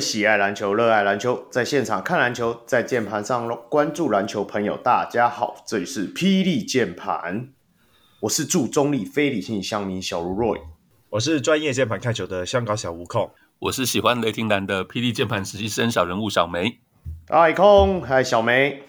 [0.00, 7.50] 喜爱篮球、热爱篮球，在现场看篮球，在键盘上关注篮球朋友，大家好，这里是霹雳键盘，
[8.20, 10.62] 我是驻中立非理性乡民小如 Roy，
[11.10, 16.80] 我是专业键盘看球的香港小悟空，我是喜欢雷霆蓝的霹雳键盘实习生小人物小梅，
[17.28, 18.82] 嗨空，嗨小梅。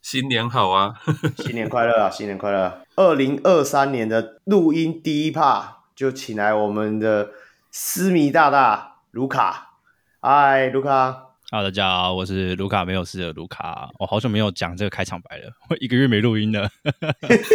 [0.00, 0.94] 新年好啊！
[1.38, 2.08] 新年快乐啊！
[2.08, 2.82] 新年快乐！
[2.94, 7.30] 二零二三年的录音第一趴就请来我们的
[7.70, 9.67] 思迷大大卢卡。
[10.20, 11.12] 嗨，卢卡！
[11.48, 13.88] 哈喽，大家好，我是卢卡没有事的卢卡。
[14.00, 16.68] 我好久没有讲这个开场白了，我一个月没录音了。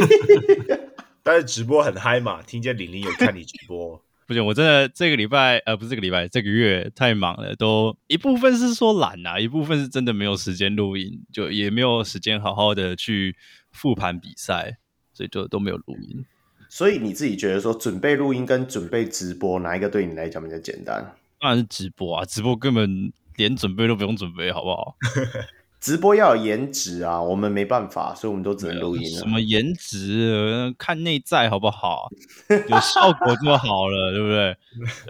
[1.22, 4.02] 但是直播很嗨嘛，听见玲玲有看你直播。
[4.25, 13.36] 不行，我真的这个礼拜呃，不是这个礼拜，这个月太忙了，都一部分是说懒啊，一部分是真的没有时间录音，就也没有时间好好的去
[13.73, 14.77] 复盘比赛，
[15.11, 16.23] 所以就都没有录音。
[16.70, 21.14] 所以你自己觉得说，准备录音跟准备直播哪一个对你来讲比较简单？
[21.44, 24.95] 当然是直播啊，直播根本连准备都不用准备，好不好？
[25.81, 29.05] 直播要有颜值啊，我们没办法，所以我们都只能录音。
[29.19, 30.73] 什么颜值？
[30.77, 32.08] 看内在好不好？
[32.47, 34.58] 有效果就好了， 对不对？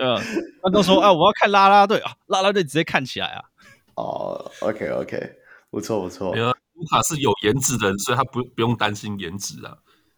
[0.03, 0.19] 嗯，
[0.63, 3.43] 那都说啊，我要看啦啦队啊，啦啦队直接看起来啊。
[3.93, 5.33] 哦，OK OK，
[5.69, 6.35] 不错不错。
[6.35, 9.77] 卢卡是有颜值的人，所以他不不用担心颜值啊。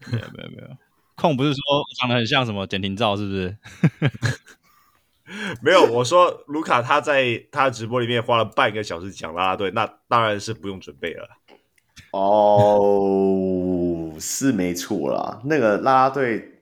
[0.09, 0.69] 没有没有没有，
[1.15, 1.59] 控不是说
[1.99, 3.57] 长得很像什么简廷照，是不是？
[5.61, 11.27] 没有，我说卢卡他在他直播里面花了半个小时讲啦啦队，那当然是不用准备了。
[12.11, 16.61] 哦，是没错啦，那个啦啦队，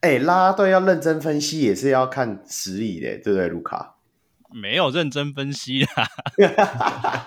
[0.00, 3.96] 哎，啦啦队要认真分析也是要看实力的，对不对，卢卡？
[4.50, 6.08] 没有认真分析啦。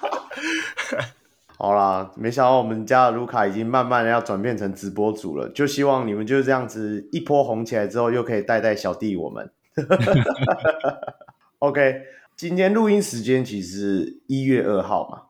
[1.58, 9.50] 好啦，没想到我们家的卢卡已经慢慢的要转变成直播主了，就希望你们就这样子一波红起来之后，又可以带带小弟我们。
[9.76, 10.14] 哈哈哈
[10.54, 11.14] 哈哈
[11.60, 12.02] OK，
[12.38, 15.24] 今天录音时间其实一月二号嘛。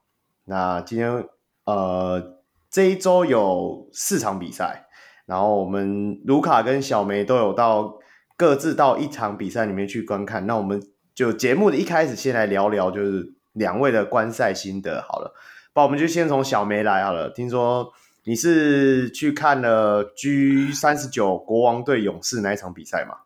[0.45, 1.25] 那今天
[1.65, 2.39] 呃
[2.69, 4.85] 这一周有四场比赛，
[5.25, 7.97] 然后我们卢卡跟小梅都有到
[8.37, 10.45] 各自到一场比赛里面去观看。
[10.45, 10.79] 那我们
[11.15, 15.33] 就节目的一开始先来聊聊，就是两位的观赛心得好了。
[15.73, 17.31] 那我们就先从小梅来好了。
[17.31, 17.91] 听说
[18.25, 23.24] 你是去看了 G 三十九国王对勇士那一场比赛吗？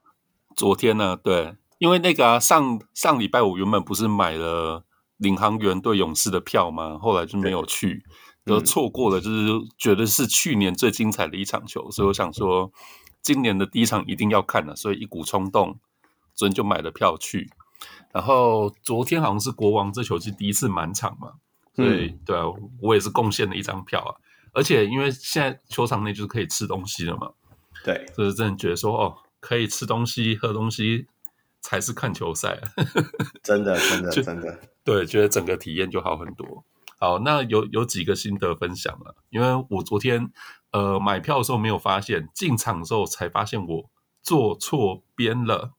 [0.60, 4.84] 昨天呢，对，因为那个、啊、上上礼拜我原本不是买了
[5.16, 7.00] 领航员对勇士的票吗？
[7.00, 8.04] 后来就没有去，
[8.46, 9.48] 就错过了，就是
[9.78, 12.74] 觉得是去年最精彩的一场球，所以我想说
[13.22, 15.80] 今年的第一场一定要看了，所以一股冲动，
[16.36, 17.50] 昨天就买了票去。
[18.12, 21.36] 然后昨天好像是国王这球季第一次满场嘛，
[21.74, 22.44] 所以对啊，
[22.82, 24.12] 我也是贡献了一张票啊。
[24.52, 27.32] 而且因为现在球场内就是可以吃东西了嘛，
[27.86, 29.16] 对，就是真的觉得说哦。
[29.40, 31.08] 可以吃东西、喝东西，
[31.62, 32.60] 才是看球赛。
[33.44, 36.66] 真的，真的，真的，对，觉得整个体验就好很多。
[37.00, 40.32] 好，那有有几个心得分享了，因为我昨天
[40.72, 43.90] 呃买票的时候没有发现，进场的时候才发现我
[44.22, 45.74] 坐错边了。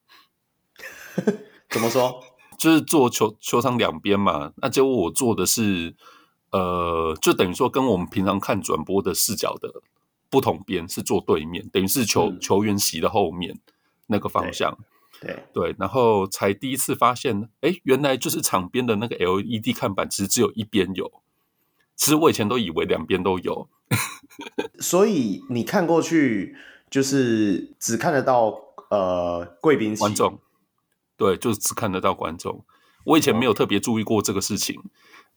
[1.68, 2.24] 怎么说？
[2.58, 5.94] 就是坐球球场两边嘛，那结果我坐的是
[6.52, 9.82] 呃，就等于说跟我们平常看转播的视角的。
[10.30, 13.58] 不同边是坐对面，等于是球、嗯、球员席的后面
[14.06, 14.78] 那个方向。
[15.20, 21.20] 对对，对，然后才第一次发现，哎，原来就是场边的那个 LED 看板，其实只有一边有。
[21.94, 23.68] 其实我以前都以为两边都有。
[24.80, 26.56] 所以你看过去
[26.88, 30.38] 就是只看得到呃贵宾席观众，
[31.18, 32.64] 对，就只看得到观众。
[33.04, 34.84] 我以前没有特别注意过这个事情，哦、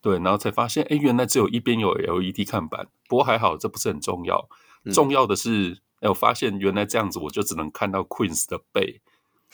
[0.02, 2.88] 对，然后才发现，哎，原来只有一边有 LED 看板。
[3.10, 4.48] 不过还好，这不是很重要。
[4.92, 9.02] 重要的是，哎、嗯，我发现原来这样子，我就只能看到 Queens 的背。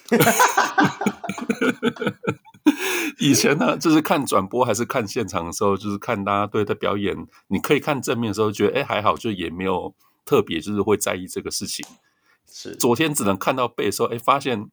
[3.20, 9.94] 以前呢，就是看转播还是看现场的时候，就是看大家对他表演，你可以看正面的时候，觉得哎还好，就也没有
[10.26, 11.86] 特别就是会在意这个事情。
[12.52, 14.70] 是昨天只能看到背的时候，哎，发现。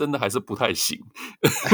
[0.00, 0.98] 真的还是不太行，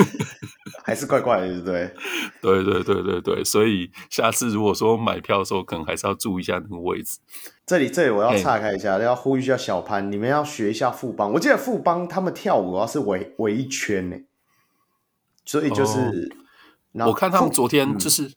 [0.82, 1.94] 还是怪怪的，对不对？
[2.42, 7.20] 对对对对对，所以下次如果说买票的时候，可能还是要注意一下那个位置。
[7.64, 11.32] 这里这里我要岔开一下，要呼吁一下小潘，你们要学一下富邦。
[11.34, 14.16] 我记得富邦他们跳舞要是围围一圈呢，
[15.44, 16.28] 所以就是，
[16.94, 18.24] 哦、我看他们昨天就是。
[18.24, 18.32] 嗯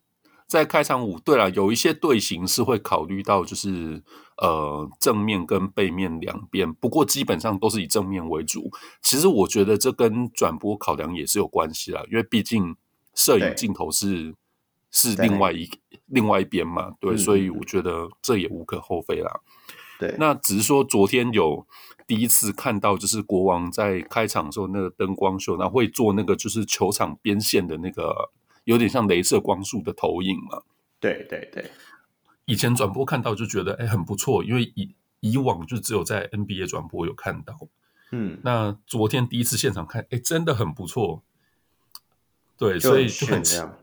[0.50, 4.02] 在开场舞，对了，有一些队形是会考虑到，就是
[4.38, 8.72] 呃正面跟背面两边，不过基本上都是以正面为主。
[9.00, 12.76] 其实我觉得这跟转播考量也是有关系啦，因为毕竟
[13.14, 14.34] 摄影镜头是
[14.90, 15.70] 是另外一
[16.08, 19.42] 另外一边嘛，对，所以我觉得这也无可厚非啦。
[20.00, 21.68] 对，那只是说昨天有
[22.08, 28.32] 第一次看到，就是国王在开场的时候那个灯光秀，然后会做那个就是球场边线的那个
[28.70, 30.62] 有点像镭射光束的投影嘛。
[31.00, 31.72] 对对对，
[32.46, 37.58] 以前转播看到就觉得哎很不错，因为以以往就只有在 NBA 转播有看到。
[38.12, 41.24] 嗯，那昨天第一次现场看，哎，真的很不错。
[42.58, 43.76] 对，所以就很这样。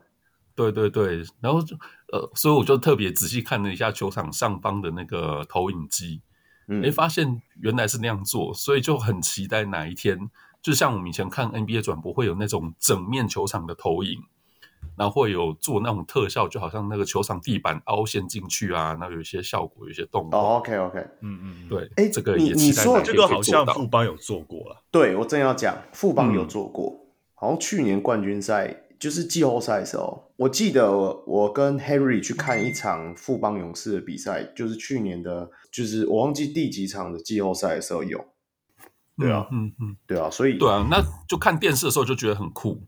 [0.55, 1.75] 对对对，然后就
[2.13, 6.21] 呃，所以我就特别仔细看了一下球场上方的那个投影机，
[6.67, 10.29] 嗯，哎，发现原来是那样做，所以就很期待哪一天，
[10.61, 14.23] 就像我们以前看 NBA 转播会有那种整面球场的投影，
[14.97, 20.39] 然后会有做那种特效，就好像那个球场地板凹陷进去啊，那有一些效果，有一些动作。
[20.39, 26.99] 哦，OK OK，嗯嗯，对，哎，这个也期待你说这个好像富邦有做过了，对我正要讲，富邦有做过，嗯、
[27.35, 28.83] 好像去年冠军赛。
[28.99, 38.25] 就是季后赛的时候，我记得我跟 Harry 去看一场富邦勇士的比赛，就是去年的，就是我忘记第几场的季后赛的时候有。
[39.15, 42.81] 对啊，嗯嗯，对啊，所以对啊，那就看电视的时候就觉得很酷，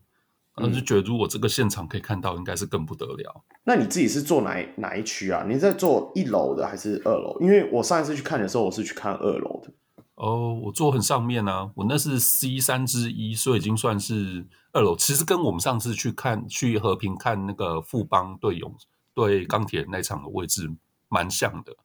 [0.60, 3.44] 然后就觉得如果这个现场可以看到，应该是更不得了。
[3.64, 5.46] 那你自己是坐哪哪一区啊？
[5.48, 7.38] 你在坐一楼的还是二楼？
[7.40, 9.72] 因为我上一次去看的时候，我是去看二楼的。
[10.16, 14.96] 哦，我坐很上面啊，我那是 C 三之一，所以已经算是二楼。
[14.98, 18.76] 其实跟我们上次去看去和平看那个富邦对勇
[19.14, 20.70] 对钢铁那场的位置
[21.08, 21.76] 蛮像的。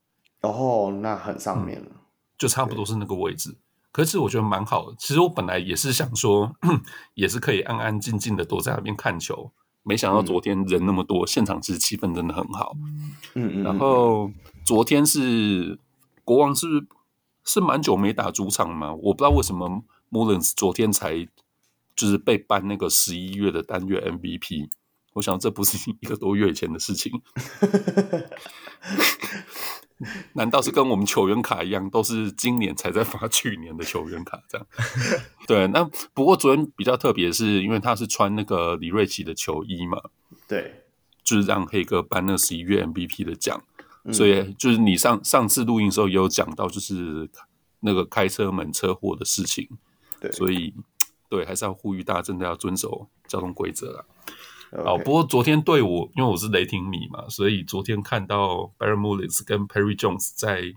[0.41, 1.97] 哦，那很上面了，嗯，
[2.37, 3.56] 就差不多是那个位置。
[3.94, 4.96] 可是我觉得蛮好的。
[4.99, 6.56] 其实我本来也是想说，
[7.14, 9.52] 也是可以安安静静的躲在那边看球，
[9.85, 12.76] 没想到昨天人那么多，嗯、现场其实气氛真的很好。
[13.35, 13.62] 嗯嗯。
[13.62, 14.32] 然后
[14.64, 15.79] 昨天是
[16.25, 16.67] 国王是。
[17.46, 18.94] 是蛮久没打主场嘛？
[18.94, 21.29] 我不知道为什么 Mullins 昨天才
[21.94, 24.70] 就是被颁那个十一月的单月 MVP。
[25.12, 27.12] 我想这不是一个多月以前的事情。
[30.35, 34.67] 难道是跟我们球员卡一样，都是今年才在发去年的球员卡这样？
[35.46, 40.00] 对，那不过昨天比较特别，是因为他是穿那个李瑞奇的球衣嘛？
[40.49, 40.82] 对，
[41.23, 43.62] 就是让黑哥颁那十一月 MVP 的奖。
[44.12, 47.26] 所以就是你上上次录音的时候也有讲到，就是
[47.81, 49.67] 那个开车门车祸的事情。
[50.20, 50.75] 对，所以
[51.31, 54.05] 对还是要呼吁大家真的要遵守交通规则啦。
[54.75, 60.73] 哦，不过昨天对我，因为我是雷霆迷嘛，所以昨天看到 Byron Mullins 跟 Perry Jones 在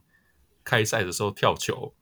[0.63, 1.93] 开赛的时候跳球，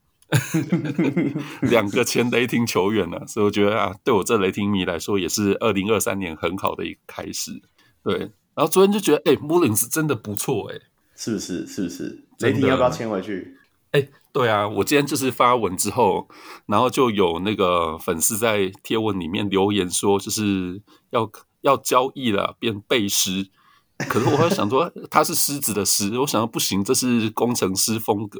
[1.61, 7.61] 两个前雷霆球员呢，所以我觉得啊，对我这雷霆迷来说，也是二零二三年很好的一个开始。
[8.03, 8.17] 对，
[8.53, 10.79] 然后昨天就觉得，哎，Mullins 真的不错，哎。
[11.17, 11.65] 是不是？
[11.65, 12.25] 是不是？
[12.39, 13.55] 雷霆要不要签回去？
[13.91, 16.27] 哎、欸，对啊，我今天就是发文之后，
[16.65, 20.81] 然后就有那个粉丝在贴文里面留言说，就是
[21.11, 21.25] 要
[21.65, 23.49] 要交易了，变贝狮。
[24.07, 28.39] 可是我会想说，他是狮子的狮，我想说不行，这是工程师风格。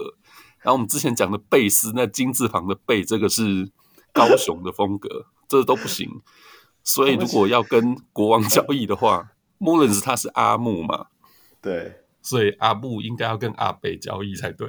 [0.62, 3.72] 然后我们之前讲的贝斯，那金字旁的贝，这个是
[4.14, 6.22] 高雄的风格，这都不行。
[6.84, 11.08] 所以如果要跟国王交易的话，Mullins 他是阿木嘛？
[11.62, 12.02] 对。
[12.22, 14.68] 所以阿木应该要跟阿北交易才对，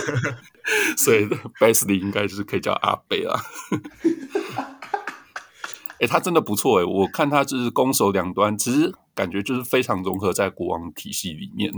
[0.94, 1.24] 所以
[1.58, 3.42] Bazley 应该就是可以叫阿北啦。
[6.00, 11.70] 哎、欸，他真的不错哎，我看他就是攻守两端，其实感觉就是非常融合在国王体系里面。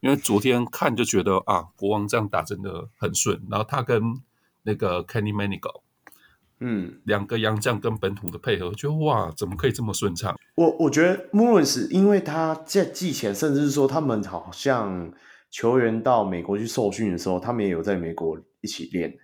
[0.00, 4.00] 因为昨天看就觉得啊，国王这样打真的很顺，然后他跟
[4.62, 5.82] 那个 Kenny Manigault。
[6.64, 10.36] 嗯，两个洋将跟本土的配合，就哇，怎么可以这么顺畅？
[10.54, 15.12] 我我觉得 Mullins 因为他在季前，甚至是说他们好像
[15.50, 19.18] 球员到美国去受训的时候，他们也有在美国一起练，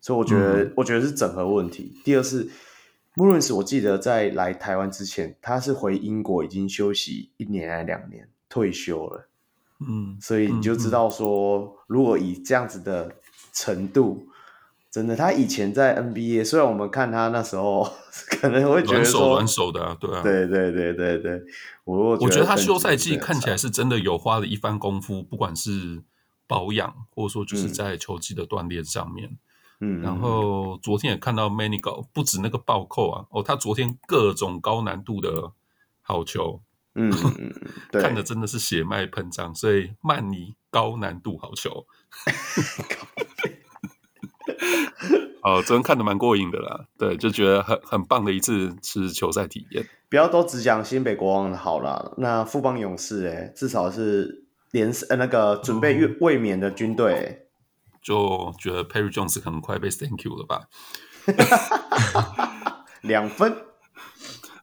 [0.00, 1.94] 所以我觉得、嗯、我觉得是整合问题。
[2.04, 2.50] 第二是
[3.14, 9.28] Mullins 我记得在来台湾之前，他是回英国已经休息一年还两年退休了，
[9.80, 13.14] 嗯，所以你就知道说，如果以这样子的
[13.52, 14.26] 程度。
[14.90, 17.90] 真的，他以前在 NBA，虽然我们看他那时候
[18.38, 21.42] 可能会觉得手软手的啊，对啊，对对对对对，
[21.84, 26.02] 我我觉得他休赛季看起来是真的有花了一番功夫，不管是
[26.46, 29.38] 保养或者说就是在球技的锻炼上面，嗯，
[30.02, 35.52] 然后昨天也看到 Manigault 不止那个暴扣啊，哦，他昨天各种高难度的
[36.00, 36.60] 好球，
[36.94, 37.12] 嗯，
[37.90, 41.86] 看的真的是血脉喷张，所以曼尼高难度好球。
[45.42, 49.84] 哦，昨天看的蛮过瘾的啦，对，就觉得很很棒的一次是球赛体验。
[50.08, 57.46] 不要都只讲新北国王的好啦，那富邦勇士哎、欸，至少是连呃那个准备卫卫冕的军队、欸，
[58.02, 60.68] 就觉得 Perry Jones 可能快被 Thank you 了吧？
[63.02, 63.56] 两分，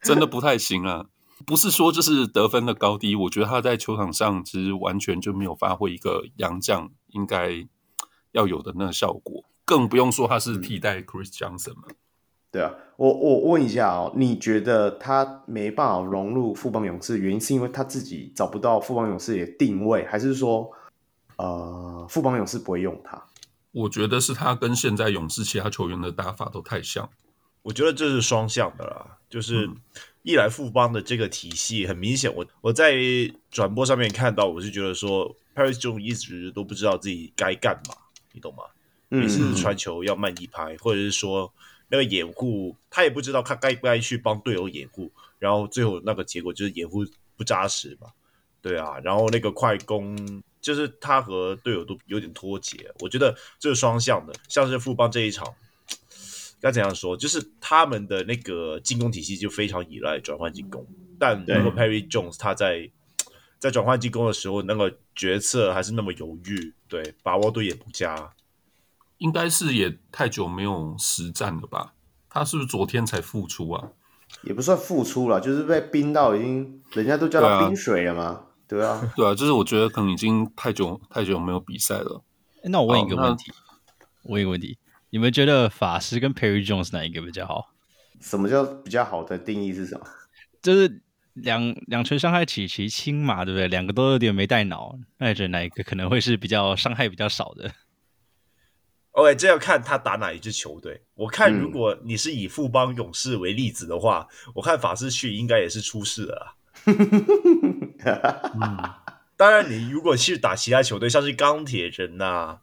[0.03, 1.05] 真的不太行啊！
[1.45, 7.65] 不是说就是得分的高低，我觉得他在球场上其实完全就没有发挥一个洋将应该
[8.33, 11.83] 要有的那个效果，更不用说他是替代 Chris Johnson 嘛。
[12.51, 20.69] 对啊，我我问一下哦，你觉得他没办法融入富邦勇士，原因是因为他自己找不到富邦勇士的定位，还是说
[21.37, 23.23] 呃富邦勇士不会用他？
[23.71, 27.09] 我觉得是他跟现在勇士其他球员的打法都太像。
[27.61, 29.69] 我觉得这是双向的啦，就是
[30.23, 32.95] 一来富邦的这个体系很明显，我我在
[33.51, 37.95] 转播上面看到，我是觉得说 Paris Jones 一直都不知道自己该干嘛，
[38.33, 38.63] 你懂吗？
[39.09, 41.51] 每次传球要慢一拍，或者是说。
[41.91, 47.03] 那个掩护，他也不知道他该不该去帮队友掩护，然后最后那个结果就是掩护
[47.35, 48.09] 不扎实嘛，
[48.61, 50.15] 对啊，然后那个快攻
[50.61, 55.47] 就是他和队友都有点脱节，我觉得这是双向的，像是富邦这一场
[56.59, 60.85] 该怎样说，就是他们的那个进攻体系就非常依赖转换进攻，
[61.17, 62.91] 但如果 Perry Jones 他在
[63.57, 68.33] 在转换进攻的时候那个决策还是那么犹豫，对，把握度也不佳。
[69.17, 71.93] 应该是也太久没有实战了吧？
[72.29, 73.91] 他是不是昨天才复出啊？
[74.43, 78.45] 也不算复出了，就是被冰到已经，人家都叫他冰水了嘛。
[78.69, 82.23] 对啊， 对啊，就是我觉得可能已经太久太久没有比赛了。
[82.63, 83.51] 那我问一个问题，
[84.25, 84.77] 问一个问题，
[85.09, 87.73] 你们觉得法师跟 Perry Jones 哪一个比较好？
[88.21, 90.05] 什么叫比较好的定义是什么？
[90.61, 91.01] 就是
[91.33, 93.67] 两两拳伤害起其轻嘛，对不对？
[93.69, 97.71] 两个都有点没带脑，那你觉得哪一个可能会是比较伤害比较少的
[99.13, 101.01] ？OK，这要看他打哪一支球队。
[101.15, 106.55] 我看如果你是以富邦勇士为例子的话，嗯、我看法师去应该也是出事了。
[108.03, 108.77] 嗯，
[109.37, 112.61] 当然，你如果去打其他球队，像是钢铁人呐、啊，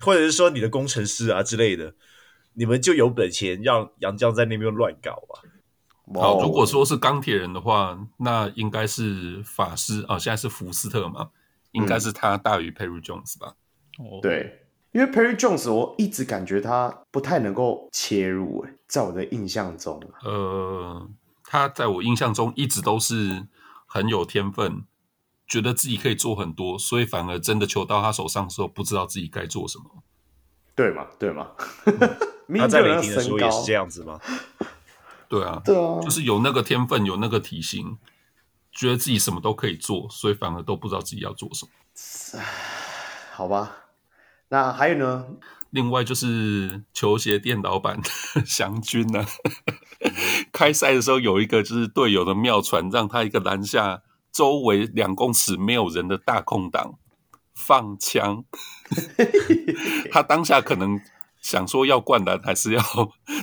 [0.00, 1.94] 或者是说你的工程师啊之类的，
[2.54, 5.42] 你们就有本钱让杨绛在那边乱搞啊。
[6.14, 11.30] 好，如果说是钢铁人的话，那应该是法师啊，现在是福斯特嘛，
[11.72, 13.54] 应该是他大于 Perry Jones 吧？
[13.98, 14.58] 哦、嗯，对。
[14.92, 21.08] 因为 Perry Jones，我一直感觉他不太能够切入，诶，在我的印象中，呃，
[21.44, 23.46] 他在我印象中一直都是
[23.92, 24.86] 很有天分，
[25.46, 30.02] 觉得自己可以做很多，所以反而真的球到他手上的时候，不知道自己该做什么。
[30.74, 31.06] 对嘛？
[31.18, 31.50] 对嘛？
[32.56, 34.18] 他在雷霆的时候也是这样子吗？
[35.28, 37.98] 对啊，对啊，就是有那个天分，有那个体型，
[38.72, 42.40] 觉得自己什么都可以做，所以反而都不知道自己要做什么。
[43.34, 43.76] 好吧。
[44.48, 45.26] 那还有呢？
[45.72, 48.00] 另外就是球鞋店老板
[48.46, 49.26] 祥军呢，
[50.52, 56.98] 开赛的时候有一个就是队友的妙传，让他一个篮下周围两公尺没有人的大空档
[57.54, 58.44] 放枪，
[60.12, 61.00] 他当下可能。
[61.42, 62.80] 想说要灌篮还是要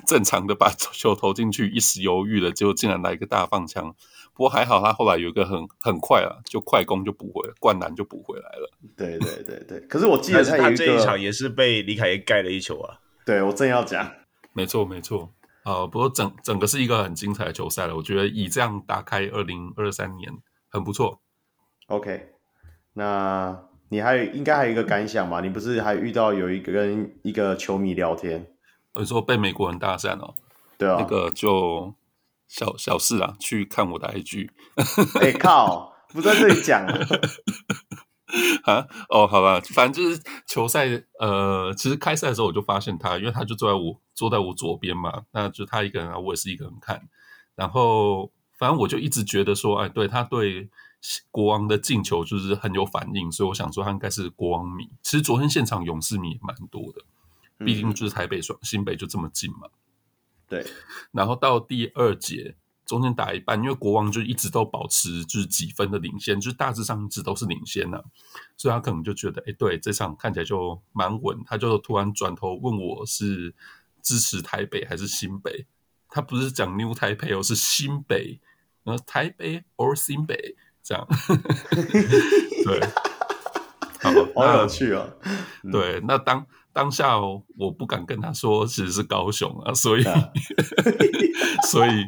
[0.07, 3.93] 正常的把球投进去，一时犹豫了，结果竟然来一个大放枪。
[4.39, 8.71] 不过还好，他后来有一个很很快啊，就快攻就补回了，灌篮就补回来了。
[8.95, 13.01] 对对对对，可是我记得他，他这一场也是被李凯燕盖了一球啊。
[13.25, 14.09] 对，我正要讲，
[14.53, 15.85] 没错没错啊。
[15.85, 20.31] 不过整整个是一个很精彩的球赛了，我觉得以这样打开二零二三年
[20.69, 21.19] 很不错。
[21.87, 22.29] OK，
[22.93, 23.65] 那。
[23.91, 25.41] 你还有应该还有一个感想吧？
[25.41, 28.45] 你不是还遇到有一个跟一个球迷聊天，
[28.93, 30.35] 我说被美国人搭讪哦？
[30.77, 31.91] 对啊，那个就
[32.49, 34.49] 小小事啊，去看我的 IG。
[35.21, 36.83] 哎、欸、靠，不在这里讲
[38.65, 38.85] 啊？
[39.07, 47.07] 哦，好吧，反正就是球赛，呃，其实开赛的时候我就发现他，因为他就坐在我坐在我左边嘛，那就他一个人啊，我也是一个人看，
[47.55, 50.69] 然后反正我就一直觉得说，哎，对他对。
[51.31, 54.89] 国王的进球就是很有反应，所以我想说他应该是国王迷。
[55.01, 57.01] 其实昨天现场勇士迷也蛮多的，
[57.63, 59.69] 毕竟就是台北双新北就这么近嘛。
[60.49, 60.65] 对。
[61.11, 68.03] 然后到第二节中间打一半，因为国王就一直都保持就是几分的领先，就是大致上一直都是领先啊，
[68.57, 71.37] 所以他可能就觉得，哎，对，这场看起来就蛮稳。
[71.45, 73.53] 他就突然转头问我是
[74.01, 75.67] 支持台北还是新北？
[76.09, 78.39] 他不是讲 New 台北，而是新北，
[78.83, 80.55] 然后台北 or 新北。
[80.81, 81.05] 这样，
[82.65, 82.79] 对，
[84.01, 85.19] 好，好有趣哦。
[85.71, 90.03] 对，那当当下我不敢跟他说其实是高雄啊，所以，
[91.69, 92.05] 所以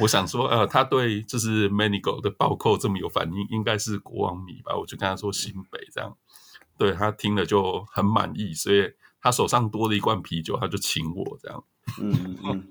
[0.00, 4.76] 我想说，呃，他对就是 Manigo 的暴扣这么有反应，应该是国王迷吧？
[4.76, 6.16] 我就跟他说新北这样，
[6.78, 11.64] 对，他听了就很满意，所以他手上多了一罐啤酒，他就请我这样。
[12.00, 12.66] 嗯嗯。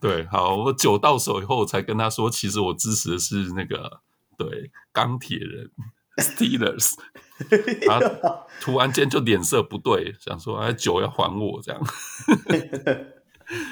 [0.00, 4.00] 对，好，我酒到手以后，我才跟他说，其实我支持的是那个。
[4.38, 5.68] 对，钢铁人
[6.18, 6.94] Steelers，
[7.86, 11.80] 他突然间就脸色不对，想说：“哎，酒要还我这样。”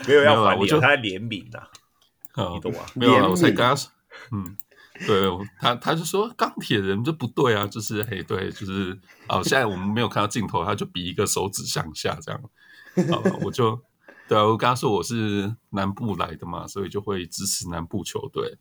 [0.08, 1.62] 没有要还你，我就他怜悯呐，
[2.54, 2.78] 你懂吗？
[2.94, 3.90] 没有，我才跟他说，
[4.32, 4.56] 嗯，
[5.06, 5.28] 对
[5.60, 8.98] 他，他就说钢铁人这不对啊，就是嘿，对，就是
[9.28, 12.40] 哦，现在我们没有看到镜头，他就比一个手指向下这样。
[13.10, 13.78] 好了，我就
[14.28, 18.56] 对啊，我跟他说我是南部来的嘛，所以就会支持南部球队。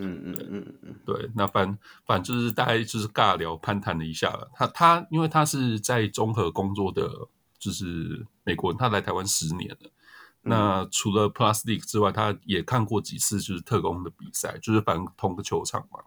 [0.00, 1.76] 嗯嗯嗯嗯，对，那反
[2.06, 4.48] 反正就是大概就是尬聊攀谈了一下了。
[4.54, 7.10] 他他因为他是在综合工作的，
[7.58, 9.90] 就是美国人，他来台湾十年了。
[10.42, 15.98] 那除了 Plus League 之外，他也看过几次就是特工的比赛，就是反正同个球场嘛。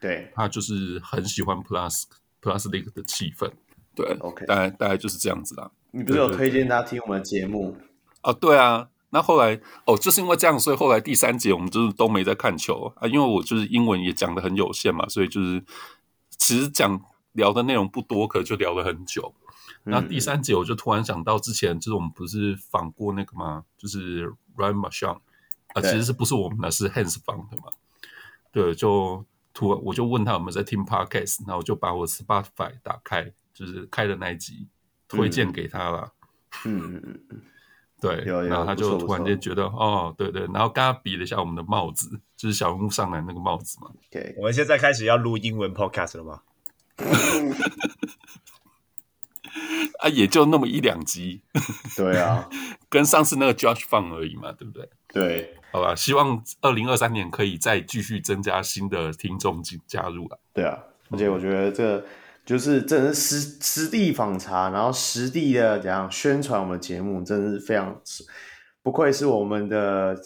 [0.00, 2.04] 对，他就是很喜欢 Plus
[2.40, 3.50] Plus League 的气氛。
[3.94, 5.70] 对，OK，大概大概就是这样子啦。
[5.90, 7.76] 你不是有推荐他听我们的节目？
[8.22, 8.88] 哦，对啊。
[9.10, 15.64] 那后来哦，就是因为这样，所以后来第三节我们就是都没在看球啊，因为我就是英文也讲的很有限嘛，所以就是
[16.30, 17.00] 其实讲
[17.32, 19.34] 聊的内容不多，可就聊了很久。
[19.84, 23.64] 那第三节我就突然想到，之前就是我们不是访过那个吗？
[23.78, 25.20] 就是 Ryan Marchand
[25.68, 27.72] 啊，其实是不是我们的，是 Hans 访的嘛？
[28.50, 34.66] 对，就突然我就问他有没有在听 Podcast，然后我就把我 Spotify 打开，就是开的那一集
[35.06, 36.12] 推荐给他了。
[36.64, 37.42] 嗯嗯嗯嗯，
[38.00, 38.16] 对，
[38.48, 43.90] 然后他就突然间觉得哦，对对，然后跟他比了一下我们的帽子，就是小人物上来那个帽子嘛。
[44.12, 46.42] OK，我们现在开始要录英文 Podcast 了吗？
[50.00, 51.40] 啊，也就那么一两集，
[51.96, 52.48] 对啊，
[52.90, 54.88] 跟上次那个 Josh 放而已嘛，对不对？
[55.08, 60.36] 对，好吧，希望二零二三年可以再继续增加新的听众进加入啊。
[60.52, 60.78] 对啊，
[61.10, 62.04] 而且我觉得这
[62.46, 68.00] 就是真的是实实地访查，然后实地的怎样宣传我们的节目，真的是非常
[68.82, 70.16] 不愧是我们的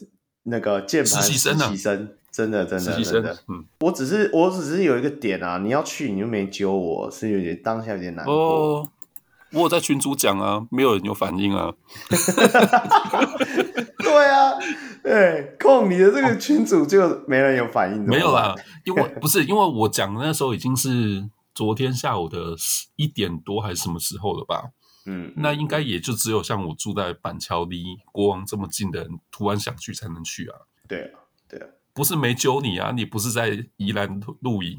[0.45, 8.35] 那个键盘实习生，啊、生，真的真的真的，真的，嗯，我只是我只是有一个点啊，你要去你就没揪我，是有点当下有点难过。
[8.35, 8.89] 哦
[9.53, 11.73] 我有在群主讲啊，没有人有反应啊。
[13.99, 14.53] 对啊，
[15.03, 18.01] 对，控你的这个群主就没人有反应。
[18.05, 18.55] 没有啦，
[18.85, 21.29] 因为不是因为我讲的那时候已经是
[21.61, 22.57] 昨天下午的
[22.97, 24.71] 一点多还是什么时候了吧？
[25.05, 30.57] 嗯，那应该也就只有像我住在板桥离国王这么近的人，突然想去才能去啊。
[30.89, 34.79] 对啊，对啊，不是没揪你啊，你不是在宜兰露营？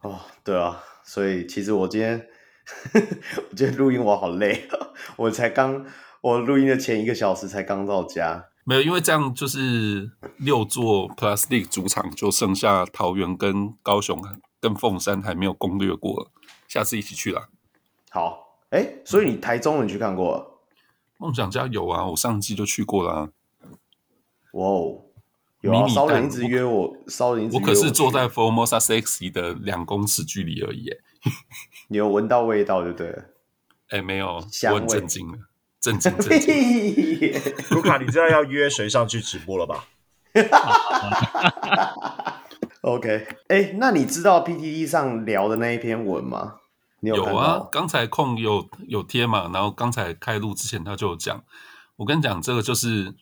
[0.00, 2.26] 哦，对啊，所以其实我今天。
[3.48, 5.86] 我觉得录音我好累啊， 我才刚
[6.20, 8.46] 我录音的前一个小时才刚到家。
[8.64, 14.20] 没有，因为这样就是六座 League 主场就剩下桃园跟高雄
[14.66, 16.32] 跟凤山还没有攻略过，
[16.66, 17.48] 下次一起去啦。
[18.10, 20.58] 好，哎，所以你台中你去看过了？
[21.18, 23.28] 梦想家有啊，我上季就去过啦。
[24.54, 25.04] 哇哦，
[25.60, 30.90] 有啊，骚人一直约我，骚人一直我，我可是坐在 Formosa Sexy 的两公尺距离而已。
[31.86, 33.22] 你有闻到味道就对了，
[33.90, 35.38] 哎、欸，没有，我很震惊了，
[35.78, 37.32] 震惊震惊。
[37.70, 39.84] 卢卡，你知道要约谁上去直播了吧
[42.86, 46.54] ？OK，哎、欸，那你知道 PTT 上聊的那一篇文吗？
[47.00, 51.42] 你有，有啊，刚才空有有贴嘛，然后刚才开录之前他就讲，
[51.96, 53.12] 我跟你讲，这个就是，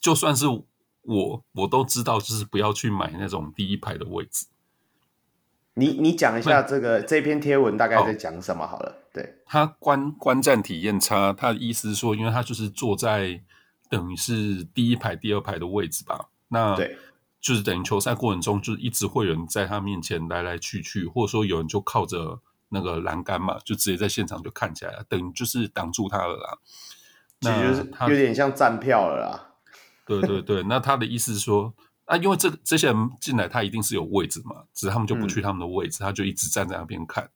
[0.00, 4.46] 就算是我，我都知道，就是不要去买那种第一排的位置。
[5.74, 9.06] 你你讲一下这个这篇贴文大概在讲什么好了？
[9.14, 13.40] 对，他观观战体验差，他的意思是说，因为他就是坐在
[13.88, 16.98] 等于是第一排、第二排的位置吧，那对，
[17.40, 26.58] 就是等于球赛过程中，就是一直会有人在他面前来来去去，或者说有人就靠着那个栏杆嘛，就直接在现场就看起来了，等于就是挡住他了啦。
[27.40, 29.54] 其实就是有点像站票了啦。
[30.06, 31.74] 对对对，那他的意思是说。
[32.08, 37.28] 啊，因为这个这些人进来，他一定是有位置嘛，只是他们就不去他们的位置，嗯、他就一直站在那边看，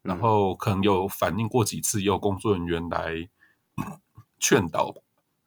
[0.00, 3.28] 然后可能有反应过几次，也有工作人员来
[4.40, 4.94] 劝导，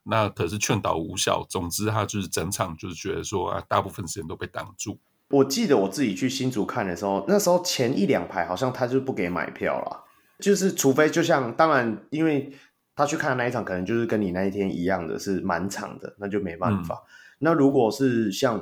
[0.09, 1.45] 那可是劝导无效。
[1.49, 4.97] 总之，他就是整场就是觉得说啊，大部分时间都被挡住。
[5.29, 10.03] 我记得我自己去新竹看的时候，那时候前一两排好像他就不给买票了，
[10.39, 12.51] 就是除非就像当然，因为
[12.95, 16.95] 他去看的那一场，可能就是跟你那一天一样的是满场的，那就没办法。
[16.95, 17.07] 嗯
[17.39, 18.59] 那如果是像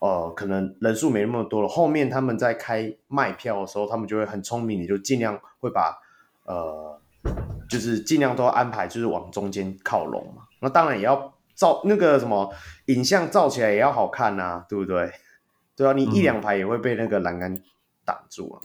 [0.00, 5.96] 呃，可能人数没那么多了，后面他们在开卖票的时候，他们就会很聪明，你就尽量会把
[6.44, 7.00] 呃，
[7.70, 10.42] 就是尽量都安排，就是往中间靠拢嘛。
[10.60, 12.54] 那当然也要照那个什么
[12.86, 15.12] 影像照起来也要好看呐、啊，对不对？
[15.74, 17.62] 对啊，你一两排也会被那个栏杆
[18.04, 18.60] 挡住啊。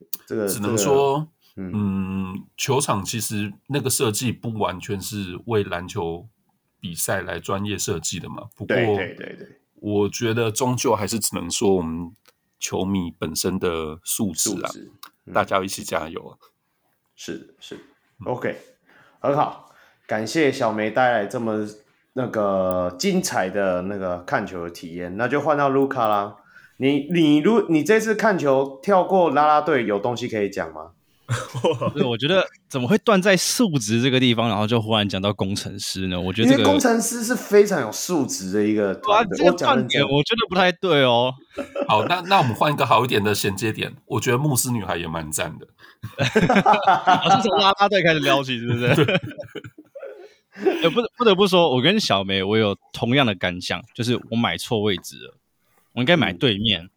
[0.00, 1.72] 嗯、这个只能说，这个、嗯，
[2.34, 6.28] 嗯，球场其实那个设计不完全是为篮球。
[6.84, 12.12] 比赛来专业设计的嘛，不过对对对对，我觉得终究还是只能说我们
[12.58, 14.70] 球迷本身的素质啊，
[15.24, 16.34] 嗯、大家一起加油啊！
[17.14, 17.78] 是是
[18.24, 18.58] ，OK，
[19.20, 19.71] 很好，
[20.06, 21.66] 感谢小梅带来这么
[22.14, 26.36] 那个精彩的那个看球的体验，那就换到卢卡啦。
[26.78, 30.90] 你你如你这次看球跳过啦啦队，有东西可以讲吗？
[31.94, 36.20] 对，我觉得怎么会断在数值这个地方，然后就忽然讲到工程师呢？
[36.20, 38.92] 我觉得这个工程师是非常有素质的一个。
[39.08, 41.32] 哇，这个断点我觉得不太对哦。
[41.88, 45.66] 好，那那我们换一个好一点的衔接点，我觉得牧师女孩也蛮赞的。
[46.18, 46.24] 我
[47.40, 48.86] 是从拉拉队开始聊起，是不是？
[50.54, 55.38] 呃，不不得不说，我跟小梅我有同样的感想，就是我买错位置了。
[55.92, 56.90] 我应该买对面，嗯、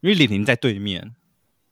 [0.00, 1.14] 因为李宁在对面。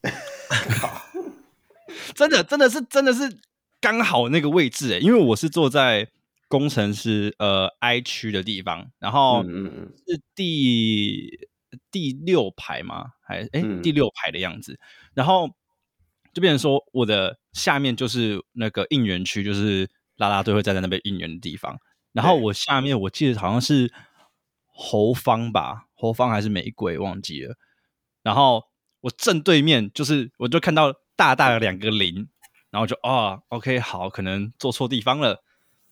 [2.14, 3.38] 真的，真的是，真的是
[3.80, 6.08] 刚好那个位置哎，因为我是坐在
[6.48, 11.48] 工程师呃 I 区的地方，然后是第
[11.90, 13.12] 第六排吗？
[13.22, 14.78] 还哎、欸、第六排的样子，
[15.14, 15.50] 然后
[16.34, 19.88] 就变成说我的下面就是那个应援区，就是
[20.20, 21.80] 啦啦队会站在那边应援的地方，
[22.12, 23.92] 然后我下面我记得好像是
[24.66, 25.86] 侯方吧。
[25.94, 27.56] 侯方还是玫瑰，忘记了。
[28.22, 28.64] 然后
[29.00, 32.28] 我正对面就是，我就看到大大的两个零，
[32.70, 35.42] 然后就啊、哦，OK，好，可能坐错地方了。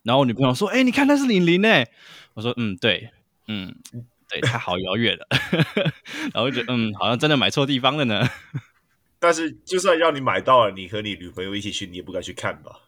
[0.02, 1.86] 然后我女朋友说：“哎、欸，你看那是零零哎。”
[2.34, 3.10] 我说：“嗯，对，
[3.48, 3.74] 嗯，
[4.30, 5.26] 对，它好遥远了。
[6.32, 8.26] ”然后就觉得嗯，好像真的买错地方了呢。
[9.18, 12.87] 但是就算要你买到了，你和你女朋友一起去，你也不敢去看吧？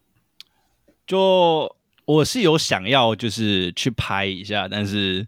[1.11, 5.27] 就我是有想要，就是去拍一下，但是。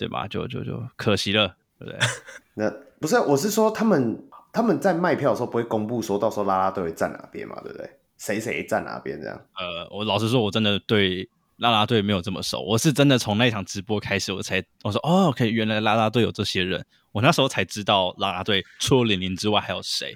[0.00, 0.26] 对吧？
[0.26, 1.98] 就就就可惜了，对不对？
[2.56, 4.18] 那不是，我是说他们
[4.50, 7.60] 他们在卖票的时候不会公布说到时候啦啦队会站哪边嘛？
[7.62, 7.86] 对不对？
[8.16, 9.38] 谁谁站哪边这样？
[9.58, 11.28] 呃，我老实说，我真的对
[11.58, 12.62] 啦啦队没有这么熟。
[12.62, 16.82] 我是真的从那场直播开始，我才我说哦，OK，原来啦啦队有这些人。
[17.12, 20.14] 我那时候才知道啦啦队除了玲玲之外还有谁。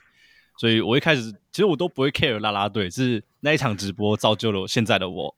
[0.57, 5.35] 所以我一开始其实我都不会 care 啦啦队，是那一场直播造就了现在的我。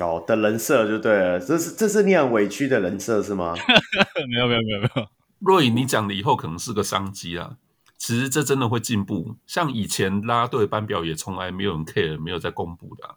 [0.00, 3.54] 哦，的人设就对了，这是这是你很委屈的人设是吗？
[4.28, 7.56] 没有没有没有没有，若以你讲的以后可能是个商机啊。
[7.98, 13.14] 其实这真的会进步，像以前啦啦队班表也从来没有人 care，没有在公布的，啊，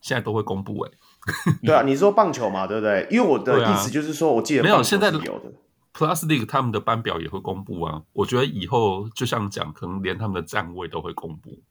[0.00, 1.52] 现在都会公布哎，欸。
[1.62, 3.06] 对啊，你说棒球嘛，对不对？
[3.10, 5.20] 因为我的意思就是说，我记得没有现在的
[5.94, 8.02] Plus League 他们的班表也会公布啊。
[8.12, 11.62] 我觉得以后就像讲，可能连他们的站位都会公布。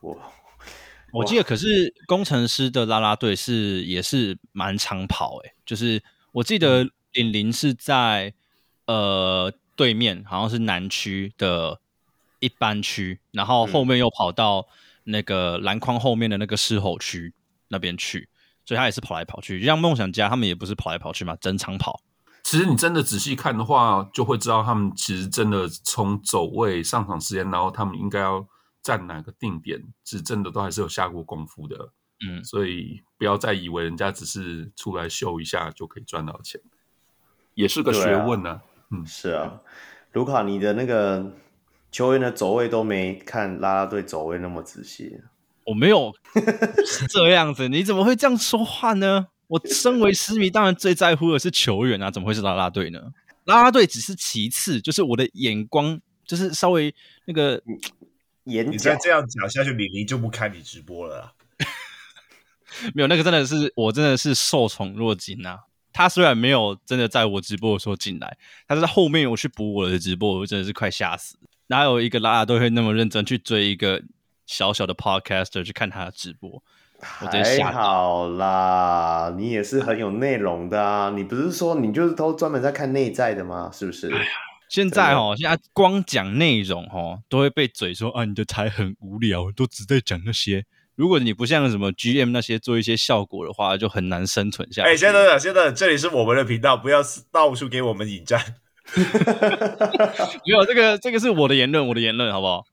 [0.00, 0.16] 哇。
[1.12, 8.32] 我记得，可是工程师的啦啦队是也是蛮长跑诶、欸，就是我记得玲玲是在
[8.86, 11.78] 呃对面，好像是南区的
[12.38, 14.66] 一般区，然后后面又跑到
[15.04, 17.34] 那个篮筐后面的那个狮吼区
[17.68, 18.30] 那边去，
[18.64, 22.00] 所以他也是跑来跑去，就像梦想家他们也不是跑来跑去嘛，整场跑。
[22.42, 28.46] 其实你真的仔细看的话，就会知道他们其实真的从走位上场时间，然后他们应该要。
[28.84, 31.92] 站哪个定点是真的都还是有下过功夫的，
[32.26, 36.60] 嗯，所以不要再以为人家只是出来秀一下就可以赚到钱，
[37.54, 38.52] 也是个学问呢、啊。
[38.54, 39.60] 啊、嗯，是啊，
[40.10, 41.32] 卢卡，你的那个
[41.92, 45.20] 球员的走位都没看啦啦队走位那么仔细，
[45.66, 46.12] 我没有。
[47.08, 49.28] 这样子，你怎么会这样说话呢？
[49.52, 53.12] 我身为狮迷，当然最在乎的是球员啊，怎么会是拉拉队呢？
[53.44, 56.94] 拉拉队只是其次，就是我的眼光就是稍微
[57.26, 57.62] 那个。
[58.44, 61.32] 你再这样讲下去，李黎就不看你直播了啦。
[62.94, 65.60] 没有那个，真的是我真的是受宠若惊啊！
[65.92, 71.36] 他虽然没有真的在我直播的时候进来，但是在后面我去补我的直播，我真的是快吓死。
[71.66, 74.02] 哪有一个拉拉队会那么认真去追一个
[74.46, 76.64] 小小的 podcaster 去看他的直播？
[77.20, 81.12] 我还好啦，你也是很有内容的啊！
[81.14, 83.70] 你不是说你就是都专门在看内在的吗？
[83.72, 84.08] 是不是？
[84.12, 84.18] 哎
[84.68, 90.64] 现在哦，现在光讲内容哦，都会被嘴说啊，你的台很无聊，都只在讲那些。
[90.94, 94.88] 如果你不像什么 GM 那些做一些效果的话，就很难生存下来。
[94.88, 98.40] 哎、欸，先等等，先等等，这里是我们的频道，不要到处给我们引战。
[98.96, 102.64] 没有这个，这个是我的言论，我的言论，好不好？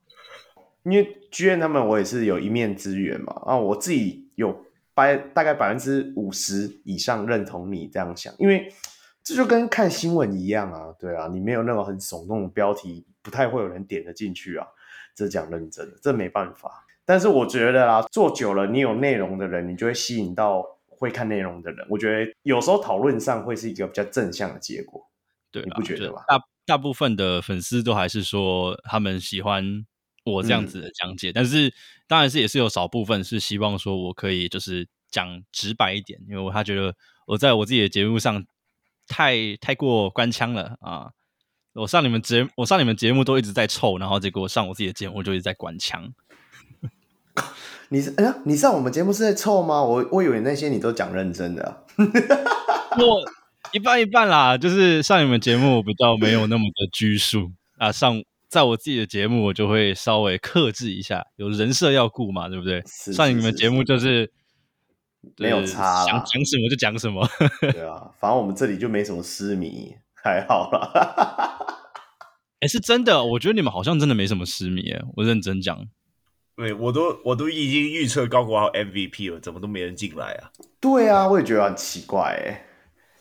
[0.84, 3.32] 因为剧院他们，我也是有一面之缘嘛。
[3.46, 4.64] 啊，我自己有
[4.94, 8.72] 百大概百分之五十以上认同你这样想，因为。
[9.22, 14.66] 这就跟看新闻一样啊，对啊，你没有那种很耸动的标题，不太会有人点得进去啊。
[15.14, 16.86] 这讲认真的，这没办法。
[17.04, 21.86] 但是我觉得啊，做久了，你有内容的人，你就会吸引到会看内容的人。
[21.90, 25.06] 我觉得有时候讨论上会是一个比较正向的结果，
[25.52, 26.22] 对，你不觉得吗？
[26.26, 29.62] 大大部分的粉丝都还是说他们喜欢
[30.30, 31.74] 我这样子的讲解，嗯、但是
[32.06, 36.94] 当然是也是有少部分是希望说我可以就是讲直白一点，因为他觉得
[37.26, 38.44] 我在我自己的节目上。
[39.12, 41.10] 太太过官腔了啊！
[41.72, 46.14] 我上你们节，我上你们节目都一直在臭，然后结果上我自己的节目就一直在官腔。
[47.90, 49.82] 你是哎呀，你上我们节目是在臭吗？
[49.82, 51.76] 我我以为那些你都讲认真的、啊。
[53.02, 53.28] 我
[53.72, 62.82] 一半一半啦，就是上你们节目我比较没有那么的拘束啊，上在我自己的节目，我就会稍微克制一下，有人设要顾嘛，对不对？
[62.84, 67.24] 是上你们节目就是，是，是，没有差啦，想讲什么就讲什么。
[67.60, 70.90] 对啊， 反正我们这里就没什么失迷，还好啦。
[72.58, 75.86] 哎，是真的，我觉得你们好像真的没什么失迷，哎，我认真讲。
[76.56, 80.50] 对，我都我都已经预测高国豪 MVP 了，怎么都没人进来啊？
[80.80, 82.66] 对啊，我也觉得很奇怪，哎，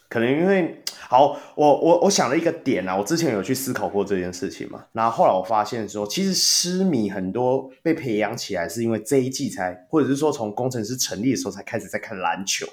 [0.10, 12.68] 可能因为好，我我我想了一个点啊，我之前有去思考过这件事情嘛，然后后来我发现说，其实狮迷很多被培养起来是因为这一季才，或者是说从工程师成立的时候才开始在看篮球，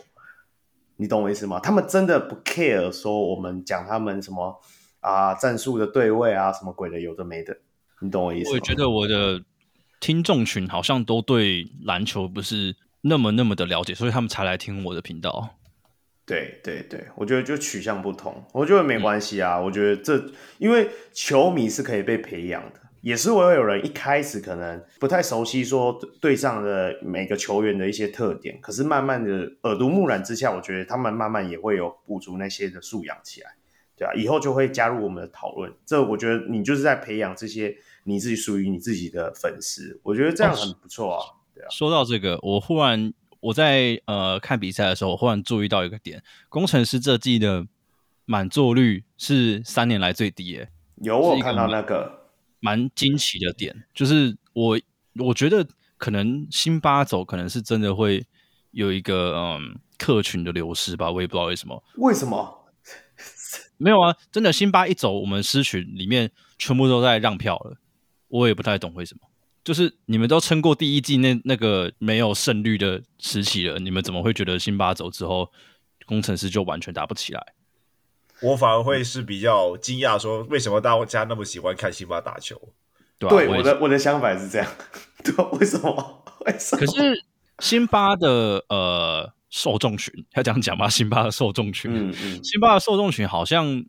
[0.96, 1.58] 你懂我意思吗？
[1.60, 4.60] 他们真的不 care 说我们讲他们什么
[5.00, 7.56] 啊战术的对位啊什么鬼的有的没的，
[8.02, 8.58] 你懂我意思吗？
[8.60, 9.42] 我觉得我的。
[9.98, 15.56] 听众群好像都对篮球不是那么那么的了解，所以他们才来听我的频道。
[16.26, 19.58] 对对对，我觉得就取向不同，我觉得没关系啊。
[19.58, 20.22] 嗯、我觉得这
[20.58, 29.30] 因为球迷是可以被培养的，也是会有人一开始可能不太熟悉说队上的每个球员的一些特点，可是慢慢的
[29.62, 33.50] 耳濡目染之下，我觉得他们慢慢也会有补足那些的素养起来，
[33.96, 35.72] 对啊，以后就会加入我们的讨论。
[35.86, 37.76] 这我觉得你就是在培养这些。
[38.08, 41.18] 你自己属于你自己的粉丝，我觉得这样很不错啊。
[41.52, 41.66] 对啊。
[41.72, 47.66] 说到这个，我忽然我在呃看比赛的时候，我忽然注意到一个点：工程师这季的
[48.24, 50.68] 满座率是三年来最低诶。
[50.96, 54.80] 有我看到那个蛮惊奇的点，就是我
[55.20, 58.26] 我觉得可能辛巴走，可能是真的会
[58.70, 61.82] 有一个嗯客群的流失吧，我也不知道为什么。
[61.96, 62.64] 为什么？
[63.78, 67.76] 没有啊，真的辛巴一走，我们狮群里面全部都在让票了。
[68.28, 69.28] 我也不太懂为什么，
[69.66, 75.50] 就是你们都撑过第一季那那个没有胜率的时期了，你们怎么会觉得辛巴走之后，
[76.06, 77.44] 工程师就完全打不起来？
[78.42, 82.56] 我反而会是比较惊讶，说为什么大家那么喜欢看辛巴打球？
[83.18, 84.72] 对，对我，我的我的想法是这样，
[85.24, 86.24] 对，为什么？
[86.46, 86.78] 为什么？
[86.78, 87.24] 可是
[87.58, 93.84] 辛巴的呃受众群要这样讲吧，辛巴的受众群，嗯嗯，辛巴的受众群好像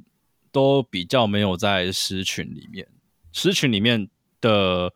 [0.52, 2.88] 都比较没有在狮群里面，
[3.32, 4.10] 狮群里面。
[4.40, 4.94] 的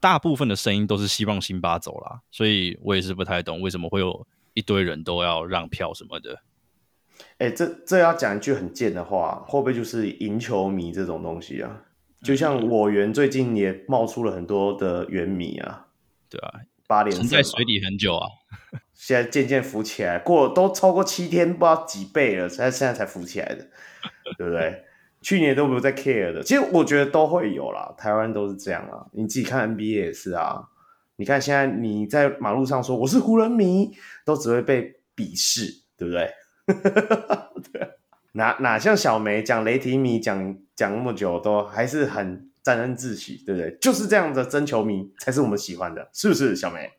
[0.00, 6.42] 大部分的声音都是希望辛巴走啦，所以我也是不太懂为什么会有一堆人都要让票什么的。
[7.36, 11.82] 哎、欸，这这要讲一句很贱的话，会不会就是赢球迷这种东西啊？
[12.22, 15.86] 就像我园最近也冒出了很多的原迷啊，
[16.28, 18.26] 对啊，八连沉在水底很久啊，
[18.94, 23.68] 现在渐渐浮起来，过都超过七天，不知道几倍了，才现在才浮起来的，
[24.38, 24.84] 对不对？
[25.22, 29.04] 去年都没有在 care 的，其实我觉得都会有啦，台湾都是这样啊。
[29.12, 30.68] 你自己看 NBA 也是啊，
[31.16, 33.92] 你看现在你在马路上说我是湖人迷，
[34.24, 36.32] 都只会被鄙视，对不对？
[37.72, 37.90] 对，
[38.32, 43.76] 哪哪像小梅讲雷霆迷讲讲那么久，都还是很沾沾自喜，对不对？
[43.80, 46.90] 就是这样的真球迷才是我们喜欢的，是不是小梅？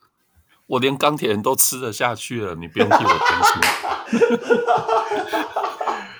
[0.67, 4.29] 我连钢铁人都吃得下去了，你不用替我担心。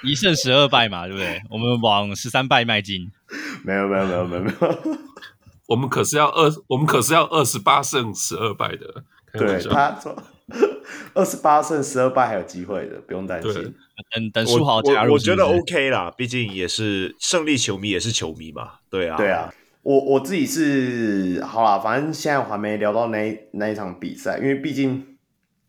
[0.04, 1.42] 一胜十二败嘛，对不对？
[1.50, 3.12] 我们往十三败迈进。
[3.64, 4.78] 没有没有没有没有没有，
[5.68, 9.04] 我们可是要二，我们可是要二十八胜十二败的。
[9.34, 10.16] 对，他说
[11.14, 13.54] 二十八胜十二败还有机会的，不用担心。
[14.14, 18.72] 等等书豪加入是不是，我，我觉得 OK 啦，毕竟也是胜利球迷，也是球迷嘛。
[18.90, 19.54] 对啊，对啊。
[19.84, 25.08] 我我自己是好啦，反正现在我还没聊到那那一场比赛，因为毕竟。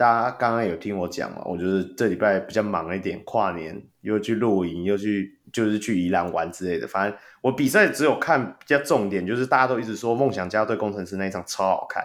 [0.02, 1.40] 大家刚刚有听我讲嘛？
[1.44, 6.88] 我就是这礼拜比较忙一点，跨年又去露营，又去就是去宜兰玩之类的。
[6.88, 12.04] 反正我比赛只有看比较重点，就是大家都一直说梦想家对工程师那一场超好看。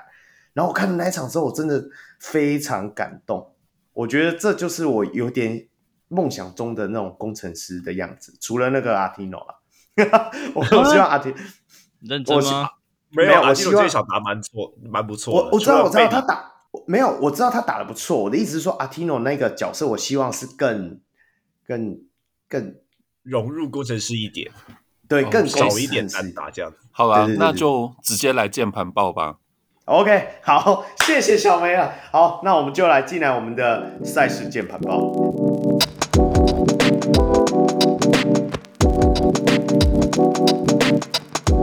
[0.53, 1.83] 然后我看了那一场之后，我真的
[2.19, 3.51] 非常感动。
[3.93, 5.67] 我觉得这就是我有点
[6.07, 9.55] 梦想中的那种工程师的样子，除了那个阿提诺 啊，
[10.53, 11.33] 我希望阿提
[12.01, 12.69] 认真吗？
[13.09, 15.33] 没有，阿提诺这一场打蛮错，蛮不错。
[15.33, 16.56] 我我知道，我知道他打。
[16.85, 18.23] 没有，我知道他打的不错。
[18.23, 20.99] 我的意思是说，阿提诺那个角色，我希望是更、
[21.65, 21.99] 更、
[22.47, 22.75] 更
[23.23, 24.51] 融入工程师一点，
[25.07, 26.77] 对，更少一点单打这样子。
[26.91, 29.37] 好了，那就直接来键盘报吧。
[29.85, 31.93] OK，好， 谢谢小梅啊。
[32.11, 35.13] 好，那我们就来进来我们的赛事键盘报。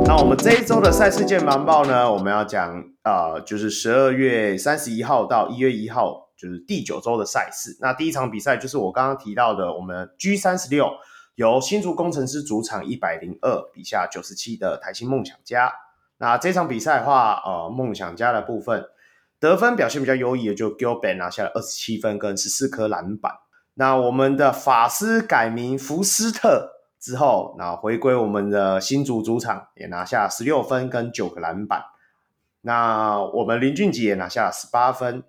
[0.07, 7.77] 那我们这一周的赛事键盘报呢，我们要讲呃，就是十二月三十一号到一月一号，就是第九周的赛事。
[7.81, 10.91] 那第一场比赛就是我刚刚提到的，我们 G 三十六
[11.37, 15.73] 由新竹工程师主场一百零二比下九十七的台新梦想家。
[16.19, 18.85] 那这场比赛的话，呃，梦想家的部分
[19.41, 23.33] 得分表现比较优异的，就 Gilbert 拿下了二十七分跟十四颗篮板。
[23.73, 26.74] 那我们的法师改名福斯特。
[27.05, 31.85] 之后，那回归我们的新竹主场，也拿下十六分跟九个篮板。
[32.63, 35.23] 那我们林俊杰也拿下了十八分，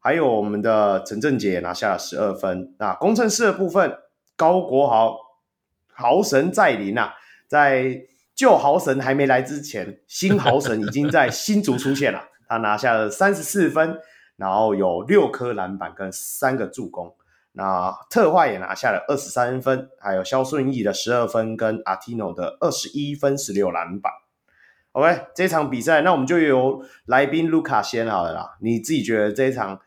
[0.00, 2.74] 还有我们的陈振杰也拿下了十二分。
[2.78, 3.98] 那工程师的部分，
[4.34, 5.18] 高国豪
[5.92, 7.12] 豪神再临啊，
[7.46, 8.00] 在
[8.34, 12.22] 旧豪神还没来之前，新豪神已经在新竹出现了。
[12.48, 13.98] 他拿下了三十四分，
[14.36, 17.14] 然后有六颗篮板跟三个助攻。
[17.56, 24.12] 那特化也拿下了二十三分，还有肖顺义的十二分跟阿提诺的二十一分十六篮板。
[24.92, 28.56] OK，这场比赛，那我们就由来宾卢卡先好了啦。
[28.60, 29.80] 你自己觉得这一场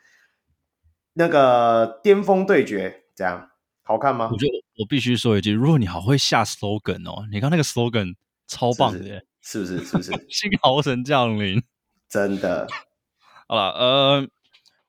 [1.13, 3.49] 那个巅峰对决怎样？
[3.83, 4.29] 好看吗？
[4.31, 8.15] 我觉得我必须说一句，如果你好会下 slogan 哦，你看那个 slogan
[8.47, 8.99] 超棒是
[9.59, 9.77] 不是？
[9.85, 10.11] 是不是？
[10.29, 11.63] 新豪神降临，
[12.09, 12.67] 真的。
[13.47, 14.27] 好了，呃，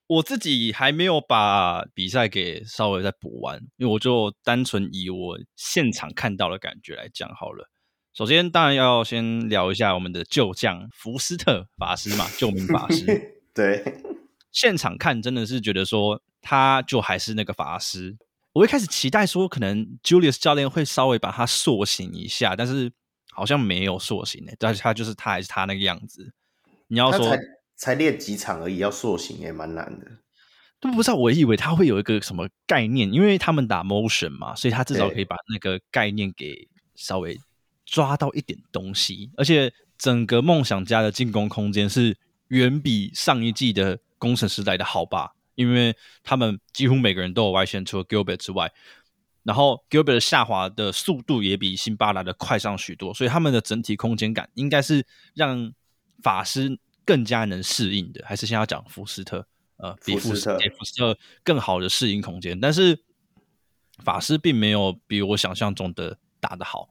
[0.09, 7.71] 我自己还没有把比赛给稍微再补完，因为我就单纯以我现场看到的感觉来讲好了。
[8.14, 13.05] 首先，当然要先聊一下我们的旧将福斯特法师嘛，救命法师。
[13.55, 13.85] 对，
[14.51, 18.16] 现场看真的是觉得说，他就还是那个法师。
[18.55, 22.90] 我一开始期待说，可能 Julius 教练会稍微把他塑形一下，但是
[23.31, 26.33] 好像没有塑形诶，但是他就是他还是他那个样子。
[26.88, 27.37] 你要说
[27.79, 30.07] 才才练几场而已，要塑形也蛮难的。
[30.81, 37.41] 都不知道，我以为他会有一个什么概念，因为他们打 motion 嘛，所以他至少可以把那个概念给稍微。
[37.91, 42.14] 抓到一点东西，而且整个梦想家的进攻空间是
[42.49, 45.33] 远比上一季的工程师来的好吧？
[45.55, 48.71] 因为他们几乎每个人都有外线，除了 Gilbert 之外，
[49.43, 55.73] 然后 Gilbert 的下滑的速度也比辛巴来的快上许多，所以他们的整体空间感应该是让
[56.23, 58.23] 法师更加能适应的。
[58.27, 59.47] 还是先要讲福斯特，
[59.79, 63.03] 呃，比福斯特福斯特更好的适应空间，但是
[64.05, 66.90] 法师并没有比我想象中的打得好。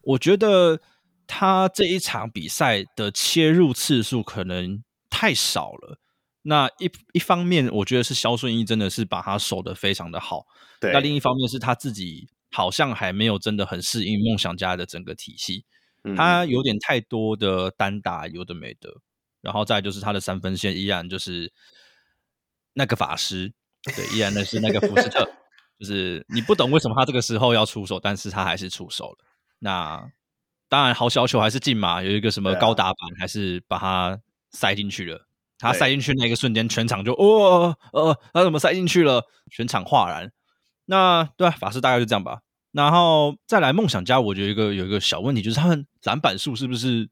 [0.00, 0.80] 我觉得
[1.26, 5.98] 他这一场比赛的切入次数可能太少了。
[6.44, 10.46] 那一一方面，我觉得是肖顺义真的是把他守得非常的好。
[10.80, 10.92] 对。
[10.94, 15.66] 那另一方面是他自己好像还没有真的很适应梦想家的整个体系。
[16.04, 16.16] 嗯。
[16.16, 18.90] 他有点太多的单打，有的没的。
[19.42, 21.52] 然后再就是他的三分线依然就是
[22.72, 23.52] 那个法师，
[23.94, 25.30] 对，依然的是那个福斯特。
[25.78, 29.18] 就是你不懂为什么他这个时候要出手，但是他还是出手了。
[29.58, 30.10] 那
[30.68, 34.20] 当然，好小球还是进嘛，有一个什么高打板，还是把它
[34.52, 35.26] 塞进去了。
[35.58, 39.24] 他塞进去那个瞬间，全场就哦呃，他怎么塞进去了？
[39.50, 40.32] 全场哗然。
[40.84, 42.40] 那对啊法师大概就这样吧。
[42.70, 47.08] 然后再来梦想家，我觉得一个有一个小问题，就是他们篮板数是不是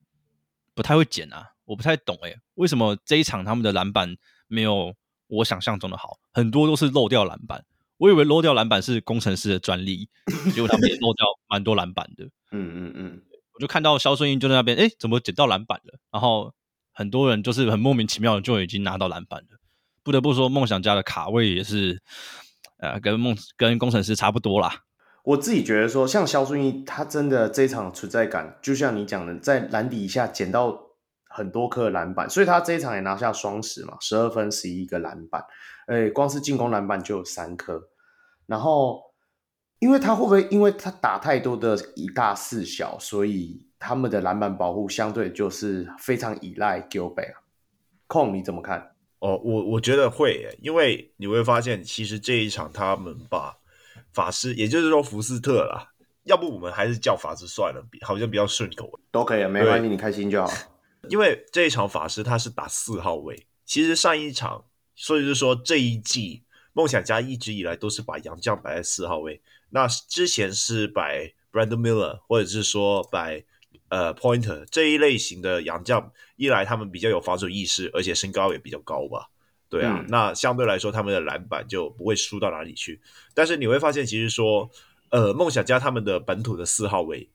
[0.75, 1.51] 不太会减啊？
[1.71, 4.17] 我不太懂哎、欸，为什么这一场他们的篮板
[4.49, 4.93] 没有
[5.29, 6.19] 我想象中的好？
[6.33, 7.65] 很多都是漏掉篮板。
[7.97, 10.09] 我以为漏掉篮板是工程师的专利，
[10.53, 12.25] 结果他们也漏掉蛮多篮板的。
[12.51, 13.23] 嗯嗯嗯，
[13.55, 16.01] 我就看到肖顺英就在那边，哎，怎么捡到篮板了？
[16.11, 16.53] 然后
[16.93, 19.61] 很多人就是很莫名其妙的就已经拿到篮板了。
[20.03, 22.03] 不得不说，梦想家的卡位也是，
[22.79, 24.83] 呃，跟梦跟工程师差不多啦。
[25.23, 30.90] 我自己觉得说，像肖顺英，他真的这一场存在感，就像你讲的，在篮底下捡到
[31.31, 35.43] 很多颗篮板，所以他这一场也拿下双十嘛，十二分十一个篮板，
[35.87, 37.89] 哎，光是进攻篮板就有三颗，
[38.47, 39.09] 然后。
[39.81, 47.41] 因为他会不会因为他打太多的一大四小，所以他们的篮板保护相对就是非常依赖 Gilbert 啊？
[48.07, 48.95] 控你怎么看？
[49.21, 53.57] 哦，我我觉得会耶，因为你会发现，其实这一场他们把
[54.13, 55.89] 法师，也就是说福斯特啦，
[56.25, 59.01] 要不我们还是叫法师算了，好像比较顺口。
[59.11, 60.53] 都可以，没关系，你开心就好。
[61.09, 69.41] 因为这一场法师他是打四号位，其实上一场，所以就是说这一季梦想家一直以来都是把洋将摆在四号位。
[69.71, 73.45] 那之前是摆 Brandon Miller，或者是说摆
[73.89, 79.29] 呃 Pointer 这一类型的洋将，一来他们比较有防守意识，而且身高也比较高吧，
[79.69, 83.01] 对啊，嗯、那相对来说他们的篮板就不会输到哪里去。
[83.35, 84.71] 但是你会发现，其实说
[85.11, 87.31] 呃梦想家他们的本土的四号位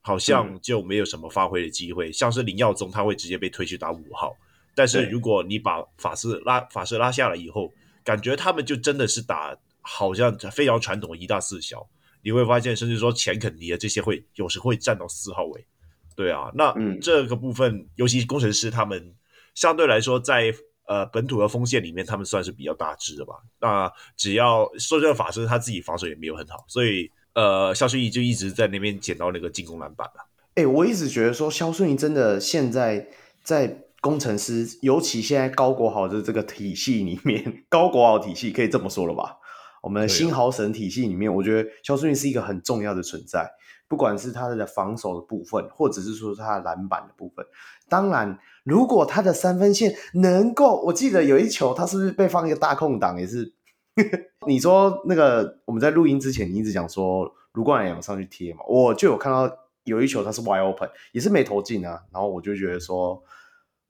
[0.00, 4.36] 好像就没有什么发挥的机会，嗯、像是林耀宗他会直接被推去打五号，
[4.74, 7.72] 但是如果你把法师拉法师拉下来以后，
[8.04, 9.56] 感觉他们就真的是打。
[9.82, 11.88] 好像非常传统的一大四小，
[12.22, 15.66] 你会发现，甚至说钱肯尼啊这些会有时会站到四号位，
[16.14, 19.14] 对啊，那这个部分，嗯、尤其工程师他们
[19.54, 23.36] 相对来说在呃本土的锋线里面，他们算是比较大只的吧。
[23.58, 30.26] 那只要说这个法师他自己防守也没有很好，所以呃肖顺义就一直在那边捡到那个进攻篮板了。
[30.54, 33.06] 哎、欸，我一直觉得说肖顺义真的现在
[33.42, 39.36] 在工程师，尤其现在高国豪的这个体系里面， 高国豪体系可以这么说了吧？
[39.82, 43.50] 我们的新豪神体系里面，我觉得肖顺义是一个很重要的存在，
[43.88, 47.44] 不管是他的防守的部分，或者是说他的篮板的部分。
[47.88, 53.18] 当然，如果他的三分线能够，我记得有一球，他是不是被放一个大空档？
[53.18, 53.54] 也是，
[54.46, 59.50] 你说那个我们在录音之前，你一直讲说卢冠良上去贴嘛，我就有看到
[59.84, 62.02] 有一球他是 wide open，也是没投进啊。
[62.12, 63.22] 然后我就觉得说，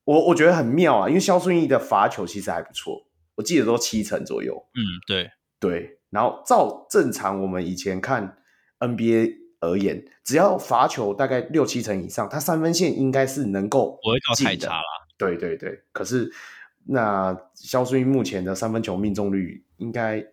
[0.04, 3.06] 我我觉得很妙啊，因为肖顺义的罚球其实还不错，
[3.36, 4.66] 我记得都七成左右。
[4.74, 5.98] 嗯，对对。
[6.10, 8.36] 然后照正常我们以前看
[8.78, 9.40] NBA。
[9.62, 14.86] 而言，只要罚球大概六七成以上，他三分线应该是能够不会到太差啦。
[15.18, 16.32] 对对对，可是
[16.86, 20.24] 那肖顺义目前的三分球命中率应该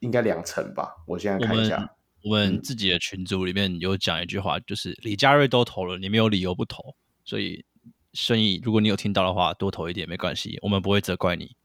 [0.00, 0.94] 应该两成吧？
[1.06, 1.90] 我现在看一下，
[2.22, 6.94] 我们，自己的群组里面有讲一句话，就是李佳瑞都投了，你没有理由不投。
[7.24, 7.64] 所以
[8.12, 11.56] 生意，如果你有听到的话，多投一点没关系，我们不会责怪你。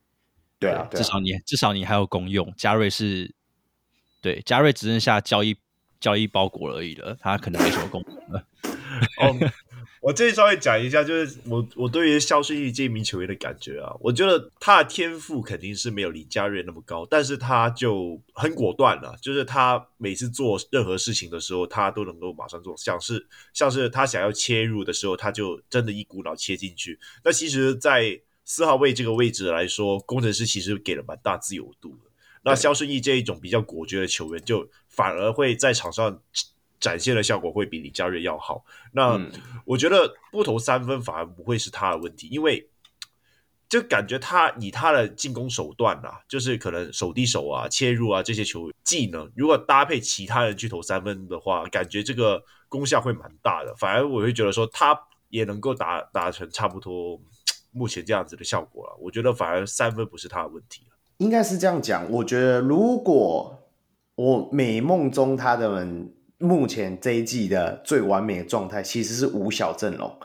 [0.58, 2.54] 对啊，对啊，至少你至少你还有公用。
[2.56, 3.36] 嘉瑞是
[4.22, 5.58] 对嘉瑞只剩下交易。
[6.00, 8.46] 交易包裹而已了，他可能没什么功能了。
[9.24, 9.34] 哦，
[10.04, 27.00] 我这里稍微讲一下，就是我我对于肖顺义这一名球员的感觉啊，我觉得他的天赋肯定是没有李佳瑞那么高，但是他就很果断了，就是他每次做任何事情的时候，他都能够马上做，像是像是他想要切入的时候，他就真的一股脑切进去。
[27.24, 32.12] 那其实，在四号位这个位置来说，工程师其实给了蛮大自由度的。
[32.44, 36.22] 那肖顺义这一种比较果决的球员，就反而会在场上
[36.84, 38.66] 展现的效果会比李佳瑞要好。
[38.92, 39.18] 那
[39.64, 42.70] 我觉得不投三分反而不会是他的问题，因为
[43.70, 53.74] 就感觉他以他的进攻手段啊，就是可能手递手啊、切入啊这些球技能，如果搭配其他人去投三分的话，感觉这个功效会蛮大的。
[53.78, 57.18] 反而我会觉得说他也能够达达成差不多
[57.72, 58.96] 目前这样子的效果了。
[59.00, 60.86] 我觉得反而三分不是他的问题。
[61.18, 63.58] 应该是这样讲，我觉得如果
[64.16, 66.13] 我美梦中他的人
[66.44, 70.20] 目前这一季的最完美的状态，其实是五小阵容，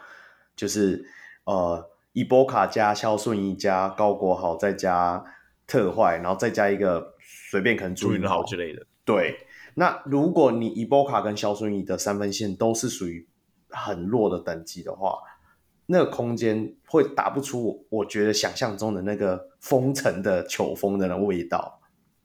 [0.57, 1.05] 就是
[1.45, 5.25] 呃伊波卡加肖顺义加高国豪再加
[5.67, 8.85] 特坏，然后再加一个随便可能朱云豪之类的。
[9.05, 9.39] 对，
[9.75, 13.27] 那如果你伊波卡跟肖顺义的三分线都是属于
[13.69, 15.19] 很弱的等级的话。
[15.91, 21.78] 那个空间会打不出，我我觉得想象中的那个封城的球风的那味道。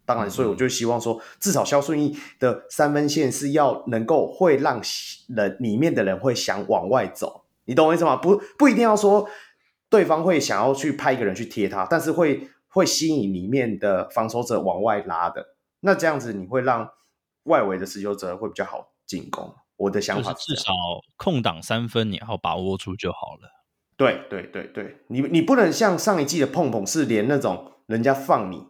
[0.05, 4.81] 当然，所以我就希望说，至少肖顺义的三分线是要能够会让
[5.29, 7.45] 人里面的人会想往外走。
[7.65, 8.15] 你懂我意思吗？
[8.17, 9.29] 不不一定要说
[9.89, 15.55] 对方会想要去派一个人去贴他，但是会会吸引里面的防守者往外拉的。
[15.79, 16.89] 那这样子你会让
[17.43, 19.53] 外围的持球者会比较好进攻。
[19.77, 20.71] 我的想法是，至少
[21.17, 23.49] 空档三分你要把握住就好了。
[23.95, 28.65] 对对对对，你你不能像上一季的碰碰，是连那种人家放你，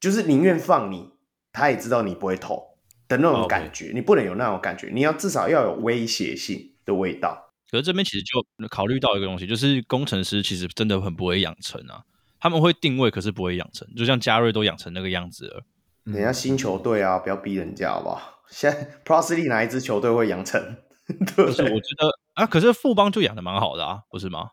[0.00, 1.10] 就是宁愿放你，
[1.52, 2.76] 他也知道你不会投
[3.08, 3.86] 的那种感觉。
[3.86, 3.94] Okay.
[3.94, 7.52] 你不能有那种感觉，你要至少要有威胁性的味道。
[7.70, 12.04] 可是这边其实就考虑到一个东西，就是工程师其实真的很不会养成啊。
[12.38, 15.64] 他们会定位，可是不会养成，就像嘉瑞都养成那个样子了。
[16.04, 18.42] 人家新球队啊，不要逼人家好不好？
[18.48, 20.76] 现在 p r o s l y 哪一支球队会养成？
[21.08, 21.52] 对不对？
[21.52, 24.50] 是我觉得啊，可是富邦就养的蛮好的啊，不是吗？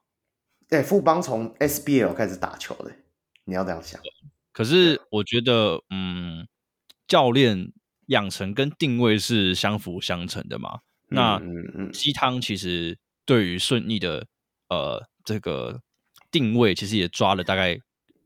[0.67, 2.91] 对，富邦从 SBL 开始打球的，
[3.43, 4.01] 你要这样想。
[4.53, 6.47] 可是我觉得，嗯，
[7.07, 7.73] 教练
[8.07, 10.79] 养成跟定位是相辅相成的嘛。
[11.09, 14.25] 嗯、那鸡汤其实对于顺义的
[14.69, 15.81] 呃这个
[16.31, 17.77] 定位，其实也抓了大概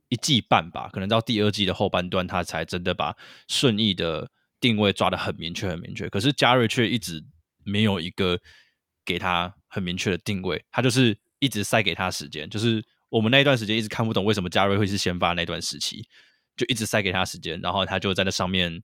[0.10, 3.16] 一季半吧，可能到第二季的后半段，他才真的把
[3.48, 6.08] 顺义的定位抓得很明确、很明确。
[6.10, 7.24] 可是嘉瑞却一直
[7.64, 8.40] 没有一个
[9.04, 11.18] 给他很明确的定位，他就是。
[11.40, 16.08] 一直塞给他时间，就是我们那一段时间一直看不懂为什么加瑞会是先发那段时期，
[16.56, 18.84] 就一直塞给他时间，然后他就在那上面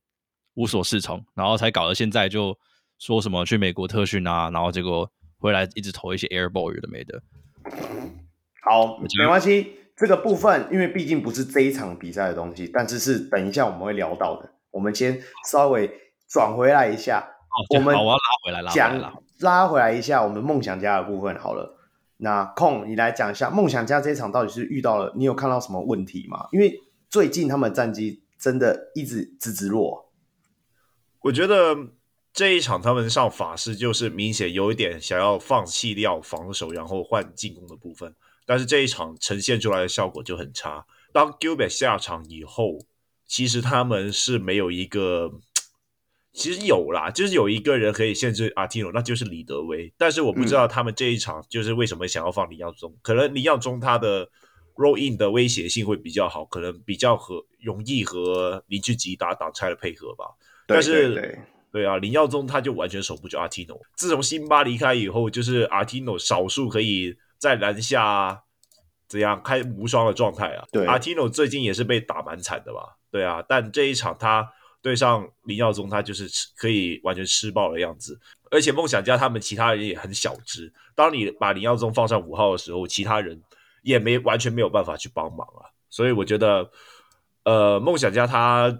[0.54, 2.58] 无所适从，然后才搞到现在就
[2.98, 7.22] 说什么去美国特训啊，然后结果回来一直投一些 air ball 有的没的。
[8.62, 14.50] 好，没关系，这个部分因为毕竟不是这一场比赛的东西，但是是等一下我们会聊到的。
[14.70, 15.20] 我们先
[15.50, 15.90] 稍微
[16.28, 21.76] 转回来一下，哦、我们我要拉回来，拉回来，拉回来一下我们梦想家的部分好了。
[22.16, 26.46] 那空，你来讲一下梦想家这一场到底是遇到了，你有看到什么问题吗？
[26.52, 30.12] 因为最近他们战绩真的一直直直落。
[31.20, 31.76] 我觉得
[32.32, 38.14] 这一场他们上法师就是明显有一点想要放弃掉防守，然后换进攻的部分，
[38.46, 40.86] 但是这一场呈现出来的效果就很差。
[41.12, 42.78] 当 Gilbert 下场以后，
[43.26, 45.32] 其实他们是没有一个。
[46.34, 49.90] 其实有啦，就是有一个人可以限制阿提诺，那就是李德威。
[49.96, 52.92] 但是我不知道他们这一场就是为什么想要放林耀宗。
[53.02, 54.28] 可能林耀宗他的
[54.74, 60.24] roll in 的威胁性会比较好，可能比较和容易和林志吉打挡拆的配合吧。
[60.66, 61.38] 对但是对对
[61.70, 63.80] 对啊，林耀宗他就完全守不住阿提诺。
[63.94, 68.42] 自从辛巴离开以后，就是阿提诺少数可以在篮下
[69.06, 70.64] 怎样开无双的状态啊。
[70.72, 72.96] 对，阿提诺最近也是被打蛮惨的吧？
[73.12, 74.50] 对啊，但这一场他
[74.84, 78.20] 对上林耀宗，他就是吃可以完全吃爆的样子。
[78.50, 83.42] 而且梦想家他们其他人也很小只，当你把林耀宗放上五号的时候，其他人
[83.82, 85.64] 也没完全没有办法去帮忙啊。
[85.88, 86.70] 所以我觉得，
[87.44, 88.78] 呃，梦想家他。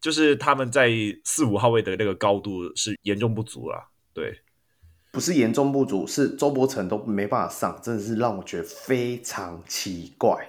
[0.00, 0.90] 就是他们在
[1.24, 4.38] 四五号位的那个高度是严重不足了，对，
[5.10, 10.46] 不是严重不足，是周伯成都没办法上，真的是让我觉得非常奇怪。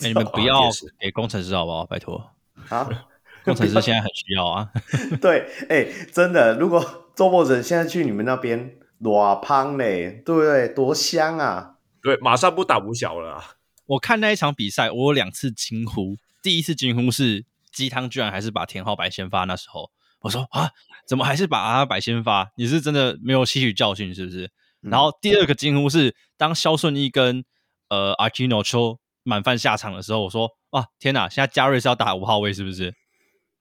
[0.00, 1.84] 欸、你们不要给工程师好不好？
[1.84, 2.16] 拜托
[2.70, 2.88] 啊，
[3.46, 4.68] 工程师现在很需要啊。
[5.22, 10.68] 对，哎、欸，真的，如果周伯成现在去你们那边，裸胖嘞，对不对？
[10.68, 11.76] 多香啊！
[12.02, 13.42] 对，马上不打五小了。
[13.86, 17.46] 我看那一场比赛，我有两次惊呼，第一次惊呼是。
[17.72, 19.90] 鸡汤居然还是把田浩白先发，那时候
[20.22, 20.70] 我说啊，
[21.06, 22.48] 怎么还是把阿白先发？
[22.56, 24.46] 你是真的没有吸取教训是不是？
[24.82, 27.44] 嗯、然后第二个惊呼是当肖顺义跟
[27.90, 32.94] 呃阿基诺丘满饭下场的时候，我说啊天哪，现在嘉瑞是要打五号位是不是？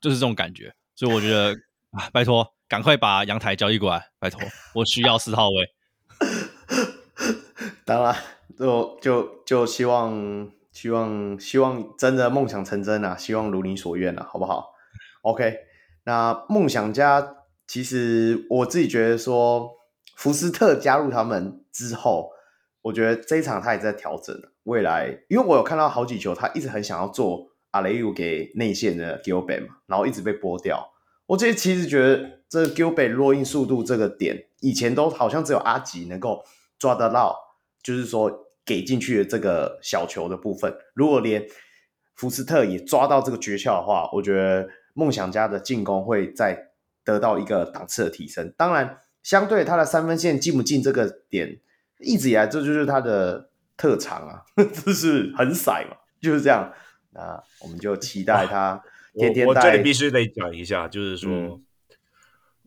[0.01, 1.55] 就是这种感觉，所以我觉得
[1.91, 4.41] 啊，拜托赶快把阳台交易过来，拜托
[4.73, 5.69] 我需要四号位。
[7.85, 8.15] 当然，
[8.57, 10.51] 就就就希望。
[10.75, 13.15] 希望希望真的梦想成真啊！
[13.15, 14.73] 希望如你所愿啊，好不好
[15.21, 15.59] ？OK，
[16.03, 19.71] 那梦想家其实我自己觉得说，
[20.17, 22.29] 福斯特加入他们之后，
[22.81, 30.93] 我觉得这一场他也在调整未来，因为我有看到好几球，他一直很想要做阿雷乌给内线的 Gilbert 嘛，然后一直被拨掉。
[31.26, 36.43] 我这其实觉得这 Gilbert 落印速度这个点，以前都好像只有阿吉能够
[36.80, 37.36] 抓得到，
[37.84, 38.43] 就是说。
[38.67, 41.45] 给进去的这个小球的部分，如果连
[42.15, 46.71] 福斯特也抓到这个诀窍的话，我觉得梦想家的进攻会再
[47.03, 48.51] 得到一个档次的提升。
[48.57, 51.59] 当然，相对他的三分线进不进这个点，
[51.99, 54.41] 一直以来这就是他的特长啊，
[54.84, 56.73] 就是很骰嘛，就是这样。
[57.16, 58.80] 那我们就期 待他
[59.13, 59.51] 天天带。
[59.51, 61.63] 我我这里必须得讲一下，就是说、嗯、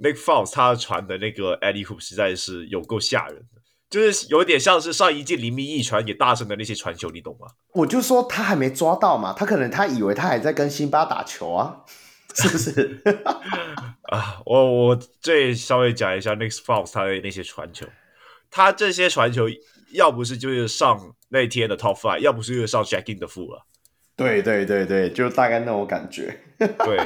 [0.01, 3.61] Nick Fox 他传的那个 Alley Hoop 实在是有够吓人的。
[3.91, 7.47] 就是有点像是上一季黎明一传给大圣的那些传球，你懂吗？
[7.73, 11.85] 我就说他还没抓到嘛，他可能他以为他还在跟辛巴打球啊，
[12.35, 13.03] 是不是？
[14.13, 17.87] 啊，我我这稍微讲一下 Nick Fox 他的那些传球，
[18.51, 19.47] 他这些传球
[19.93, 23.65] 要不是就是上那天的 Top Five，要不是就是上 Shaqtin' a Fool 了。
[24.19, 26.39] 对对对对，就大概那种感觉。
[26.59, 26.99] 对，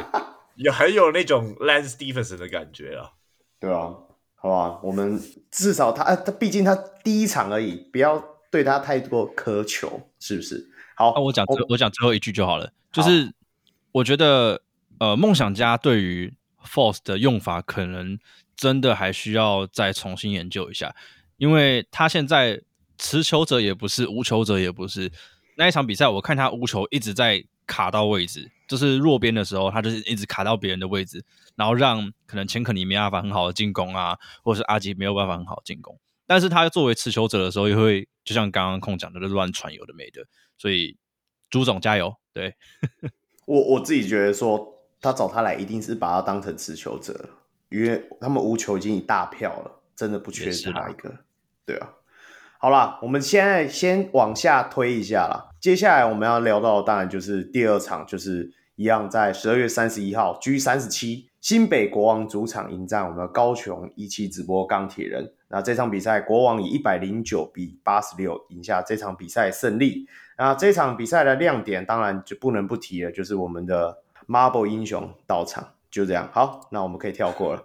[0.56, 3.12] 也很有那种 Lance Stephenson 的感觉啊。
[3.60, 3.94] 对啊。
[4.34, 10.68] 好吧，我们至少他，他毕竟他第一场而已，不要对他太多苛求，是不是？
[10.96, 13.32] 好，那我讲最我讲最后一句就好了，就是
[13.92, 14.60] 我觉得
[14.98, 16.34] 呃，梦想家对于
[16.66, 18.18] Force 的用法可能
[18.56, 20.92] 真的还需要再重新研究一下，
[21.36, 22.60] 因为他现在
[22.98, 25.12] 持球者也不是，无球者也不是。
[25.56, 31.24] 那一场比赛，我看他无球一直在卡到位置，就是弱边的时候，他就是一直卡到别人的位置。
[31.54, 40.26] 然后让可能钱可尼没办法很好的进攻啊，或者是阿吉没有办法很好的进攻，但是他作为持球者的时候，也会就像刚刚空讲的，就乱传有的没的。
[40.56, 40.96] 所以
[41.50, 42.16] 朱总加油！
[42.32, 42.54] 对
[43.44, 47.28] 我我自己觉得说，他找他来一定是把他当成持球者，
[47.68, 51.14] 因为他们无球已经一大票了，真的不缺他一个。
[51.66, 51.88] 对啊，
[52.64, 55.48] 好啦，我们现在先往下推一下啦。
[55.58, 61.28] 接下来我们要聊到当然就是第二场，就是一样在十二月三十一号 G 三十七。
[61.40, 65.34] 新北国王主场迎战我们的高雄一期直播钢铁人。
[65.48, 70.06] 那这场比赛，国王以一百零九比八十六赢下这场比赛胜利。
[70.38, 73.98] 那这场比赛的亮点，当然就不能不提了，就是我们的
[74.28, 75.66] Marble 英雄到场。
[75.90, 77.64] 就这样，好，那我们可以跳过了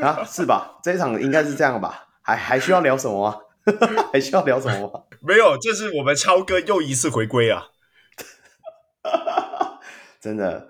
[0.00, 0.78] 啊，是吧？
[0.82, 2.06] 这场应该是这样吧？
[2.22, 3.36] 还还需要聊什么吗？
[4.12, 5.02] 还需要聊什么吗？
[5.20, 7.68] 没有，这是我们超哥又一次回归啊！
[10.20, 10.68] 真的。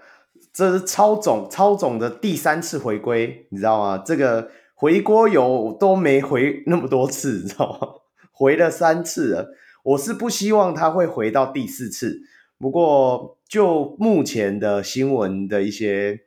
[0.53, 3.99] 这是超总超总的第三次回归，你知道吗？
[4.07, 7.89] 这个回锅油都没回那么多次， 你知道吗？
[8.31, 9.57] 回了三次了。
[9.83, 12.21] 我是不希望他会回到第四次，
[12.57, 16.21] 不过就目前的新闻的一些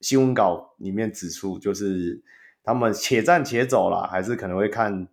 [0.00, 2.22] 新闻稿里面指出，就是
[2.62, 5.08] 他们且战且走啦，还是可能会看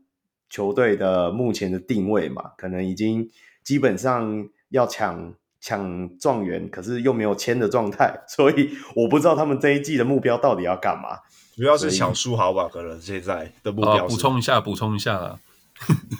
[0.49, 3.29] 球队的目前的定位嘛，可能已经
[3.63, 5.33] 基本上要抢。
[5.61, 11.19] 抢状元，可是又没有签的状态， 所以我不知道他们这一季的目标到底要干嘛。
[11.57, 14.07] 主要是抢书豪吧，可能现在的目标。
[14.07, 15.37] 补充一下，补充一下啦。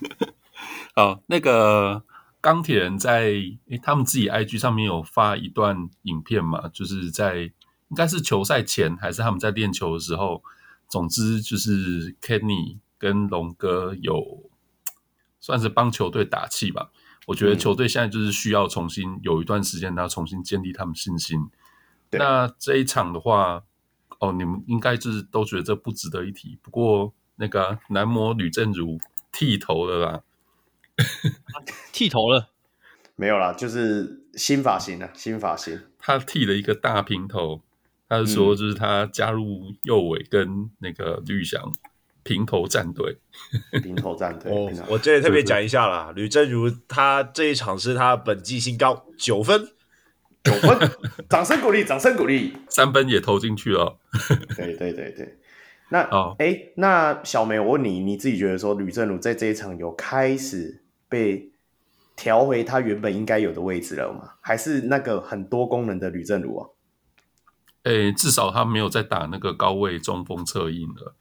[0.93, 2.03] 好，那个
[2.41, 3.31] 钢铁人在
[3.69, 10.43] 诶他们自己 IG 上面有发一段影片嘛，就是在应该是球赛前还是他们在练球的时候，
[10.89, 14.51] 总之就是 Kenny 跟龙哥有
[15.39, 16.91] 算是帮球队打气吧。
[17.25, 21.49] 我觉得球队现在就是需要重新有一段时间，然后重新建立他们信心。
[22.11, 23.63] 那这一场的话，
[24.19, 26.57] 哦，你们应该就是都觉得这不值得一提。
[26.61, 28.99] 不过那个男模吕正如
[29.31, 30.23] 剃头了啦，
[31.93, 32.49] 剃头了？
[33.15, 35.79] 没有啦，就是新发型了，新发型。
[35.99, 37.61] 他剃了一个大平头，
[38.07, 41.71] 他是说就是他加入右尾跟那个绿翔。
[42.23, 43.17] 平头战队，
[43.81, 44.51] 平头战队。
[44.51, 49.69] 哦，我这里特别讲一下啦，吕正如他这一场是他本季新高九分，
[50.43, 50.91] 九分，
[51.29, 53.97] 掌声鼓励，掌声鼓励， 三分也投进去了。
[54.55, 55.37] 对对对对，
[55.89, 61.51] 那哦，哎，那小梅，我问你，你自己觉得说吕正如在这一场有开始被
[62.15, 64.33] 调回他原本应该有的位置了吗？
[64.41, 66.69] 还是那个很多功能的吕正如啊？
[67.83, 71.15] 哎，至少他没有在打那个高位中锋策应了。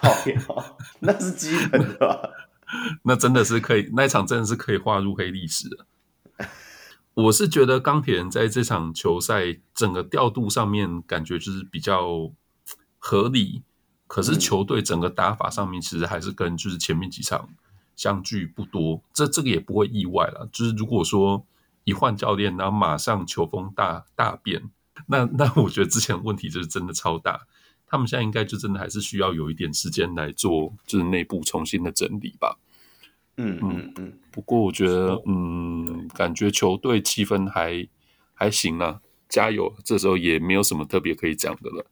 [0.00, 2.32] 好， 那是基本的？
[3.04, 5.86] 那真的是可以，那一场真的是可以划入黑历史的。
[7.14, 12.32] 我是觉得钢铁人在这场球赛整个调度上面感觉就是比较
[12.98, 13.62] 合理，
[14.08, 17.48] 可是球队整个打法上面其实还是跟就是前面几场
[17.94, 19.00] 相距不多。
[19.12, 20.48] 这这个也不会意外了。
[20.50, 21.46] 就是如果说
[21.84, 24.70] 一换教练，然后马上球风大大变，
[25.06, 27.46] 那那我觉得之前问题就是真的超大。
[27.94, 32.58] 他们现在应该就真的还是需要有一点时间来做，就是内部重新的整理吧。
[33.36, 34.12] 嗯嗯嗯。
[34.32, 37.86] 不过我觉得，嗯，感觉球队气氛还
[38.34, 39.72] 还行啊，加油！
[39.84, 41.86] 这时候也没有什么特别可以讲的了。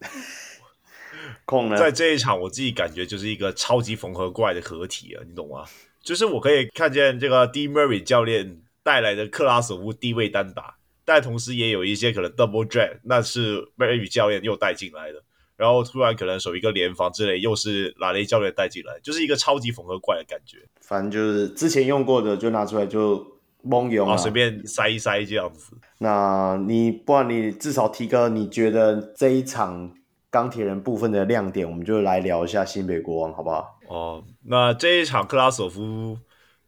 [1.46, 5.64] 空了，在这一场，我自己感觉就是一个超级缝合怪的合体啊，你懂吗？
[6.02, 10.75] 就是我可以看见这个 D Murray 教练带来的克拉索夫低位单打。
[11.06, 15.22] 但同时也有一些可能 double drag，那是 Murray 教练又带进来的，
[15.56, 20.58] 然后突然可能守一个联防之类，又是拉雷教练带进来，就是一个超级缝合怪的感觉。
[20.80, 23.24] 反正就是之前用过的就拿出来就
[23.62, 25.78] 蒙用啊，随便塞一塞这样子。
[25.98, 29.94] 那你不然你至少提个你觉得这一场
[30.28, 33.78] 钢铁人部分的亮点，我们就来聊一下新北国王好不好？
[33.88, 36.18] 哦，那这一场克拉索夫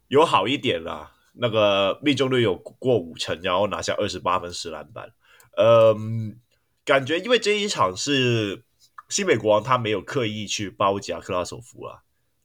[0.07, 1.11] 有好一点啦。
[1.41, 5.09] 那个命中率有过五成，然后拿下二十八分十篮板，
[5.57, 6.37] 嗯，
[6.83, 8.63] 感觉因为这一场是
[9.07, 11.99] 新北国王他没有刻意去包夹克拉索夫啊，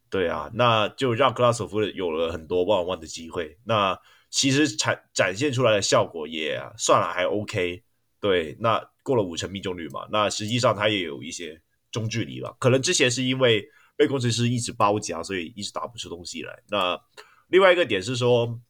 [0.09, 3.99] 对啊，那就让克拉索夫有了很多 one on one 的机会，那
[4.31, 7.83] 其实展展现出来的效果也算了还 OK，
[8.21, 13.67] 对，那过了五成命中率嘛，那实际上他也有一些中距离吧，可能之前是因为
[13.97, 16.97] 被工程师一直包夹，所以一直打不出东西来，那
[17.49, 18.61] 另外一个点是说。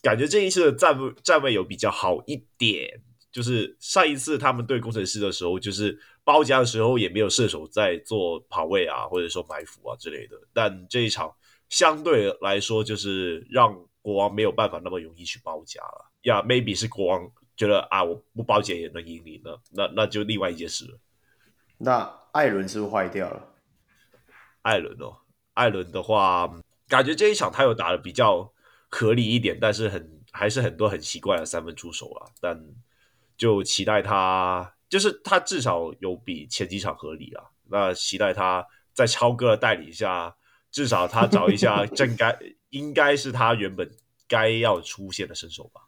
[0.00, 10.36] 感觉这一次的站位站位有比较好一点，就是上一次他们对工程师的时候，就是包夹的时候也没有射手在做跑位啊，或者说埋伏啊之类的。
[10.52, 11.34] 但这一场
[11.68, 16.12] 相对来说，就是让国王没有办法那么容易去包夹了。
[16.22, 20.98] 呀，maybe 是国王觉得啊，我不包夹也能赢你呢，那那就另外一件事了。
[21.78, 23.54] 那艾伦是不是坏掉了？
[24.62, 25.16] 艾伦哦，
[25.54, 26.48] 艾伦的话，
[26.86, 28.52] 感觉这一场他有打的比较。
[28.88, 32.30] 合理一点，但是很还是很多很奇怪的三分出手啊。
[32.40, 32.58] 但
[33.36, 37.44] 就期待他，就是他至少有比前几场合理啊。
[37.70, 40.34] 那期待他在超哥的带领下，
[40.70, 42.38] 至少他找一下 正该
[42.70, 43.90] 应该是他原本
[44.26, 45.82] 该要出现的身手吧。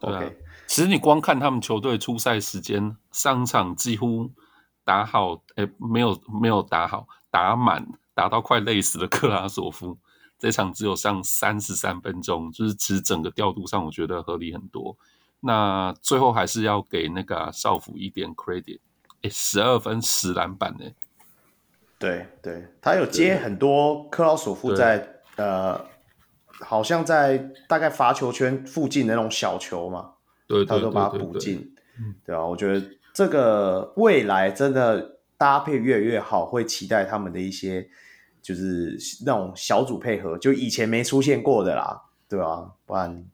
[0.00, 0.30] 对啊，
[0.66, 4.30] 其实你光看他们球队出赛时间，上场几乎
[4.84, 9.98] 打好，哎，没有没有打好，打满，打到快累死的克拉索夫。
[10.42, 14.96] 这场只有上三十三分钟，就是其实整个调度上我觉得合理很多。
[15.38, 18.80] 那最后还是要给那个少辅一点 credit，
[19.22, 20.84] 哎，十二分十篮板呢？
[21.96, 25.80] 对对，他有接很多克劳索夫在呃，
[26.58, 27.38] 好像在
[27.68, 30.14] 大概罚球圈附近的那种小球嘛，
[30.48, 31.72] 对，他都把它补进，
[32.26, 32.84] 对啊，我觉得
[33.14, 37.88] 这个未来真的搭配越来越好，会期待他们的一些。
[38.42, 42.70] 就是那种小组配合，就以前没出现过的啦，对吧、啊？
[42.84, 43.24] 不然，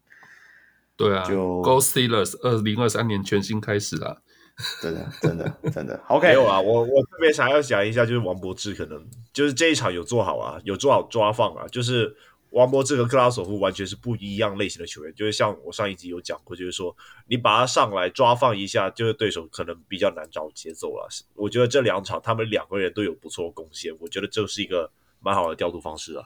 [0.96, 4.18] 对啊，就 Go Steelers 二零二三年全新开始啦，
[4.80, 6.00] 真的，真的，真的。
[6.08, 12.14] OK，没有啊，我我特别想要讲一下，就是王柏芝可能就是这一场有做好啊，有做好抓放啊，就是。
[12.50, 16.96] 王博智和克拉索夫完全是不一样类型的球员，就是像我上一集有讲过，就是说
[17.26, 21.08] 你把他上来抓放一下，就是对手可能比较难找节奏了。
[21.34, 24.90] 我觉得这两场他们两个人都有不错的贡献，我觉得这是一个
[25.20, 26.24] 蛮好的调度方式啊。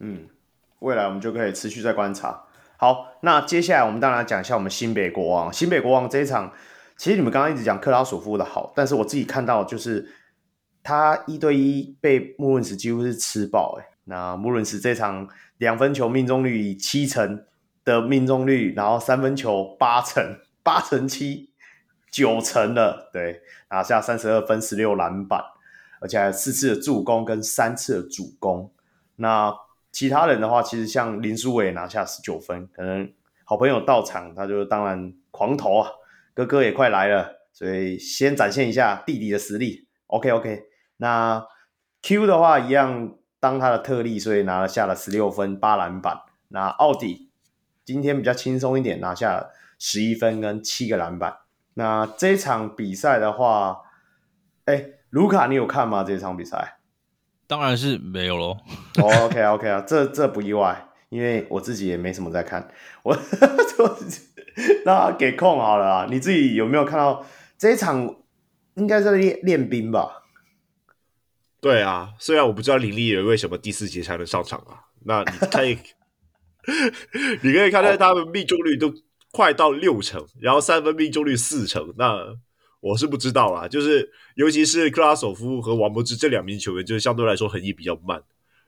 [0.00, 0.28] 嗯，
[0.80, 2.44] 未来我们就可以持续再观察。
[2.76, 5.50] 好，那接下来我们当然讲一下我们新北国王。
[5.50, 6.52] 新北国王这一场，
[6.98, 10.06] 其实你们刚刚一直讲克拉索夫的好，但是我自己看到就是
[10.82, 13.86] 他一对一被穆伦斯几乎是吃爆哎。
[14.08, 15.26] 那穆伦斯这场
[15.58, 17.44] 两分球命中率以七成
[17.84, 21.50] 的命中率，然后三分球八成， 八成七，
[22.10, 23.40] 九成的，对，
[23.70, 25.40] 拿下三十二分十六篮板，
[26.00, 28.72] 而且还有四次的助攻跟三次的主攻。
[29.16, 29.54] 那
[29.90, 33.10] 其他人的话，其实像林书伟拿下十九分，可能
[33.44, 35.90] 好朋友到场，他就当然狂投啊。
[36.34, 39.88] 哥哥也快来了，所以先展现一下弟弟的实力。
[40.08, 40.64] OK OK，
[40.98, 41.42] 那
[42.02, 46.22] Q 的话一样当他的特例，所以拿了下了十六分八篮板。
[46.48, 47.30] 那奥迪
[47.84, 51.38] 今天比较轻松一点，拿下十一分跟七个篮板。
[51.74, 53.82] 那这场比赛的话，
[54.64, 56.02] 哎，卢卡你有看吗？
[56.02, 56.78] 这场比赛？
[57.46, 58.56] 当然是没有喽。
[59.00, 62.68] Oh, OK OK 啊，这这不意外，因为我自己也没什么在看。
[63.02, 63.16] 我
[64.84, 67.24] 那给空好了啊，你自己有没有看到
[67.58, 68.16] 这一场？
[68.76, 70.24] 应该在练练兵吧？
[71.66, 74.80] 对啊，虽然我不知道林立人为什么第四节才能上场啊。
[75.04, 75.78] 那你可以，
[77.42, 78.92] 你可以看到他们命中率都
[79.32, 82.36] 快到六成，然后三分命中率四成，那。
[82.80, 88.22] 我是不知道啦，就是尤其是克拉索夫和王柏芝这两名球员，就是相对来说横移比较慢。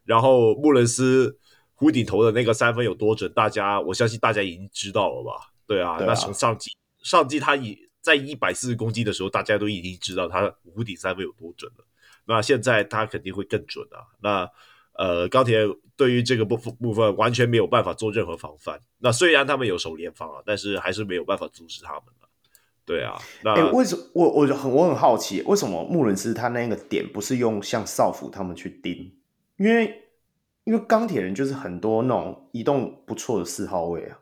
[0.05, 1.38] 然后穆伦斯
[1.76, 5.53] 弧顶头的那个三分有多准，大家我相信大家已经知道了吧？
[5.68, 6.70] 对啊，对啊，那从上季
[7.05, 11.84] 上季他已在一百四十公斤的时候，大家都已经知道他弧顶三分有多准了。
[12.29, 14.07] 那现在他肯定会更准啊。
[14.20, 14.49] 那
[14.93, 15.59] 呃，钢铁
[15.97, 18.79] 对于这个部部分完全没有办法做任何防范。
[18.99, 22.03] 那虽然他们有手联防啊，但是还是没有办法阻止他们。
[22.85, 29.12] 对啊，那、欸、为什么我我很我很好奇，为什么穆伦斯他那个点不是用像少辅他们去盯？
[29.59, 30.09] 因为
[30.64, 34.18] 因为钢铁人就是很多那种移动不错的四号位啊。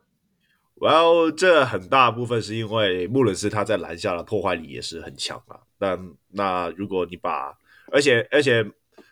[0.75, 5.61] Well，这很大部分是因为穆伦斯他在篮下的破坏力也是很强啊。
[5.79, 7.57] 但那如果你把，
[7.93, 8.65] 而且而且，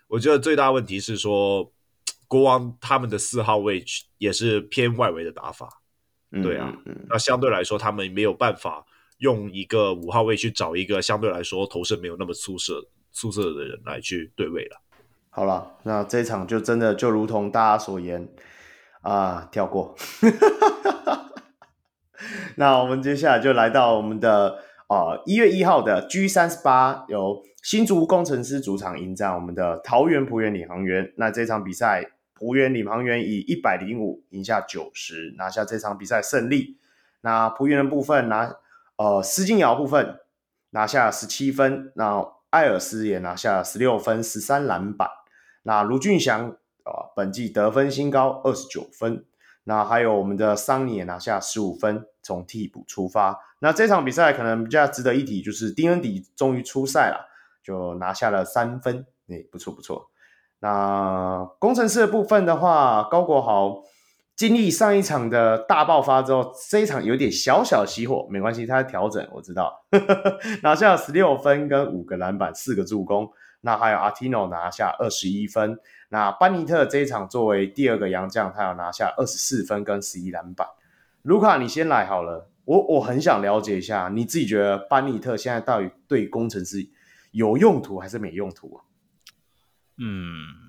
[0.09, 1.73] 我觉得最大问题是说，
[2.29, 3.85] 国王他们的四号位
[4.19, 5.83] 也是偏外围的打法。
[6.43, 8.85] 对啊，嗯嗯、那相对来说他们没有办法。
[9.19, 14.77] 用一个五号位去找一个相对来说投射没有那么出色、出色的人来去对位了。
[15.31, 18.29] 好了，那这场就真的就如同大家所言
[19.03, 19.95] 啊，跳过。
[22.57, 24.59] 那我们接下来就来到我们的
[24.89, 31.13] 啊一月一号的 G 三十八，由新竹工程师主场迎战我们的桃园璞园领航员。
[31.17, 32.05] 那这场比赛，
[32.35, 36.79] 璞园领航员以一百零五赢下九十，拿下这场比赛胜利。
[37.23, 38.55] 那璞园的部分拿。
[38.97, 40.21] 呃，施金尧部分
[40.71, 45.09] 拿下十七分，那艾尔斯也拿下十六分、十三篮板。
[45.65, 46.51] 那卢俊祥
[46.85, 49.25] 啊、呃，本季得分新高二十九分。
[49.65, 53.37] 那还有我们的桑尼也拿下十五分，从替补出发。
[53.59, 57.29] 那这场比赛可能比较值得一提，就是丁恩迪终于出赛了，
[57.65, 60.11] 就拿下了三分，哎、不错不错。
[60.61, 63.83] 那工程师的部分的话，高国豪。
[64.37, 69.73] 经历上一场的大爆发之后，这一场有点小小熄火，没关系，他在调整，我知道。
[70.65, 73.31] 拿下十六分跟五个篮板，四个助攻。
[73.61, 75.79] 那还有阿提诺拿下二十一分。
[76.09, 80.67] 那班尼特这一场作为第二个洋将，他有拿下二十四分跟十一篮板。
[81.23, 86.85] 卢卡，你先来好了，我我很想了解一下，你自己觉得班尼特现在到底对工程师
[87.35, 88.85] 有用途还是没用途啊？
[89.99, 90.63] 嗯。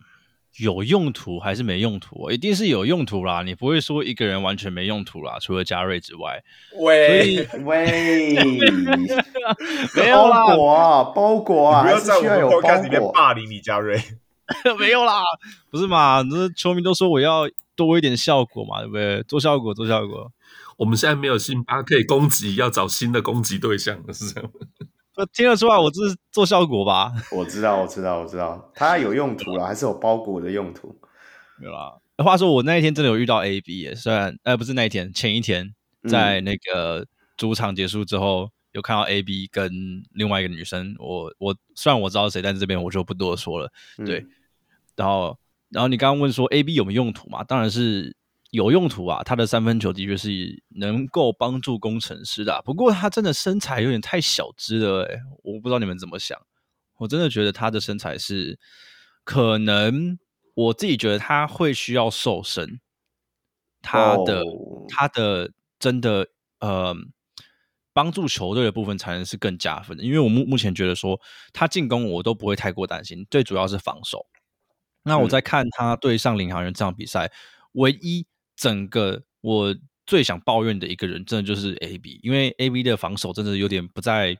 [0.60, 2.32] 有用途还是没用途？
[2.32, 3.44] 一定是有用途啦！
[3.44, 6.42] 你不会说一个人完全没用途啦，除了嘉瑞之外。
[6.80, 8.36] 喂 喂，
[9.94, 14.02] 没有啦，包裹啊，包裹啊，不要在我们 podcast 里面霸凌你嘉瑞。
[14.80, 15.22] 没有啦，
[15.70, 16.22] 不是嘛？
[16.22, 19.22] 那球迷都说我要多一点效果嘛，对不对？
[19.24, 20.32] 做效果，做效果。
[20.78, 24.50] 我们现在没有辛巴可以攻击，要找新的攻击对象，是这样。
[25.34, 27.14] 听得出来，我这是做效果吧？
[27.32, 31.00] 我知道，我知道，我知道，它有用途了，还是有包裹的用途，
[31.60, 31.96] 没有啦。
[32.24, 35.74] 话说，我那一天真的有遇到 AB 耶，虽然呃不是那一天，前一天
[36.10, 37.06] 在那个
[37.38, 39.72] 主场结束之后，嗯、有看到 AB 跟
[40.14, 40.96] 另外一个女生。
[40.98, 43.72] 我我虽然我知道谁，但是这边我就不多说了。
[44.06, 44.30] 对，嗯、
[44.96, 45.38] 然后
[45.70, 47.44] 然后你刚刚问说 AB 有没有用途嘛？
[47.44, 48.16] 当然是。
[48.56, 52.62] 有用途啊，他的三分球的确是能够帮助工程师的啊。
[52.62, 56.40] 不过他真的身材有点太小只了，诶，我不知道你们怎么想。
[56.98, 58.58] 我真的觉得他的身材是
[59.26, 60.18] 可能，
[60.54, 62.80] 我自己觉得他会需要瘦身。
[63.82, 64.90] 他的、oh.
[64.90, 66.28] 他的真的
[66.60, 66.96] 呃，
[67.92, 70.04] 帮助球队的部分才能是更加分的。
[70.04, 71.20] 因为我目目前觉得说
[71.52, 74.26] 他进攻我都不会太过担心，最主要是防守。
[75.04, 77.32] 那我在看他对上领航员这场比赛，
[77.74, 78.26] 唯一。
[78.56, 79.76] 整个我
[80.06, 84.38] 最想抱怨的一个人，真的就是 AB，因为 AB 的防守真的有点不在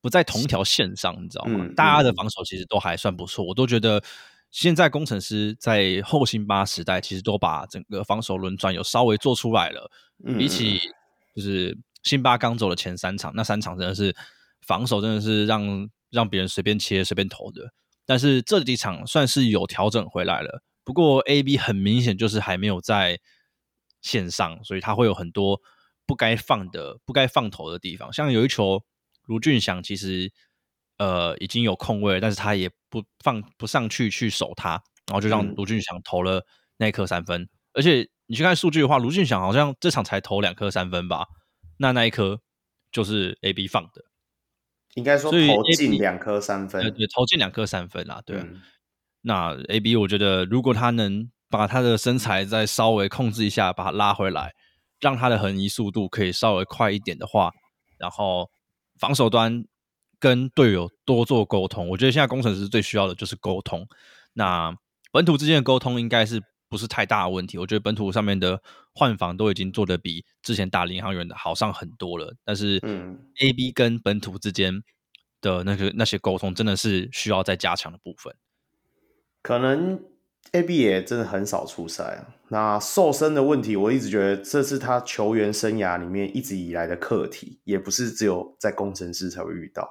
[0.00, 1.60] 不在同一条线上，你知道吗？
[1.62, 4.02] 嗯、大家的防守其实都还算不错，我都觉得
[4.50, 9.90] 现在工程师在后辛巴时代，其实都把整个防守轮转有稍微做出来了，
[10.24, 10.78] 嗯、比起
[11.34, 14.14] 就是辛巴刚走的前三场，那三场真的是
[14.62, 17.72] 防守真的是让让别人随便切随便投的，
[18.06, 20.62] 但是这几场算是有调整回来了。
[20.84, 23.18] 不过 AB 很明显就是还没有在
[24.06, 25.60] 线上，所以他会有很多
[26.06, 28.12] 不该放的、不该放投的地方。
[28.12, 28.80] 像有一球，
[29.26, 30.32] 卢俊祥其实
[30.98, 36.46] 呃已经有空位，但是他也不放不上去去守他，然后就让卢俊祥投了
[36.76, 37.42] 那一颗三分。
[37.42, 41.26] 嗯、而且你去看数据的话，卢俊祥好像这场才投两颗三分吧？
[41.78, 42.40] 那那一颗
[42.92, 44.04] 就是 AB 放的，
[44.94, 48.36] 应该说投进两颗三分，对对，投进两颗三分啦，对。
[48.36, 48.62] 嗯
[49.28, 54.54] 那 AB 我觉得，如果他能把他的身材再稍微控制一下，把他拉回来，
[55.00, 57.52] 让他的横移速度可以稍微快一点的话，
[57.98, 58.50] 然后
[58.98, 59.64] 防守端
[60.18, 63.86] 跟队友多做沟通，我觉得现在工程师最需要的就是沟通。
[64.32, 64.74] 那
[65.12, 67.58] 本土之间的沟通应该是不是太大的问题？
[67.58, 68.60] 我觉得本土上面的
[68.92, 72.34] 换防都已经做得比之前打领航员的好上很多了。
[72.44, 74.82] 但是，嗯，AB 跟本土之间
[75.40, 78.34] 的那个那些沟通，真的是需要再加强的部分。
[79.42, 80.02] 可能
[80.52, 82.34] AB 也真的很少出赛啊。
[82.48, 89.88] 那瘦身的问题，我一直觉得这是他球员生涯里面一直以来的课题，也不是只有在工程师才会遇到。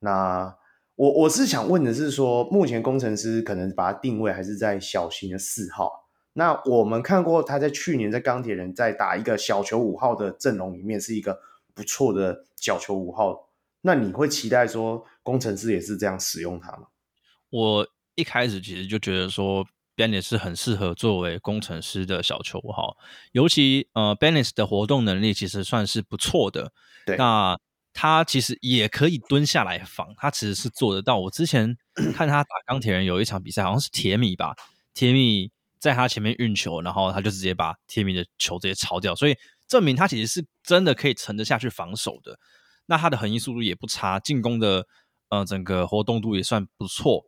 [0.00, 0.54] 那
[0.96, 6.08] 我我是想问的是说，目前工程师可能把它定位还是在小型的四号。
[6.32, 11.38] 那我们看过他在去年在钢铁人在打一个小球五号的阵容里面是一个
[11.74, 13.48] 不错的小球五号。
[13.82, 16.88] 那你会期待说工程师也是这样使用它吗？
[17.50, 17.86] 我。
[18.18, 19.62] 一开始其实就觉得说
[19.96, 22.96] ，Bennett 是很适合作为工程师的小球哈，
[23.32, 26.72] 尤其呃，Bennett 的活动能力其实算是不错的。
[27.06, 27.58] 对，那
[27.92, 31.18] 他其实也可以蹲下来防，他其实是做得到。
[31.18, 31.76] 我之前
[32.14, 34.54] 看 他打钢铁人有一场比赛，好像是铁米吧，
[34.92, 39.34] 铁米在他前面运球，然后他就直接把铁米的球直接抄掉，所以
[39.66, 42.38] 证明他其实是真的可以沉得下去防守的。
[42.86, 44.86] 那他的横移速度也不差，进攻的
[45.30, 47.24] 呃整个活动度也算不错。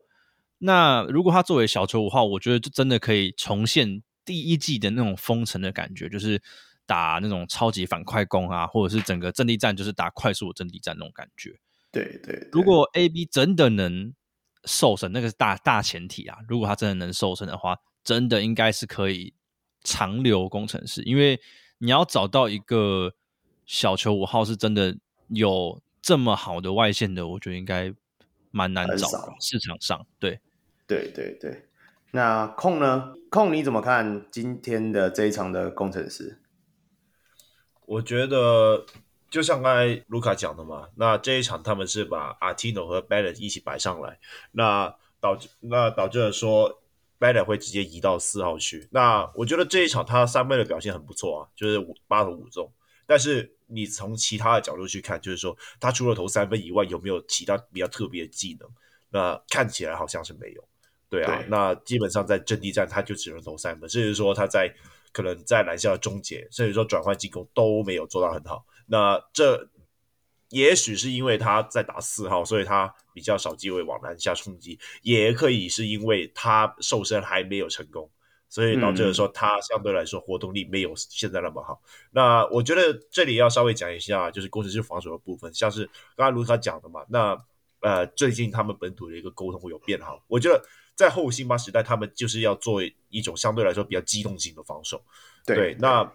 [0.58, 6.42] 那如果他作为小球五号，我觉得就真的可以重现第一季的那种封城的感觉，就是
[6.84, 11.58] 打那种超级反快攻啊，或者是整个阵地战就是打快速的阵地战那种感觉。
[11.92, 14.12] 对对，对，如果 AB 真的能
[14.64, 16.38] 瘦身，那个是大大前提啊。
[16.48, 19.32] 如果他真的能瘦身的话，真的应该是可以
[19.82, 21.40] 长留工程师，因为
[21.78, 23.14] 你要找到一个
[23.64, 24.98] 小球五号是真的
[25.28, 27.94] 有这么好的外线的，我觉得应该
[28.50, 30.40] 蛮难找的，市场上对。
[30.88, 31.68] 对对对，
[32.10, 33.14] 那控呢？
[33.30, 36.40] 控你怎么看今天的这一场的工程师？
[37.84, 38.86] 我觉得
[39.28, 44.18] 就像刚才卢卡讲的嘛，那这一场他们是把阿提诺和 Benet 一起摆上来，
[44.52, 46.80] 那导致那导致了说
[47.20, 48.88] Benet 会直接移到四号去。
[48.90, 52.72] 那我觉得这一场他三分的表现很不错啊，就是八投五中。
[53.06, 58.68] 但是你从其他的角度去看，就是说他除了投三分以外，有没有其他比较特别的技能？
[59.10, 60.67] 那看起来好像是没有。
[61.10, 64.70] 对啊，对，那基本上在阵地战他就只能投三分，甚至说他在
[65.10, 68.66] 可能在篮下的终结，甚至说转换进攻都没有做到很好。
[68.86, 69.70] 那这
[70.50, 78.10] 也许是因为他在打四号，所以他比较少机会往篮下冲击，也可以是因为他瘦身还没有成功，
[78.50, 81.80] 所以导致了说他相对来说活动力没有现在那么好。
[81.84, 87.34] 嗯、那我觉得这里要稍微讲一下，就是工程师防守的部分，像是刚才卢卡讲的嘛，那
[87.80, 90.62] 呃最近他们本土的一个沟通会有变好，我觉得。
[90.98, 95.00] 在后辛巴时代，他们就是要做一种相对来说比较机动性的防守。
[95.46, 96.12] 对，对，那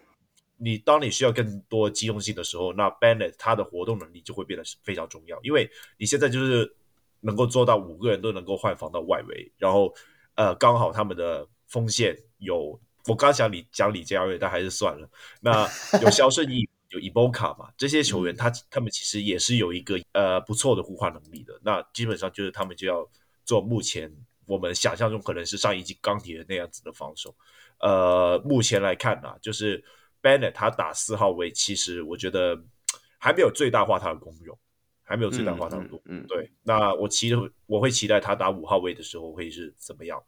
[0.57, 6.69] 你当你需要更多机动性的时候，那 Bennett 他的活动能力就会变得非常重要，因为你现在就是
[7.21, 9.93] 能够做到五个人都能够换防到外围，然后
[10.35, 12.77] 呃，刚好他们的锋线有
[13.07, 15.09] 我刚想你讲李佳瑞，但还是算了。
[15.39, 15.65] 那
[16.03, 21.57] 有肖顺义，有伊波卡嘛，这些球员他他们其实也是有一个呃不错的互换能力的。
[21.63, 23.09] 那基本上就是他们就要
[23.45, 24.13] 做目前。
[24.45, 27.33] 我们想象中可能是上一季钢铁人那样子的防守，
[27.79, 29.83] 呃，目前来看呢、啊，就是
[30.21, 32.61] Bennett 他打四号位，其实我觉得
[33.17, 34.57] 还没有最大化他的功用，
[35.03, 36.01] 还没有最大化他的功用。
[36.05, 36.51] 嗯，对。
[36.63, 37.35] 那我其实
[37.65, 40.21] 我会期待他打五号位的时候会是怎么样。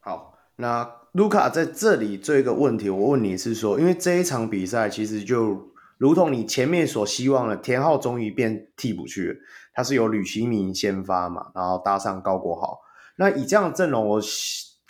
[0.00, 9.40] 好，那卢卡在这里做一个问题，我问你是说，因为这一场比赛其实就如同你前面所希望的，田浩终于变替补去了，
[9.72, 12.80] 他是由吕其明先发嘛，然后搭上高国豪。
[13.16, 14.20] 那以这样的阵容，我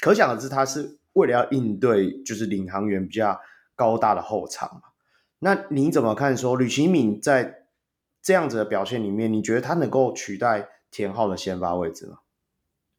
[0.01, 3.41] 可想而知，他是为了要应对就是领航员比较
[3.75, 4.83] 高大的后场嘛。
[5.41, 7.67] 那你怎么看说吕其敏在
[8.23, 12.19] 这样子的表现里面，你觉得他能够取代田浩的先发位置吗？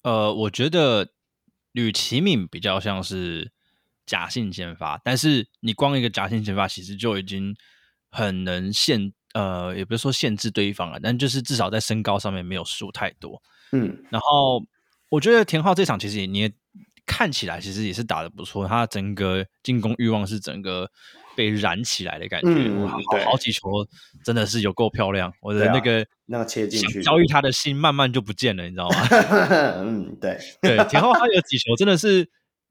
[0.03, 1.09] 呃，我觉得
[1.71, 3.51] 吕其敏比较像是
[4.05, 7.55] 假性先发，但是你光一个假性先发，其实就已经
[8.11, 13.41] 很能限，呃，也不是说限制对方了，但就是至少在身高上面没有输太多。
[13.71, 14.63] 嗯，然后
[15.09, 16.51] 我觉得田浩这场其实你也
[17.05, 20.89] 看起来其实也是打的不错，他整个进攻欲望是整个
[21.35, 23.61] 被燃起来的感觉，嗯、好好几球
[24.23, 29.07] 真的是有够漂亮，我的那个、啊、那个切进去，交易他的心慢慢就不见了，你知道吗？
[29.77, 32.27] 嗯，对 对，田浩他有几球真的是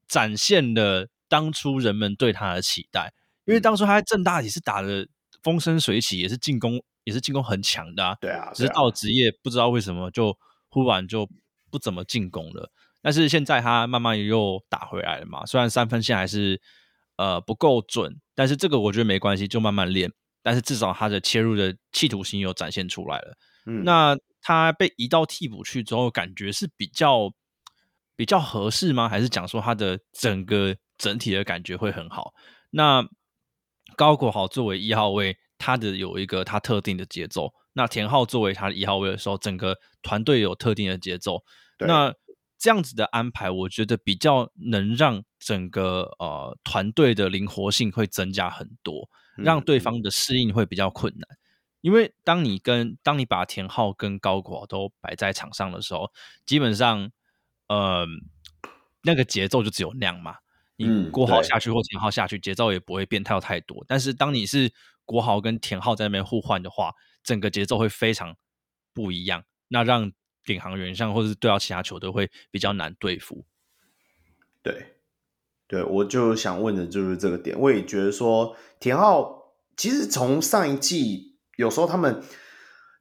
[0.07, 3.13] 展现了当初人们对他的期待，
[3.45, 5.07] 因为当初他在正大也是打的
[5.41, 11.29] 风生水起，也是进攻也是进攻很强的、啊，对啊，只是到职业不知道为什么就忽然就
[11.75, 12.71] 不怎么进攻了，
[13.01, 16.61] 但是现在他慢慢又打回来了嘛，虽然三分线还是
[17.17, 18.15] 呃不够准。
[18.33, 20.09] 但是这个我觉得没关系，就慢慢练。
[20.41, 23.37] 但是至少他的切入的企图心有展现出来了。
[23.65, 27.31] 嗯，那他被移到替补去之后，感觉是比较
[28.15, 29.09] 比较合适吗？
[29.09, 32.33] 还是讲说他的整个整体的感觉会很好？
[32.69, 33.07] 那
[33.95, 37.51] 高国豪作为一号位，他的有一个他特定的节奏。
[37.73, 41.41] 那田浩作为他的一号位的时候，整个团队有特定的节奏。
[41.79, 42.13] 那
[42.57, 51.37] 这样子的安排，我觉得比较能让整个呃团队的灵活性会增加很多，让对方的适应会比较困难。
[51.81, 56.11] 因为当你跟当你把田浩跟高国都摆在场上的时候，
[56.45, 57.11] 基本上
[57.67, 58.07] 呃
[59.03, 60.37] 那个节奏就只有那样嘛。
[60.77, 63.85] 你国豪下去或田浩下去，节奏也不会变态太多。
[63.87, 64.73] 但是当你是
[65.05, 68.35] 国豪跟田浩在那边互换的话，整个节奏会非常
[68.93, 69.43] 不一样。
[69.67, 70.11] 那让
[70.45, 73.43] 领航员上或者是对到其他球队会比较难对付，
[74.61, 74.95] 对，
[75.67, 77.59] 对，我就想问的就是这个点。
[77.59, 82.21] 我也觉得说田浩其实从上一季有时候他们，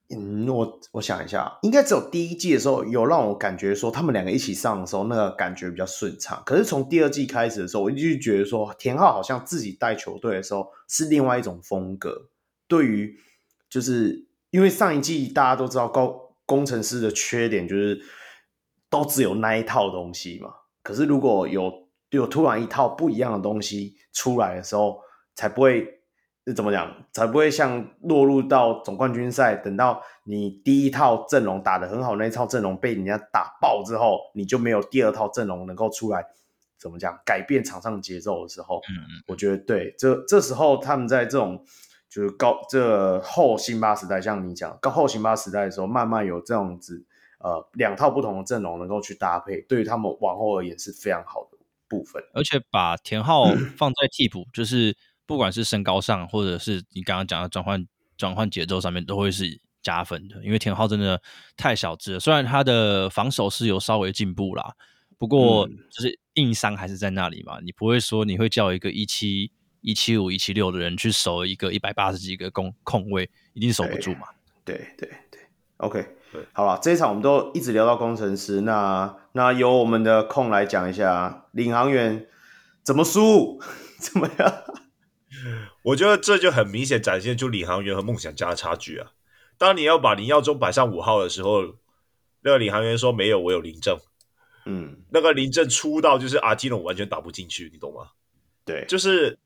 [0.08, 6.42] 嗯，我我想一下，应该只有第一季的时候有让我感觉说他们两个一起上的时候那个感觉比较顺畅。
[6.46, 12.30] 可是从第二季开始的时候，我就觉得说田浩好像自己带球队的时候是另外一种风格。
[12.66, 13.18] 对于
[13.68, 16.23] 就是因为上一季大家都知道高。
[16.46, 18.00] 工程师的缺点就是
[18.90, 20.50] 都只有那一套东西嘛。
[20.82, 25.00] 可是如果有有突然一套不一样的东西出来的时候，
[25.34, 25.86] 才不会
[26.54, 36.24] 怎么讲，才不会像落入到总冠军赛，等到你第一套阵容打得很好，那一套阵容被人家打爆之后，你就没有第二套阵容能够出来
[36.78, 38.80] 怎么讲改变场上节奏的时候。
[38.90, 41.64] 嗯嗯，我觉得对，这这时候他们在这种。
[42.14, 47.04] 就是高这后辛巴时代，像你讲高后辛巴时代的时候，慢慢有这样子
[47.40, 51.58] 呃两套不同的阵容能够去搭配，对于他们往后而言是非常好的
[51.88, 52.22] 部分。
[52.32, 53.46] 而且把田浩
[53.76, 54.96] 放在替补，就是
[55.26, 57.84] 不管是身高上，或者是你刚刚讲的转换
[58.16, 60.36] 转换节奏上面，都会是加分的。
[60.44, 61.20] 因为田浩真的
[61.56, 64.74] 太小只了，虽然他的防守是有稍微进步啦，
[65.18, 67.58] 不过就是硬伤还是在那里嘛。
[67.60, 69.50] 你不会说你会叫一个一七。
[69.84, 74.26] 一七五、一七六的人去守一个一百八十几个空空位，一定守不住嘛？
[74.64, 75.38] 对对对
[75.76, 82.26] ，OK，对，好了，这一场我们都一直聊到工程师，那那由我们的控来讲一下领航员
[82.82, 83.60] 怎么输，
[84.00, 84.64] 怎么样？
[85.84, 89.10] 我觉得这就很明显展现出领航员和梦想家的差距啊！
[89.58, 91.62] 当你要把林耀宗摆上五号的时候，
[92.40, 93.98] 那个领航员说没有，我有林正，
[94.64, 98.08] 嗯，那个林正出道就是阿基诺完全打不进去，你懂吗？
[98.64, 99.38] 对，就是。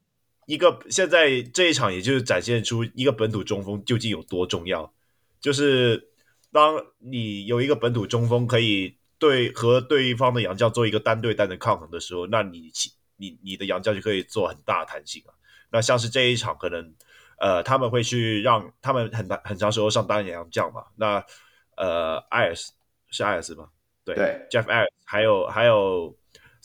[0.49, 4.91] 一个现在这一场，也就是展现出一个本土中锋究竟有多重要。
[5.43, 6.09] 就是
[6.51, 12.73] 当你有一个本土中锋可以对和对方的洋将做一个单对单的抗衡的时候，那你
[13.19, 15.37] 你你的洋将就可以做很大的弹性啊。
[15.71, 16.95] 那像是这一场，可能
[17.39, 20.83] 呃他们会去让他们很很长时候上单洋将嘛。
[20.97, 21.23] 那
[21.77, 22.73] 呃艾尔斯
[23.11, 23.69] 是艾尔斯吗？
[24.03, 26.17] 对，对，Jeff 艾尔斯还有还有。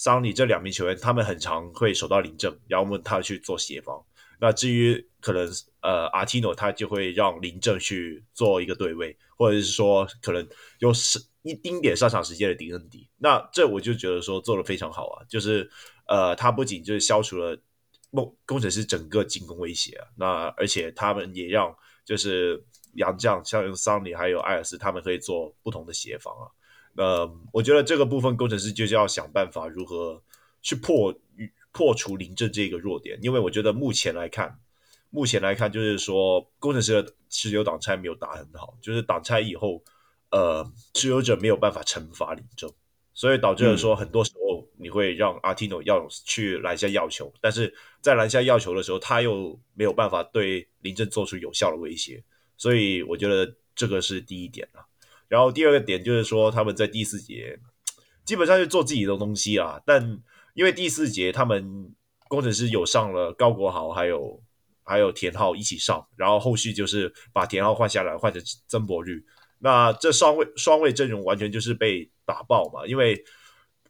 [0.04, 4.04] 桑尼这两名球员，他们很常会守到林政，然后问他去做协防。
[4.38, 5.49] 那至于可能
[5.82, 10.45] 呃阿提诺，他就会让林政去做一个对位，或者是说可能
[10.80, 13.08] 有是一丁点上场时间的迪恩迪。
[13.18, 15.72] 那这我就觉得说做的非常好啊，就是
[16.06, 17.58] 呃他不仅就是消除了
[18.12, 20.28] 梦工程师整个进攻威胁啊，那
[20.58, 21.74] 而且他们也让
[22.04, 22.62] 就是
[22.95, 26.51] 杨将像桑尼还有艾尔斯他们可以做不同的协防啊。
[26.96, 30.22] 呃，我觉得这个部分工程师就是要想办法如何
[30.62, 31.14] 去破
[31.72, 34.60] 破除林政这个弱点，因为我觉得目前来看，
[35.10, 39.84] 目前来看就是说工程师的持有挡拆没有打很好，就是挡拆以后，
[40.30, 42.72] 呃，持有者没有办法惩罚林政，
[43.14, 52.24] 所以导致了说很多时候你会让阿提诺要去篮下要球，但是在篮下要球的时候，他又没有办法对林振做出有效的威胁，
[52.56, 54.86] 所以我觉得这个是第一点了。
[55.34, 57.60] 然后第二个点就是说，他们在第四节
[58.24, 60.22] 基本上就做自己的东西啊，但
[60.54, 61.92] 因为第四节他们
[62.28, 64.40] 工程师有上了高国豪，还有
[64.84, 69.26] 还有田浩一起上，然后后续就是把田浩换下来，换成曾博玉。
[69.58, 73.26] 那这双位双位阵容完全就是被打爆嘛，因为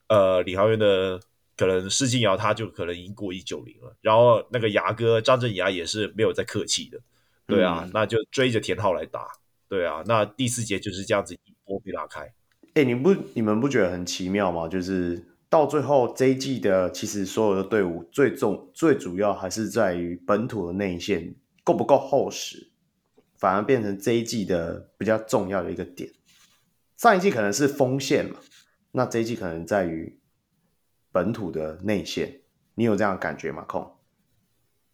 [0.08, 1.20] 呃李航员的
[1.58, 6.98] 可能施晋瑶他就可能已经过一九零了，然后那个牙哥张振牙也是没有再客气的，
[7.46, 9.28] 对啊，嗯、那就追着田浩来打，
[9.74, 12.32] 对啊，那第四节就是这样子一波被拉开。
[12.76, 14.68] 哎，你不你们不觉得很奇妙吗？
[14.68, 22.70] 就是到最后这一季的其实所有的队伍最重最主要还是在于本土的内线够不够厚实。
[23.36, 26.10] 反而变成这一季的比较重要的一个点。
[26.96, 28.38] 上一季可能是锋线嘛，
[28.92, 30.18] 那这一季可能在于
[31.12, 32.42] 本土的内线。
[32.76, 33.64] 你有这样的感觉吗？
[33.64, 33.98] 空？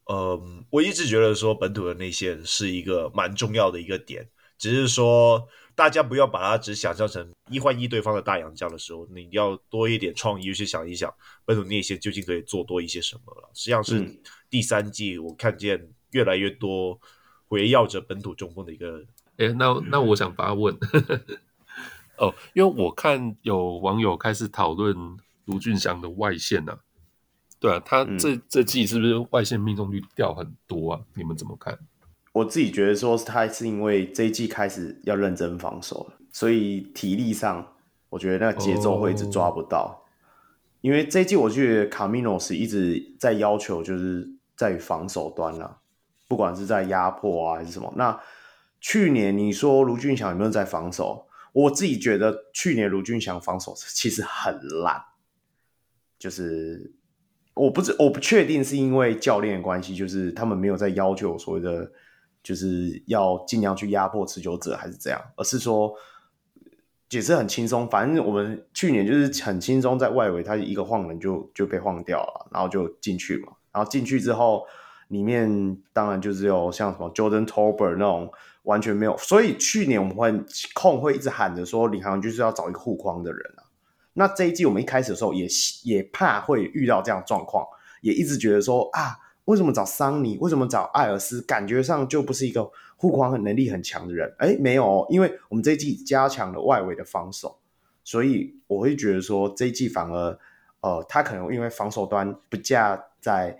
[0.06, 4.28] 嗯，我一直觉得说本土的内线是一个蛮重要的一个点，
[4.60, 11.12] 只是说大家不要把它只想象成一换一对方的大洋将的时候，你要多一点创意去想一想
[11.44, 13.50] 本土内线究竟可以做多一些什么了。
[13.56, 17.00] 实际上是第三季我看见越来越多。
[17.50, 19.04] 围绕着本土中锋的一个，
[19.38, 20.78] 哎、欸，那那我想发问，
[22.16, 24.96] 哦，因为我看有网友开始讨论
[25.46, 26.80] 卢俊祥的外线呢、啊，
[27.60, 31.02] 对啊，他这、嗯、这季是不是外线命中率掉很多啊？
[31.16, 31.76] 你们怎么看？
[32.32, 37.76] 我自己觉得说，他是因为这一季开始要认真防守了，所以体力上，
[38.10, 39.80] 我觉得那个节奏会一直抓不到。
[39.80, 39.92] 哦、
[40.82, 45.78] 因为这一季我觉得卡米诺斯一直在要求，就是在防守端了、啊。
[46.28, 48.20] 不管是在压迫啊还是什么，那
[48.80, 51.26] 去年你说卢俊祥有没有在防守？
[51.52, 55.02] 我自己觉得去年卢俊祥防守其实很烂，
[56.20, 56.94] 就是
[57.56, 61.92] 我不知我不确定是因为教练的关系，就是他们没有在要求所谓的
[62.44, 65.94] 就是要尽量去压迫持久者，还是这样，而是说
[67.10, 74.66] 也是很轻松，反正我们去年就是很轻松在外围，他一个晃人就就被晃掉了，然后就进去嘛，然后进去之后。
[75.10, 78.32] 里面当然就只有像什么 Jordan Tolbert 那种
[78.62, 80.32] 完全没有，所以去年我们会
[80.76, 83.66] 控会一直喊着说领航就是要找一个护框的人啊。
[84.14, 85.48] 那这一季我们一开始的时候也
[85.84, 87.66] 也怕会遇到这样状况，
[88.04, 89.18] 也一直觉得说啊，
[89.50, 90.38] 为什么找桑尼？
[90.40, 91.42] 为什么找艾尔斯？
[91.42, 94.32] 感觉上就不是一个护框能力很强的人。
[94.38, 97.58] 哎，没有，哦因为我们这一季加强了外围的防守，
[98.04, 100.40] 所以我会觉得说这一季反而
[100.82, 103.58] 呃，他可能因为防守端不架在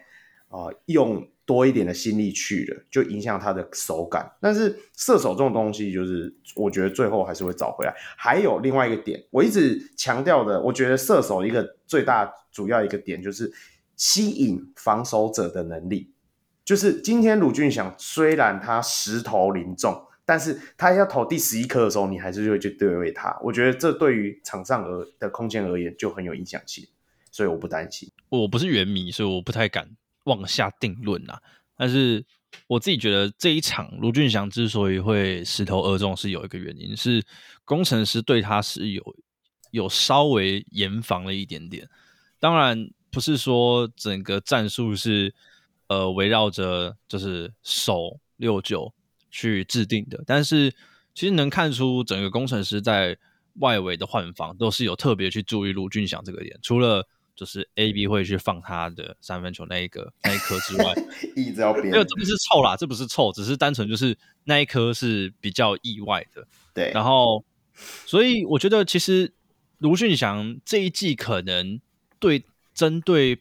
[0.50, 1.28] 呃用。
[1.50, 4.32] 多一点的心力去了，就影响他的手感。
[4.40, 7.94] 但是射手这种东西，就是我觉得最后还是会找回来。
[8.16, 13.52] 还有另外一个点，我一直强调的，我觉得射手一个最大主要一个点就是
[14.00, 16.12] 吸引防守者的能力。
[16.66, 23.40] 就是今天卢俊祥虽然他十投零中，但是他要投第十一颗的时候，你还是会去对位他。
[23.44, 26.88] 我觉得这对于场上而的空间而言就很有影响性，
[27.32, 28.10] 所以我不担心。
[28.30, 29.88] 我不是原迷，所以我不太敢。
[30.26, 31.42] 妄下定论啊！
[31.76, 32.24] 但是
[32.68, 37.24] 我自己觉得这一场卢俊祥之所以会十投二中，是有一个原因，是
[37.66, 39.16] 工程师对他是有
[39.72, 41.90] 有稍微严防了一点点。
[42.40, 45.34] 当然不是说整个战术是
[45.88, 48.94] 呃围绕着就是守六九
[49.32, 50.72] 去制定的，但是
[51.14, 53.18] 其实能看出整个工程师在
[53.56, 57.08] 外围的换防都是有特别去注意卢俊祥这个点，除了。
[57.36, 60.94] 就是 A B 会去放他的三分球那一个那一颗之外，
[61.38, 61.86] 一直要变。
[61.86, 66.46] 没有，这不是臭啦，这不是臭，只是单纯就是那一颗是比较意外的。
[66.74, 67.46] 对，然后
[68.06, 69.32] 所以我觉得其实
[69.78, 71.80] 卢俊祥这一季可能
[72.20, 72.44] 对
[72.80, 73.38] 针对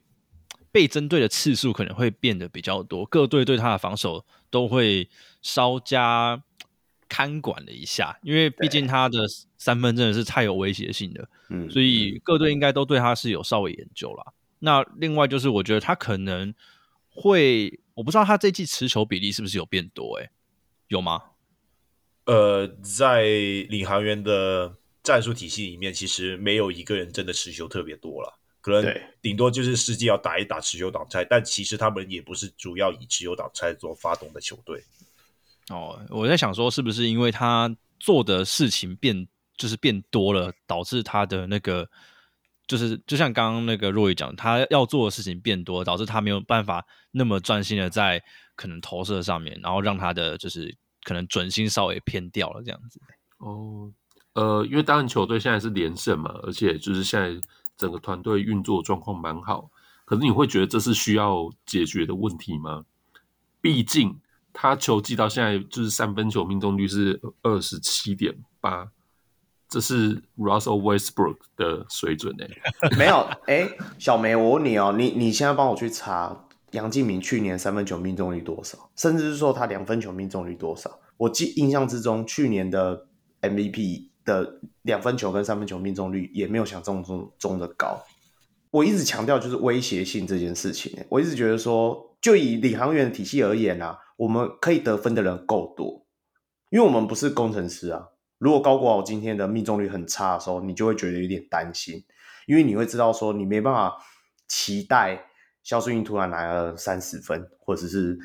[0.73, 5.09] 被针对的次数可能会变得比较多，各队对他的防守都会
[5.41, 6.43] 稍加
[7.09, 9.21] 看管了一下，因为毕竟他的
[9.57, 14.35] 三分真的是太有威胁性了，嗯，所以各队应该都对他是有稍微研究了。
[14.59, 16.53] 那另外就是，我觉得他可能
[17.11, 20.31] 会，我不知道他这季持球比例是不是有变多，欸，诶，
[20.89, 21.23] 有吗？
[22.25, 23.23] 呃，在
[23.71, 24.75] 领航员的
[25.05, 28.38] 战术体系里面，其实没有一个人真的持球特别多了，
[28.69, 34.83] 可能顶多就是世纪要打一打持球挡拆，但其实他们也不是主要以持球挡拆做发动的球队。
[35.71, 41.87] 哦，我在想说，是不是因为他做的事情变，就是变多了，导致他的那个，
[42.67, 48.23] 就是就像刚刚那个若雨讲，他要做的事情变多，导致他没有办法那么专心的在
[48.57, 50.75] 可能投射上面，然后让他的就是
[51.05, 52.99] 可能准心稍微偏掉了这样子。
[53.39, 53.93] 哦，
[54.33, 57.39] 呃，因为当然球队现在是连胜嘛，而且就是现在
[57.79, 59.71] 整个团队运作状况蛮好。
[60.05, 62.85] 可是你会觉得这是需要解决的问题吗？
[63.61, 64.21] 毕竟
[64.53, 68.89] 他球技到现在就是三分球命中率是二十七点八，
[69.69, 72.51] 这是 Russell Westbrook 的水准诶、
[72.97, 73.69] 没有，哎、
[73.99, 80.99] 小梅，我问你哦，你你现在帮我去查杨敬敏去年三分球命中率多少，甚至是说他两分球命中率多少？
[81.19, 83.07] 我记印象之中，去年的
[83.43, 87.99] MVP 的两分球跟三分球命中率也没有想象中中的高。
[88.71, 96.07] 我一直强调就是威胁性这件事情，我一直觉得说，就以领航员的体系而言啊，我们可以得分的人够多，
[96.69, 98.09] 因为我们不是工程师啊。
[98.37, 102.05] 如果高国豪今天的命中率很差的时候，你就会觉得有点担心，
[102.47, 103.97] 因为你会知道说，你没办法
[104.47, 105.25] 期待
[105.63, 108.19] 肖顺英突然来了三十分，或者是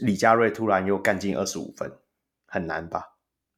[0.00, 1.92] 李佳瑞突然又干进二十五分，
[2.46, 3.02] 很难吧？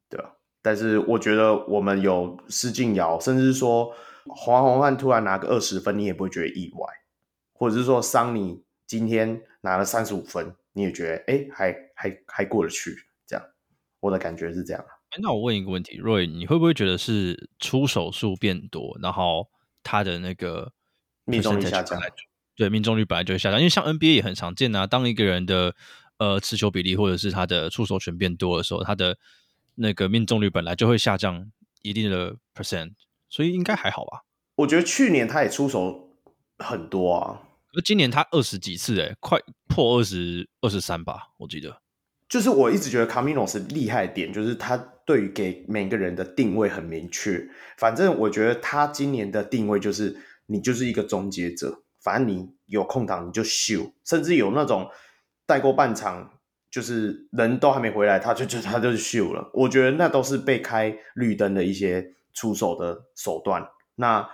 [0.09, 0.35] 对吧？
[0.61, 3.93] 但是我觉得我们有施晋尧，甚至是说。
[4.31, 6.87] 黄宏汉突然拿个二十分，你也不会觉得意外，
[7.51, 12.95] 或者是说桑尼今天拿了三十五分，你也觉得哎、欸，还还还过得去，
[13.25, 13.43] 这样，
[14.01, 14.85] 我的感觉是这样。
[15.19, 19.47] 那我问一个问题，Roy，你会不会觉得是出手数变多，然后
[19.81, 20.73] 他的那个
[21.25, 21.99] 命中率下降？
[22.55, 25.73] 对，命中率本来就会下降，因为像 NBA 也很常见啊，当一个人的
[26.19, 29.17] 呃持球比例或者是他的出手权变多的时候，他的
[29.79, 31.51] 那个命中率本来就会下降
[31.81, 32.93] 一定的 percent。
[33.31, 34.23] 所以应该还好吧？
[34.55, 36.17] 我觉得去年他也出手
[36.57, 37.43] 很多啊，
[37.73, 41.79] 而今年他二十几次，哎，快破二十二十三吧，我记得。
[42.27, 44.75] 就是我一直觉得卡米诺是厉害的点，就是他
[45.05, 47.47] 对于给每个人的定位很明确。
[47.77, 54.89] 反正我觉得他今年的定位就是，你就是一个终结者，反正你有空档你就秀，甚至有那种
[55.45, 56.38] 带过半场，
[56.71, 59.49] 就是人都还没回来，他就就他就是秀了。
[59.53, 62.13] 我觉得那都是被开绿灯的一些。
[62.31, 64.25] 出手的手段，那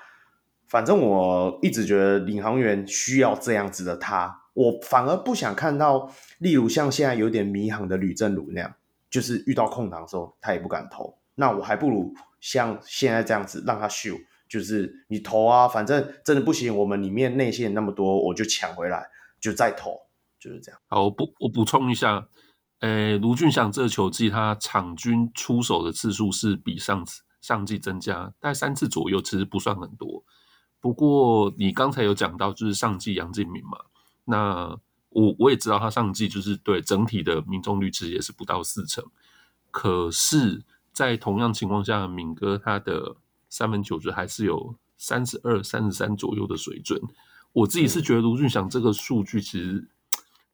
[0.67, 8.75] 反正我一直觉得领航员需要这样子的他，我反而不想看到，例如像现在有点迷航的吕正儒那样，
[9.09, 14.13] 就是遇到空档的时候他也不敢投，那我还不如像现在这样子让他秀，
[14.47, 19.03] 就是你投啊，反正真的不行，我们里面内线那么多，我就抢回来
[19.39, 19.99] 就再投，
[20.45, 20.79] 就是这样。
[20.87, 22.27] 好，我补我补充一下，
[22.79, 27.23] 诶，卢俊祥这个球季他场均出手的次数是比上次。
[27.41, 30.23] 上季增加大概三次左右，其实不算很多。
[30.79, 33.77] 不过你刚才有讲到，就是上季杨敬敏嘛，
[34.23, 34.75] 那
[35.09, 39.05] 我我也知道他上季就是对整体的命中率其实也是不到四成。
[39.69, 43.15] 可是，在同样情况下，敏哥他的
[43.47, 46.99] 三分球就还是有三十二、三十三左右的水准。
[47.53, 49.87] 我自己是觉得卢俊祥这个数据其实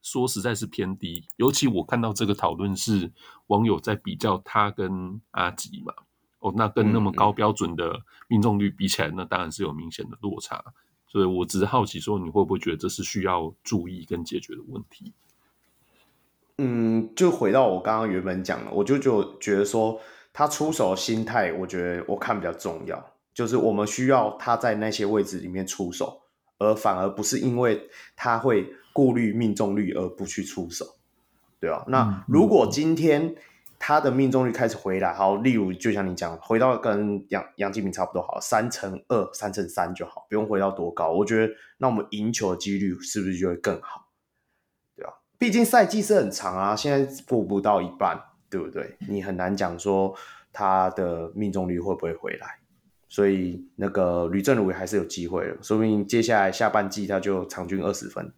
[0.02, 3.12] 说实在是偏低，尤其我看到这个讨论是
[3.48, 5.94] 网友在比较他跟阿吉嘛。
[6.40, 10.74] 哦，那跟那么高标准的命中率比起来，嗯、那当然是有明显的落差。
[11.08, 15.14] 所以我只是好奇，说你会不会觉得这是需要注意跟解决的问题？
[16.58, 20.02] 嗯，就回到我刚刚原本讲的，我就就觉得说
[20.34, 26.22] 他出手心态，我觉得我看比较重要，就是我们需要他在那些位置里面出手，
[26.58, 30.86] 而反而不是因为他会顾虑命中率而不去出手，
[31.60, 31.86] 对吧？
[31.88, 33.36] 那如果今天，嗯
[33.84, 41.12] 他的命中率开始回来，好，例如就像你讲，回到跟杨杨敬明差不多好，三乘二、三乘三就好，不用回到多高。
[41.12, 44.12] 我觉得那我们赢球的几率是不是就会更好？
[44.96, 45.14] 对吧？
[45.40, 48.96] 毕竟赛季是很长啊，现在过不到一半，对不对？
[49.10, 50.16] 你很难讲说
[50.54, 52.60] 他的命中率会不会回来。
[53.10, 58.32] 所以那个吕振儒还是有机会的，说明接下来下半季他就场均二十分，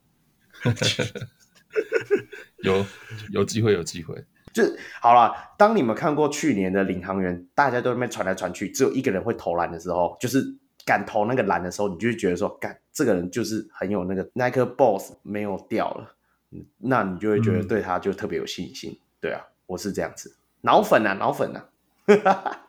[2.63, 2.85] 有
[3.31, 4.23] 有机会，有机会。
[4.53, 4.63] 就
[5.01, 5.33] 好了。
[5.57, 10.43] 当你们看过去年的领航员，大家都在那边传来传去，只有一个人会投篮的时候，就是
[10.85, 16.15] 敢投那个篮的时候，你就会觉得说，干这个人就是很有那个那颗 balls 没有掉了，
[16.77, 18.99] 那你就会觉得对他就特别有信心。
[19.19, 21.69] 对啊，我是这样子，脑粉啊，脑粉啊。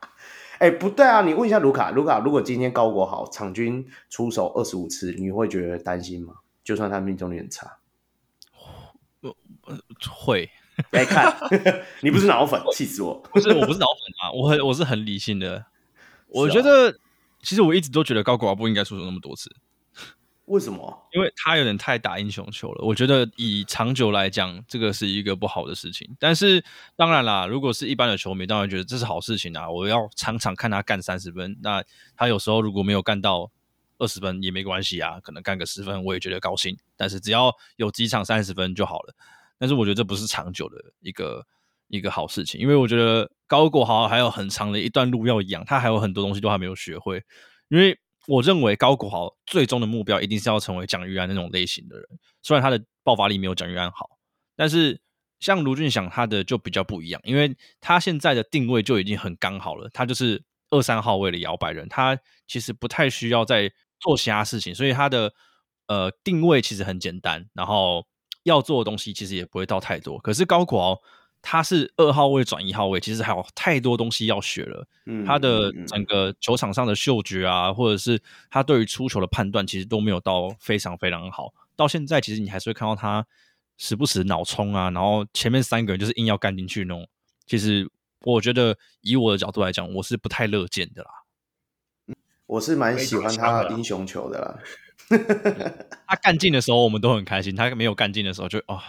[0.58, 6.34] 哎、不对啊，你问一下卢卡，卢卡，如果今天高国豪场均出手二十五次，你会觉得担心吗？
[6.62, 7.76] 就算他命中率很差，
[10.10, 10.50] 会。
[10.90, 11.32] 来看，
[12.02, 13.14] 你不是脑粉，气死我！
[13.32, 15.66] 不是，我不是脑粉啊，我很我是很理性的。
[16.26, 16.94] 我觉得，哦、
[17.42, 19.54] 其实我一直都觉得高国华不应该出手那么多次。
[20.46, 21.08] 为什么？
[21.12, 22.84] 因为他有点太打英雄球了。
[22.84, 26.16] 我觉得以长久来讲，这个是一个不好的事情。
[26.18, 26.64] 但是
[26.96, 29.70] 当然啦，如果是一般的球迷，当然觉得这是好事情啊。
[29.70, 31.84] 我要场场看他干三十分，那
[32.16, 33.52] 他有时候如果没有干到
[33.98, 36.76] 二十分也没关系啊，可能干个十分我也觉得高兴。
[36.96, 39.14] 但是只要有几场三十分就好了。
[39.58, 41.46] 但是我觉得这不是长久的一个
[41.88, 47.22] 一个好事情，因为我觉得高国豪还有很长的一段路要养，他还有很多东西都还没有学会。
[47.68, 47.96] 因为
[48.26, 52.06] 我认为高国豪最终的目标一定是要成为蒋玉安那种类型的人，
[52.42, 54.18] 虽然他的爆发力没有蒋玉安好，
[54.56, 55.00] 但是
[55.38, 62.18] 像卢俊祥他的就比较不一样，因为他现在的定位就已经很刚好了，他就是二三号位的摇摆人，他
[62.48, 63.70] 其实不太需要再
[64.04, 65.32] 做其他事情，所以他的
[65.88, 68.06] 呃定位其实很简单，然后
[68.42, 70.18] 要做的东西其实也不会到太多。
[70.18, 71.00] 可是高国豪
[71.40, 74.86] 他是二号位转一号位，其实还有太多东西要学了。
[75.06, 78.20] 嗯，他的整个球场上的嗅觉啊，或者是
[78.50, 81.52] 他对于出球的判断，其实都没有到非常非常好。
[81.76, 83.26] 到现在，其实你还是会看到他
[83.76, 87.06] 时不时脑冲啊，然后前面三个人就是硬要干进去那种。
[87.46, 87.86] 其实
[88.22, 91.10] 我觉得，以我的角度来讲，我是不太乐见的啦。
[92.46, 94.58] 我是蛮喜欢他英雄球的啦。
[96.06, 98.82] 他干劲的时候，我们都很开心；他没有干劲的时候就，啊，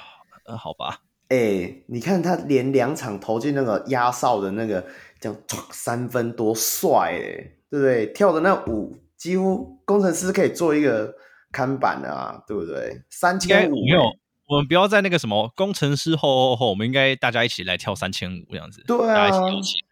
[0.45, 1.02] 呃，好吧。
[1.27, 4.86] 哎、欸，你看他连两场投进那个压哨的那个
[5.19, 5.38] 这样
[5.72, 8.06] 三分，多帅哎，对不对？
[8.07, 11.15] 跳的那舞几乎工程师可以做一个
[11.52, 13.02] 看板啊，对不对？
[13.10, 14.03] 三千五没有，
[14.48, 19.88] 我们不要在那个什么工程师后后后，我们应该大家一起来跳三千五这样子，对啊，大家一起摇起来，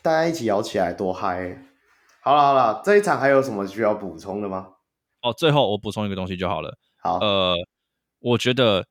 [0.00, 1.64] 大家一起摇起来多嗨！
[2.28, 4.74] 好了好了，这一场还有什么需要补充的吗？
[5.22, 6.76] 哦，最后我补充一个东西就好了。
[6.98, 7.56] 好，呃，
[8.18, 8.86] 我觉得。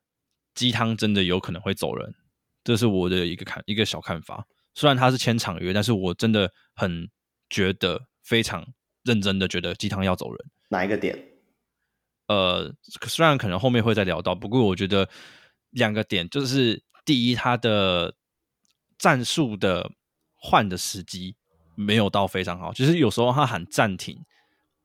[0.56, 2.16] 鸡汤真的有可能会走人，
[2.64, 4.48] 这是我的一个看一个小看法。
[4.74, 7.08] 虽然他是签场约，但是我真的很
[7.48, 8.66] 觉得非常
[9.04, 10.50] 认真的觉得鸡汤要走人。
[10.70, 11.16] 哪一个点？
[12.26, 12.74] 呃，
[13.06, 15.08] 虽然可能后面会再聊到，不过我觉得
[15.70, 18.16] 两个点就是：第一，他的
[18.98, 19.92] 战术的
[20.34, 21.36] 换的时机
[21.78, 24.20] 没有到非常好，就是有时候他喊暂停，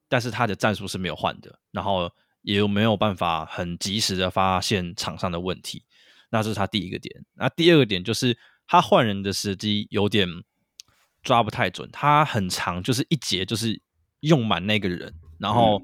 [0.08, 2.08] 但是他的战术是没有换的，然后。
[2.44, 5.84] 也有没有办法很及时的发现场上的问题，
[6.28, 7.24] 那这是他第一个点。
[7.34, 8.36] 那第二个点就是
[8.66, 10.28] 他换人的时机有点
[11.22, 13.80] 抓不太准，他很长，就是一节就是
[14.22, 15.80] 用满那个人，然后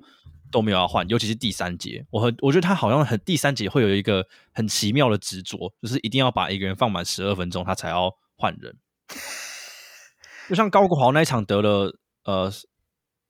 [0.51, 8.77] 都没有要换，尤其是第三节，我很我觉得他好像很第三节会有一个很奇妙的执着，就是一定要把一个人放满十二分钟，他才要换人。
[10.49, 11.95] 就像高国豪那一场得了
[12.25, 12.51] 呃。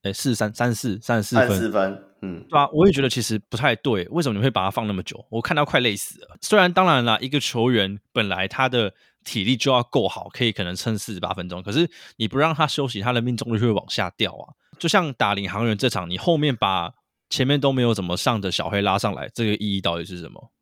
[0.03, 5.27] 哎，四三三四三十四分，四分，嗯，对啊，我也觉得其实不太对，为什么你会把他放那么久？
[5.29, 6.37] 我看到快累死了。
[6.41, 14.55] 虽然当然啦，一个球员本来他的体力就要够好，可以可能撑四十八分钟，可是你不让他休息，他的命中率会往下掉啊。
[14.79, 16.95] 就像打领航员这场，你后面把
[17.29, 20.53] 前面都没有怎么上的小黑拉上来，这个意义到底是什么？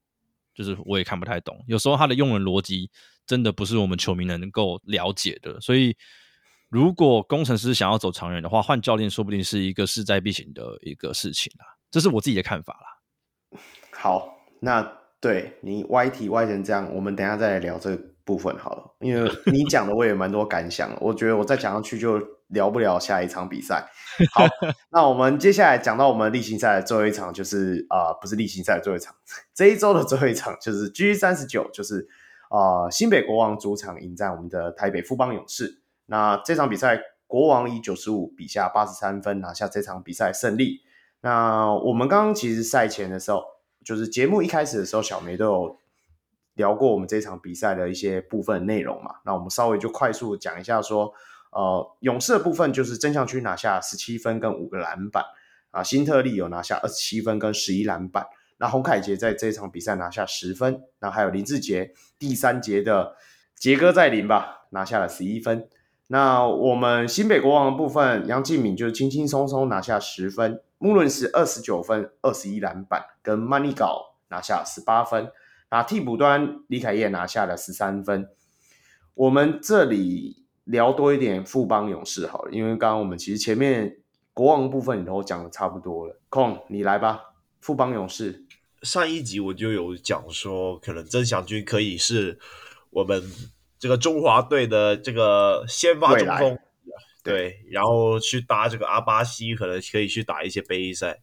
[0.54, 1.62] 就是我也看不太懂。
[1.66, 2.90] 有时候他的用人逻辑
[3.26, 5.94] 真的不是我们球迷能够了解的，所以。
[6.68, 11.64] 如果工程师想要走长远的话，换教练说不定是一个势在必行的一个事情啦。
[11.90, 13.59] 这是我自己的看法啦。
[13.93, 14.82] 好，那
[15.20, 18.97] 对你歪题歪成这样，我们等一下再来聊这个部分好了。
[19.01, 23.88] 因为你讲的我也蛮多感想，我觉得我再讲上去就聊不了下一场比赛。
[24.32, 24.44] 好，
[24.90, 29.14] 那我们接下来讲到我们例行赛的最后一场，就是啊、呃，不是例行赛的最后一场，
[29.55, 32.09] 这一周的最后一场就是 G 三十九，就是
[32.51, 35.80] 啊、呃，新北国王主场迎战我们的台北富邦勇士。
[36.06, 40.80] 那这场比赛，国王以九十五比下八十三分拿下这场比赛胜利。
[41.20, 43.42] 那我们刚刚其实赛前的时候，
[43.84, 45.78] 就是节目一开始的时候，小梅都有
[46.54, 49.16] 聊过我们这场比赛的一些部分内容嘛。
[49.24, 51.12] 那我们稍微就快速讲一下，说，
[51.50, 55.24] 呃，勇士的部分就是真相区拿下十七分跟五个篮板
[55.72, 58.26] 啊，辛特利有拿下二十七分跟十一篮板。
[58.58, 63.16] 那洪凯杰在这场比赛拿下十分，那还有林志杰第三节的
[63.56, 65.68] 杰哥在临吧，拿下了十一分。
[66.08, 75.28] 那我们新北国王的部分，杨敬敏就轻轻松松拿下十分，穆伦是二十九分、二十一篮板，跟曼尼高拿下十八分。
[75.68, 78.28] 那替补端李凯燕拿下了十三分。
[79.14, 83.96] 我们这里聊多一点富邦勇士好了，因为刚刚我们其实前面
[84.32, 86.20] 国王部分里头讲的差不多了。
[86.28, 87.20] 空，你来吧，
[87.60, 88.46] 富邦勇士。
[88.82, 92.38] 上一集我就有讲说，可能曾祥军可以是
[92.90, 93.20] 我们。
[93.78, 96.58] 这个中华队的这个先发中锋，
[97.22, 101.20] 对，然后去搭这个阿巴西，可能可以去打一些杯赛。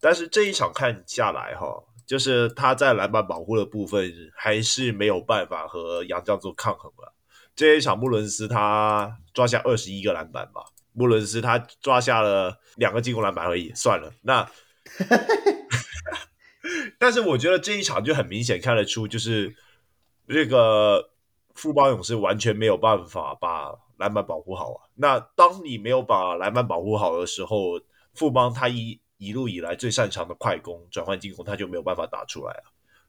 [0.00, 1.66] 但是这一场看下来，哈，
[2.04, 7.14] 就是他在篮板保护的部分还是没有办法和杨将做抗衡了。
[7.54, 14.12] 这一场穆伦斯他抓下二十一个篮板吧，穆伦斯他抓下了两个进攻篮板而已，算了。
[14.22, 14.50] 那，
[16.98, 19.54] 但是我觉得这一场就很明显看得出，就是
[20.26, 21.11] 这个。
[21.54, 24.88] 富邦勇士完全没有办法把篮板保护好啊！
[24.94, 27.80] 那当你没有把篮板保护好的时候，
[28.14, 32.64] 富邦他一一路以来最擅长的快攻转换进攻，他就没有办法打出来啊！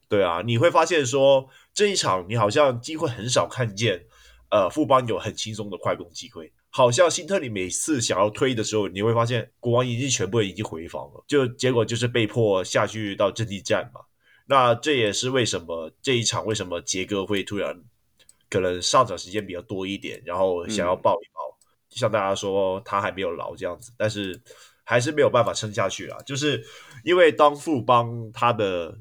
[0.08, 4.06] 对啊，你会发现说这一场你好像机会很少看见，
[4.50, 14.02] 呃，富邦有很轻松的快攻机会，好像辛特里每次想要推的时候，你会发现国王已经全部已经回防了，就结果就是被迫下去到阵地战嘛。
[14.46, 17.82] 那这也是为什么这一场为什么杰哥会突然
[18.54, 21.58] 可能上场时间比较多一点，然后想要抱一抱，
[21.90, 24.40] 就像大家说他还没有老这样子，但是
[24.84, 26.64] 还是没有办法撑下去啊，就是
[27.04, 28.96] 因为当富邦他的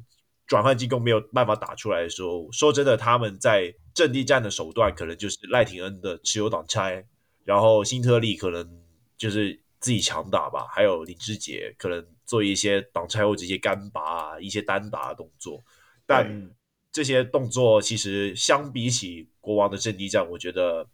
[0.47, 7.07] 转换进攻没有办法打出来的时候，说真的，他们在阵地战的手段可能就是赖廷恩的持有挡拆，
[7.45, 8.83] 然后辛特利可能
[9.19, 12.07] 就是自己强打吧，还有林志杰可能。
[12.25, 15.63] 做一些挡拆或者一些干拔啊，一些单打的动作，
[16.07, 16.51] 但
[16.93, 20.87] 这些动作其实相比起国王的阵地战，我觉得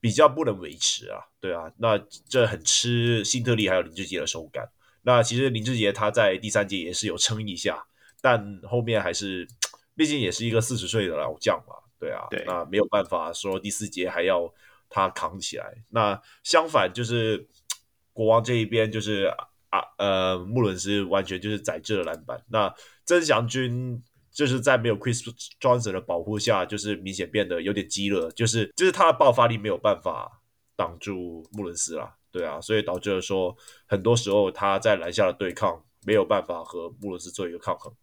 [0.00, 1.20] 比较不能维持啊。
[1.38, 1.98] 对啊，那
[2.28, 4.68] 这很吃辛特利还有林志杰的手感。
[5.02, 7.84] 那其实林志杰他在第三节也是有撑一下，
[8.20, 9.46] 但后面还是
[9.94, 11.74] 毕竟也是一个四十岁的老将嘛。
[12.00, 14.52] 对啊，对，那没有办法说第四节还要
[14.88, 15.84] 他扛起来。
[15.90, 17.46] 那相反就是
[18.12, 19.32] 国王这一边就是。
[19.74, 22.40] 啊，呃，穆伦斯完全就是宰制了篮板。
[22.48, 22.72] 那
[23.04, 24.00] 曾祥军
[24.34, 25.22] 就是在没有 Chris
[25.60, 30.42] Johnson 的保护下，就是明显变得有点鸡肋，就是就是他的爆发力没有办法
[30.76, 33.56] 挡住穆伦斯啦，对啊，所以导致了说
[33.86, 37.94] 很多时候他在篮下的对抗没有办法和穆伦斯做一个抗衡。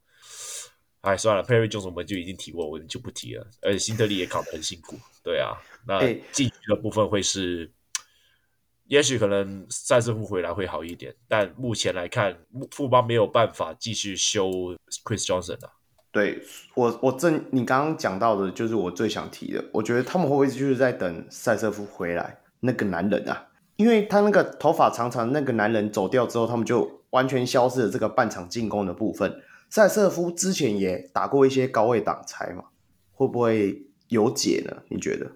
[1.02, 3.45] 哎，算了，Perry Jones 我们就已经提过，我们就不提了。
[3.62, 5.99] 而且辛德利也扛得很辛苦，对啊，那
[6.32, 7.72] 进击的部分会是。
[8.88, 12.38] 也许可能赛斯夫回来会好一点，但目前来看，
[12.72, 14.49] 富邦没有办法继续修
[15.06, 15.72] Chris Johnson 啊。
[16.12, 16.42] 对
[16.76, 19.64] 我，我正你刚刚讲到的，就是我最想提的。
[19.72, 23.48] 我觉得他们会不会就是在等赛瑟夫回来那个男人啊？
[23.78, 29.42] 因为他那个头发长长那个男人走掉之后，他们就完全消失了这个半场进攻的部分。
[29.70, 32.66] 赛瑟夫之前也打过一些高位挡拆嘛，
[33.14, 34.84] 会不会有解呢？
[34.90, 35.32] 你觉得？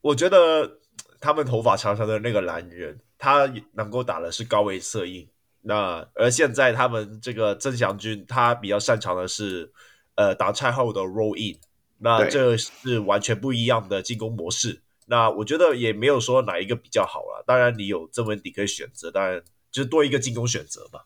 [0.00, 0.78] 我觉得。
[1.20, 5.28] 他们头发长长的那个男人，他能够打的是高位策应。
[5.62, 9.68] 那而现在他们这个曾祥军，他比较擅长的是，
[10.18, 11.60] 呃，打拆后的 roll in。
[11.98, 14.82] 那这是完全不一样的进攻模式。
[15.06, 17.44] 那我觉得也没有说哪一个比较好了。
[17.46, 19.40] 当然你有曾文鼎可以选择，当然
[19.70, 21.04] 就是多一个进攻选择吧。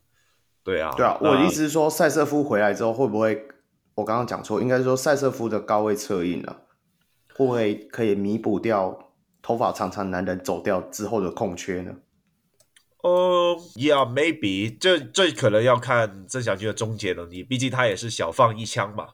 [0.64, 1.18] 对啊，对啊。
[1.20, 3.46] 我的意思是说，塞瑟夫回来之后会不会？
[3.96, 6.62] 我刚刚讲错，应该是说塞瑟夫的高位策应了，
[7.34, 9.10] 会不会可以弥补掉？
[9.42, 11.96] 头发长长男人走掉之后的空缺呢？
[13.02, 19.08] 呃、uh,，Yeah，maybe，这这可能要看曾祥军的终结能力，毕竟他也是小放一枪嘛。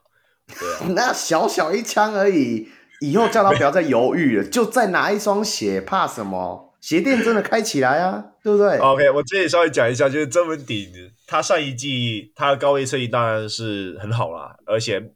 [0.59, 2.69] 对啊， 那小小一枪而已，
[3.01, 6.75] 以后叫他不要再犹豫了，就再拿一双鞋，怕什么？
[6.79, 10.89] 鞋垫真的开起来啊，对不对？OK，我这里稍微讲一下，就是曾文鼎，
[11.27, 15.11] 他上一季他的高位策应当然是很好啦，而且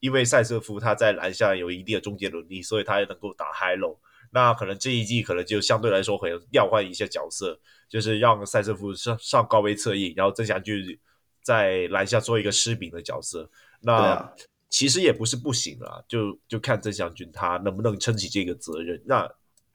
[0.00, 3.96] 因为赛瑟夫他在篮下有一定的终结能力，所以他也能够打 high low。
[4.32, 7.58] 那可能这一季可能就相对来说会调换一些角色，
[7.88, 10.98] 就是让赛瑟夫上上高位策应，然后曾祥俊
[11.42, 13.48] 在篮下做一个失明的角色。
[13.80, 14.32] 那
[14.68, 19.00] 其实也不是不行啊，就就看曾祥军他能不能撑起这个责任。
[19.06, 19.28] 那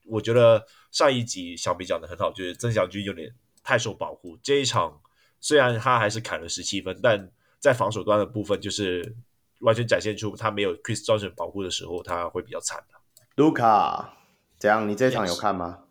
[0.05, 3.33] 我觉得上一集小米讲的很好，就是曾祥军有点
[3.63, 4.37] 太受保护。
[4.43, 4.99] 这一场
[5.39, 9.15] 虽然他还是砍了十七分，但在防守端的部分就是
[9.59, 12.99] 完全展现出他没有 Chris Johnson 保护的时候，他会比较惨的。
[13.35, 14.17] 卢卡。
[14.59, 14.87] 怎样？
[14.87, 15.85] 你这场有看吗？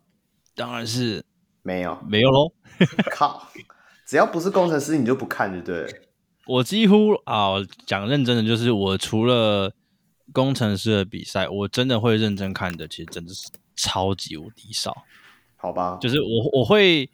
[0.55, 1.23] 当然是
[1.63, 2.51] 没有，没有喽！
[3.11, 3.47] 靠，
[4.05, 6.01] 只要不是工程师，你就不看，对不对？
[6.47, 7.55] 我几乎啊，
[7.85, 9.73] 讲认真的，就是我除了
[10.33, 15.03] 工程师的比赛，我真的会认真看的，其实真的是超级无敌少。
[15.57, 17.09] 好吧，就是我我会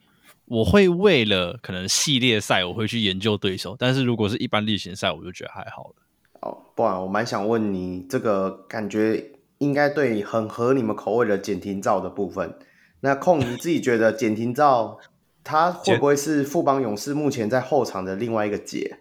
[0.45, 5.95] 我会为了可能系列赛，我会去研究对手，但是如果是一般例行赛，我就觉得还好了。
[6.41, 9.31] 哦，不然我蛮想问你这个感觉。
[9.59, 12.59] 应该对很合你们口味的简廷照的部分，
[13.01, 14.99] 那控你自己觉得简廷照
[15.43, 18.99] 他会不会是富邦勇士目前在后场的另外一个解？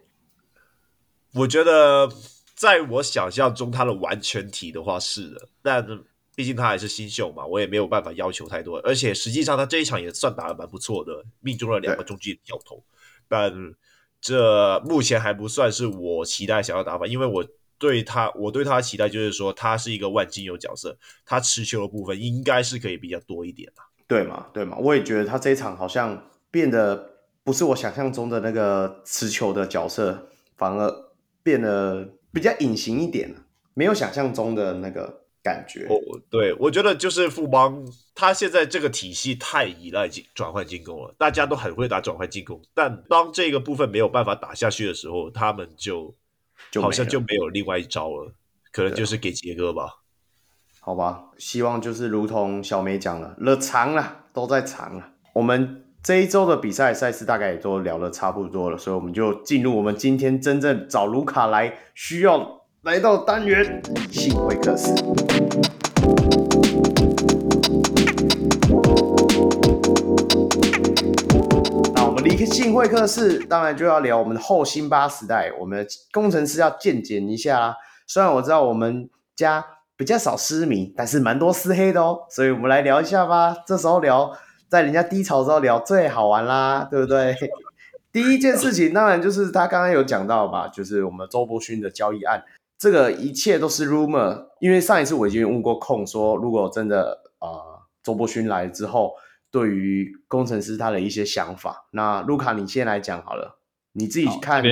[1.35, 2.09] 我觉得
[2.55, 5.87] 在我想象中，他的完全体的话是的，但
[6.35, 8.79] 毕竟他还是新秀嘛，我也没有办法要求太多。
[8.81, 12.83] 而且实际上他这一场也算打的蛮不错的，命中了两个中继跳投，
[13.29, 13.53] 但
[14.21, 17.47] 这目前还不算是我期待想要打法，因为我。
[17.79, 24.47] 对他，我对他的期待就是说，他是一个万金油角色，他持球的部分应该是可以比较多一点的，对嘛？
[24.53, 24.79] 对嘛？
[24.79, 27.11] 我也觉得他这一场好像变得
[27.45, 30.91] 不是我想象中的那个持球的角色，反而
[31.43, 33.35] 变得比较隐形一点，
[33.75, 35.87] 没有想象中的那个感觉。
[35.91, 36.01] 哦，
[36.31, 46.15] 对，我觉得就是富邦，他现在这个体系太依赖进转换进攻了，大家都很会打转换进攻，但当这个部分没有办法打下去的时候，他们就。
[46.75, 48.33] 好像就没有另外一招了，
[48.73, 50.03] 可能就是给杰哥吧。
[50.81, 55.13] 好吧，希望就是如同小梅讲了，了长了都在长了。
[55.33, 64.95] 我们这一周的比赛赛事大概也都聊得差不多了，所以我们就进入我们今天真正找卢卡来需要来到单元理性会客室。
[72.37, 77.77] 那我们理性会客室当然就要聊我们的后辛巴时代，我们的工程师要见检一下啦。
[78.07, 79.65] 虽然我知道我们家。
[79.99, 83.57] 比较少失迷，但是蛮多狮黑的哦，所以我们来聊一下吧。
[83.67, 84.31] 这时候聊，
[84.69, 87.35] 在人家低潮的时候聊最好玩啦，对不对？
[88.13, 92.45] 第一件事情当然就是他刚刚有讲到吧，就是我们周伯勋的交易案，
[92.79, 94.49] 这个一切都是 rumor。
[94.61, 99.15] 因为上一次我已经问过控说，如果真的呃周伯勋来之后，
[99.51, 103.61] 对于工程师他的一些想法，那卢卡你先来讲好了，
[103.93, 104.63] 你自己看。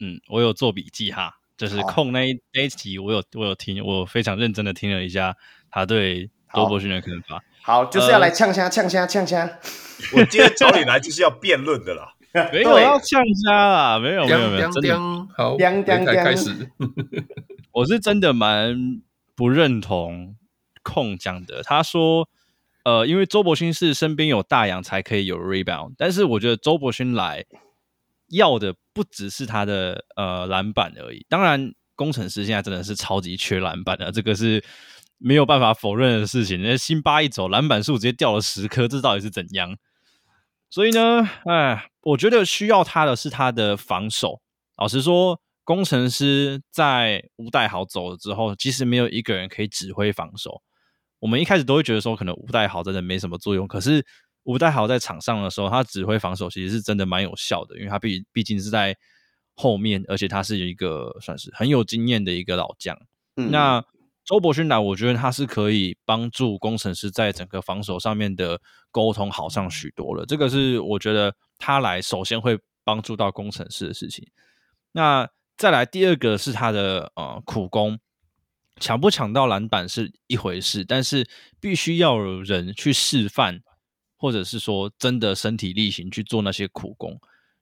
[0.00, 1.34] 嗯，我有做笔记哈。
[1.56, 5.36] 就是控那一那一集，我有我有听，我非常认真的听了一下
[5.72, 7.42] 他对周伯勋的看法。
[7.62, 9.58] 好，就是要来呛虾呛虾呛虾。
[10.14, 12.14] 我今天找你来就是要辩论的啦，
[12.52, 14.96] 没有要呛虾啦，没有没有没有，真的
[15.36, 15.56] 好，
[16.22, 16.70] 开始。
[17.74, 19.02] 我是真的蛮
[19.34, 20.36] 不认同
[20.84, 22.28] 控讲的，他说，
[22.84, 27.44] 呃，因为周伯勋是身边有大洋才可以有 rebound，但是我觉得周伯勋来。
[28.30, 34.62] 要的不只是他的呃篮板而已，当然工程师现在真的是超级缺篮板的，这个是
[35.16, 36.62] 没有办法否认的事情。
[36.62, 39.78] 那辛巴一走，篮板数直接掉了十颗，这到底是怎样？
[40.68, 44.42] 所以呢，哎，我觉得需要他的是他的防守。
[44.76, 50.60] 老实说，工程师在吴代豪走了之后，其实没有一个人可以指挥防守。
[51.18, 54.04] 我们一开始都会觉得说，可能吴代豪真的没什么作用，可是。
[54.44, 58.96] 吴代豪在场上的时候，他指挥防守其实是真的蛮有效的，因为他毕毕竟是在
[59.54, 62.96] 后面，而且他是有一个算是很有经验的一个老将。
[63.36, 63.84] 嗯、那
[64.24, 68.58] 周伯勋来，我觉得他是可以帮助工程师在整个防守上面的
[68.90, 70.24] 沟通好上许多了。
[70.24, 74.26] 这个是我觉得他来首先会帮助到工程师的事情。
[74.92, 75.28] 那
[75.58, 77.98] 再来第二个是他的呃苦攻，
[78.78, 81.28] 抢不抢到篮板是一回事，但是
[81.60, 83.60] 必须要有人去示范。
[84.20, 87.16] 或者是说真的身体力行去做那些苦工，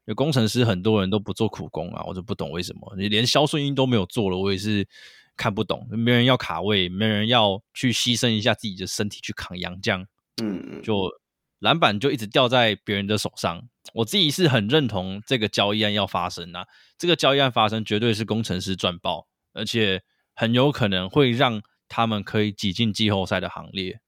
[0.07, 4.89] 有工程师很多人都不做苦工啊，我就不懂为什么，你连肖顺英都没有做了，我也是
[5.37, 5.87] 看不懂。
[5.91, 10.07] 没人要卡位，没人要去牺牲一下自己的身体去扛洋将，
[10.43, 11.11] 嗯，就
[11.59, 13.63] 篮板就一直掉在别人的手上。
[13.93, 16.67] 我自己是很认同这个交易案要发生啊，
[16.97, 20.03] 这个交易案发生绝对是工程师赚爆，而且
[20.37, 23.99] 很有可能会让他们可以挤进季后赛的行列。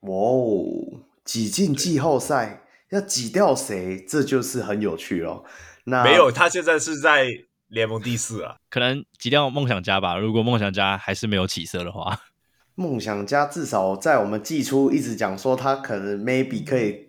[0.00, 1.02] 哇哦！
[1.24, 4.02] 挤进季后赛要挤掉谁？
[4.08, 5.44] 这就是很有趣哦。
[5.84, 7.26] 那没有，他现在是在
[7.68, 10.16] 联盟第四啊，可能挤掉梦想家吧。
[10.16, 12.20] 如果梦想家还是没有起色的话，
[12.76, 17.08] 梦想家至少在我们季初一直讲说他可能 maybe 可以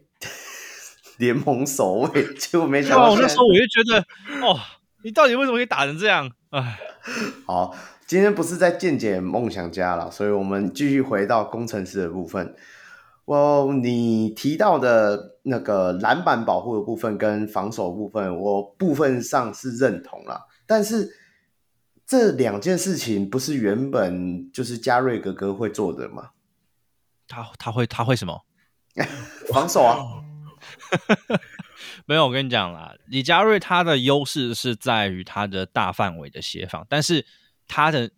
[1.18, 3.16] 联盟首位，结果没想到。
[3.16, 4.00] 那时候我就觉得，
[4.46, 4.60] 哦，
[5.04, 6.30] 你到底为什么可以打成这样？
[6.50, 6.80] 哎，
[7.48, 7.74] 好，
[8.12, 12.54] 今天不是在见解梦想家了，所以我们继续回到工程师的部分。
[13.24, 20.46] 我，你提到的那个篮板保护的部分跟防守部分，我部分上是认同了。
[20.68, 21.10] 但是
[22.06, 26.32] 这两件事情不是原本就是嘉瑞哥哥会做的吗？
[27.30, 28.44] 他他会他会什么？
[29.54, 29.96] 防守啊？
[32.06, 37.26] 没有，我跟你讲啦，李嘉瑞他的优势是在于他的大范围的协防，但是
[37.72, 38.12] 他的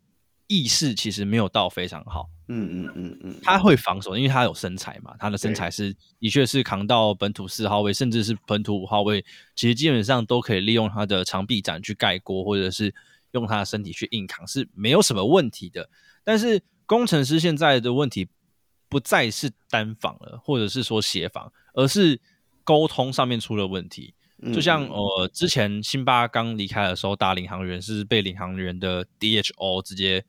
[0.48, 2.28] 意识其实没有到非常好。
[2.48, 9.24] 嗯嗯嗯嗯，他会防守，因为他有身材嘛，他的身材是的确是扛到本土四号位，甚至是本土五号位，
[9.56, 12.94] 其实基本上都可以利用他的长臂展去盖锅，或者是
[13.32, 15.88] 用他的身体去硬扛，是没有什么问题的。
[16.24, 18.28] 但是工程师现在的问题
[18.90, 22.20] 不再是单防了，或者是说协防，而是
[22.64, 24.16] 沟通上面出了问题。
[24.52, 30.26] 就像呃之前辛巴刚离开的时候，打领航员是被领航员的 DHO 直接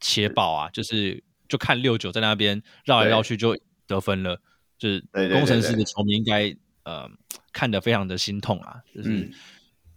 [0.00, 1.22] 切爆啊，就是。
[1.48, 4.38] 就看六九在那边绕来绕去就得分了，
[4.76, 5.02] 就是
[5.32, 7.08] 工程师的球迷应该呃
[7.54, 9.30] 看得非常的心痛啊，就是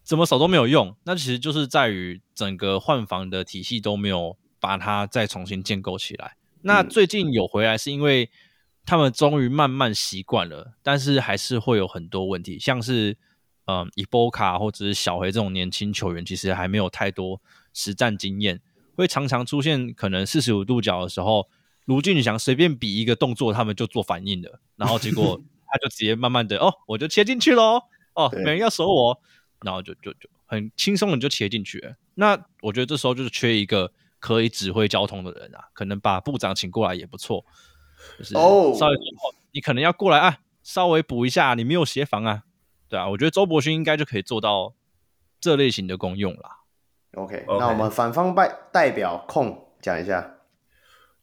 [0.01, 0.95] 怎么守都没有用。
[1.03, 6.37] 那其实就是在于整个换防的体系都没有把它再重新建构起来。
[6.61, 8.29] 那最近有回来是因为
[8.85, 13.17] 他们终于慢慢习惯了，但是还是会有很多问题，像是
[13.71, 17.41] 嗯伊波卡或者是小黑这种年轻球员，其实还没有太多
[17.73, 18.59] 实战经验。
[18.95, 21.47] 会常常出现可能四十五度角的时候，
[21.85, 25.41] 卢俊祥随便比一个动作，他们就做反应了，然后结果
[25.71, 27.81] 他就直接慢慢的哦，我就切进去喽，
[28.13, 29.17] 哦，没人要守我，
[29.61, 31.95] 然后就就就很轻松的就切进去了。
[32.15, 37.45] 那我觉得这时候就是缺一个可以指挥交通的人啊，可能把部长请过来也不错。
[38.19, 38.97] 就是哦，稍微
[39.53, 42.43] 你可能要过来啊，稍微补一下，你没有协防啊，
[42.91, 44.73] 对啊，我觉得周伯勋应该就可以做到
[45.39, 46.57] 这类型的功用啦。
[47.13, 47.57] OK，, okay.
[47.57, 50.39] 那我们反方代代表控讲一下。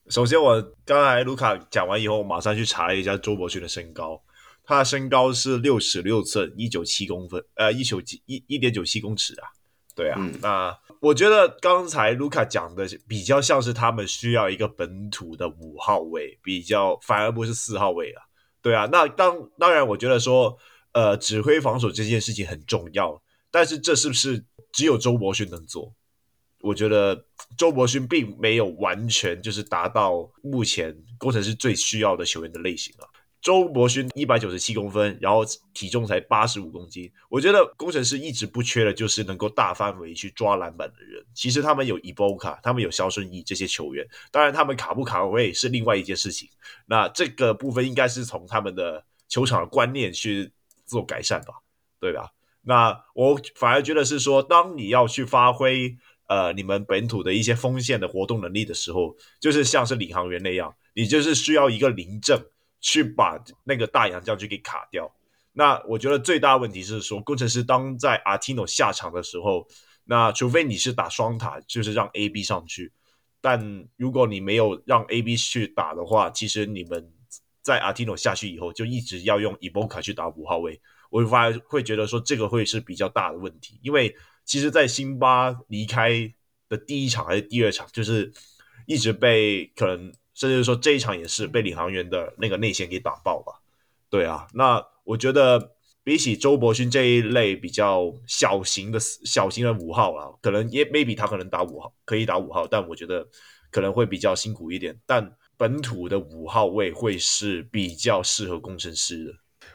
[0.08, 4.22] 首先，我刚才卢卡讲完以后，我马上去查了一下周伯勋的身高。
[4.64, 9.48] 他的身高是六尺六寸，一九七公分，呃，一九七一一点九七公尺啊。
[9.94, 18.22] 对啊，嗯、那我觉得刚才卢卡讲的比较像是他们需要一个本土的五号位，比较反而不是四号位啊。
[18.62, 20.56] 对啊，那当当然，我觉得说，
[20.98, 23.22] 呃，指挥防守这件事情很重要，
[23.52, 25.94] 但是这是不是只有周伯勋能做？
[26.60, 27.24] 我觉得
[27.56, 33.06] 周伯勋并没有完全就是达到目前工程师最需要的球员的类型啊。
[33.40, 37.08] 周伯勋一百九十七公分，然后体重才八十五公斤。
[37.28, 41.24] 我觉得工程师一直不缺的就是能够大范围去抓篮板的人。
[41.32, 46.48] 其实他们有伊波卡，他们有肖顺义这些球员，当然他们卡不卡位是另外一件事情。
[46.86, 50.50] 那这个部分应该是从他们的球场的观念去
[50.88, 51.54] 做改善吧，
[52.00, 52.30] 对吧？
[52.62, 55.96] 那我反而觉得是说，当你要去发挥
[56.26, 62.42] 呃你们本土的一些锋线的活动能力的时候，就是像是领航员那样，你就是需要一个临阵。
[62.80, 65.12] 去把那个大洋将军给卡掉。
[65.52, 69.66] 那我觉得最大问题是说，工程师当在阿提诺下场的时候，
[70.04, 72.92] 那除非你是打双塔，就是让 AB 上去。
[73.40, 77.12] 但如果你没有让 AB 去打的话，其实你们
[77.68, 80.80] 在阿提诺下去以后，就一直要用伊波卡去打五号位。
[81.10, 84.16] 我反而会觉得说，这个会是比较大的问题，因为
[84.46, 86.32] 其实，在辛巴离开
[86.68, 88.32] 的第一场还是第二场，就是
[88.86, 90.10] 一直被可能。
[90.34, 93.60] 甚至说这一场也是被领航员的那个内线给打爆吧，
[94.08, 95.74] 对啊，那我觉得
[96.04, 103.26] 比起周伯勋这一类比较小型的小型的五号啊，可能也 maybe 他可能打五号可以打五号，但我觉得
[103.72, 104.96] 可能会比较辛苦一点。
[105.04, 105.28] 但
[105.58, 109.32] 本土的五号位会是比较适合工程师的。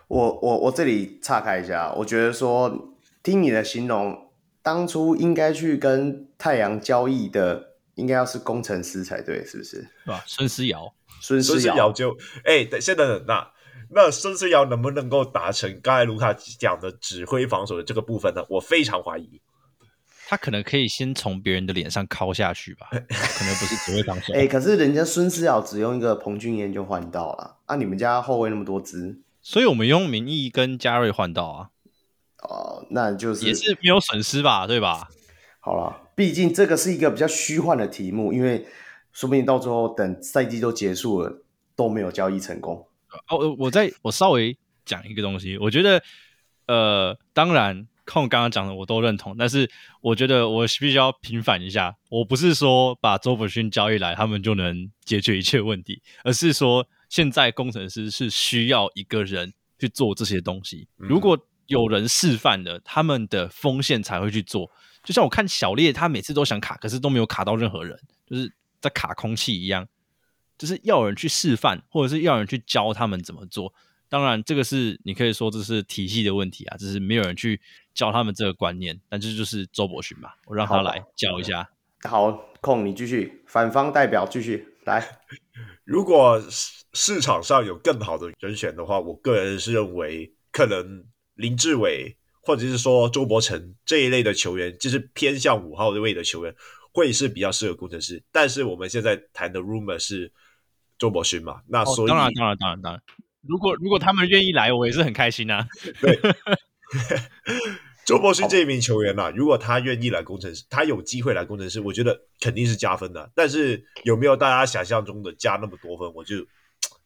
[0.07, 4.31] 我我我这里岔开一下，我觉得说听你的形容，
[4.64, 7.69] 当初应该去跟太阳交易的。
[7.95, 9.77] 应该要是工程师才对，是不是？
[9.81, 10.23] 是吧？
[10.26, 10.91] 孙思尧，
[11.22, 13.51] 孙思尧就哎，等现在等那
[13.91, 18.43] 那孙思尧能不能够达成刚才卢卡讲的指挥防守的这个部分呢？
[18.49, 19.39] 我非常怀疑。
[20.28, 24.34] 他可能可以先从别人的脸上敲下去吧，可能不是指挥防守。
[24.36, 31.70] 哎，可是人家孙思邈只用一个彭俊彦就换到了，啊，你们家后卫那么多支，所以我们用名义跟嘉瑞换到啊。
[32.44, 35.08] 哦，那就是也是没有损失吧，对吧？
[35.60, 36.02] 好了。
[36.16, 38.68] 毕竟这个是一个比较虚幻的题目，因为
[39.12, 41.41] 说不定到最后等赛季都结束了
[41.76, 42.86] 都没有交易成功。
[43.30, 44.56] 哦，我再我稍微
[44.86, 46.04] 讲一个东西，我觉得
[46.68, 49.69] 呃，当然控刚刚讲的我都认同，但是
[50.01, 64.69] 我觉得我必须要平反一下，我不是说把周伯勋交易来他们就能解决一切问题，而是说现在工程师是需要一个人去做这些东西，如果有人示范了，他们的风险才会去做。
[65.03, 69.88] 就像我看小烈，他每次都想卡，可是都没有卡到任何人，就是在卡空气一样。
[70.55, 73.73] 就是要有人去示范，或者是要有人去教他们怎么做。
[74.14, 77.60] 当然，这个是你可以说这是体系的问题啊，只是没有人去
[77.95, 79.02] 教他们这个观念。
[79.10, 81.68] 但这就是周伯勋嘛，我让他来教一下。
[82.03, 82.31] 好，
[82.61, 85.03] 控你继续，反方代表继续来。
[85.84, 86.40] 如果
[86.94, 91.03] 市场上有更好的人选的话，我个人是认为可能
[91.34, 92.15] 林志伟。
[92.45, 96.53] 或者是说周伯成这一类的球员，就是偏向五号位的球员，
[96.91, 98.22] 会是比较适合工程师。
[98.34, 100.30] 但是我们现在谈的 rumor 是
[100.98, 101.61] 周伯勋嘛？
[101.69, 103.02] 那所以、哦、当然当然当然当然，
[103.48, 105.68] 如果如果他们愿意来，我也是很开心啊。
[106.02, 106.20] 对，
[108.06, 113.32] 周伯勋这一名球员啊，如果他愿意来工程师，他有机会来工程师，我觉得肯定是加分的。
[113.36, 116.14] 但是有没有大家想象中的加那么多分？
[116.14, 116.36] 我就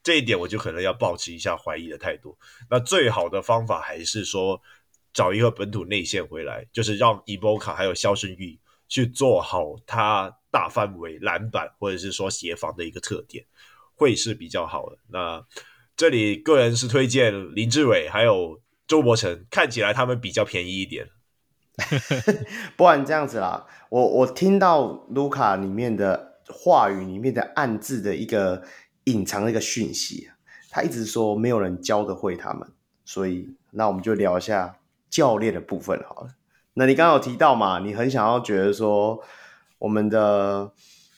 [0.01, 2.37] 这一点我就可能要保持一下怀疑的态度。
[2.69, 4.61] 那最好的方法还是说。
[5.13, 13.43] 找一个本土内线回来，就是让伊波卡还有肖顺玉去做好他大范围篮板或者是说协防的一个特点，
[13.95, 14.99] 会是比较好的。
[15.07, 15.43] 那
[15.97, 21.07] 这里个人是推荐林志伟还有周伯成，看起来他们比较便宜一点。
[22.77, 28.63] 不然这样子啦，我我听到卢卡里面的话语里面的暗字的一个
[29.03, 30.29] 隐藏的一个讯息，
[30.69, 32.71] 他一直说没有人教得会他们，
[33.03, 34.77] 所以那我们就聊一下。
[35.09, 36.31] 教练的部分好了，
[36.73, 37.79] 那你刚刚有提到嘛？
[37.79, 39.23] 你很想要觉得说，
[39.79, 40.73] 我们的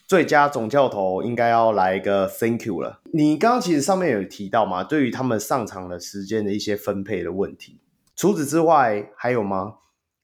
[0.10, 2.99] 最佳总教头应该要来一个 Thank you 了。
[3.14, 4.84] 你刚刚其实上面有提到嘛？
[4.84, 7.80] 对于他们上场的时间的一些分配的问题，
[8.15, 9.76] 除此之外还有吗？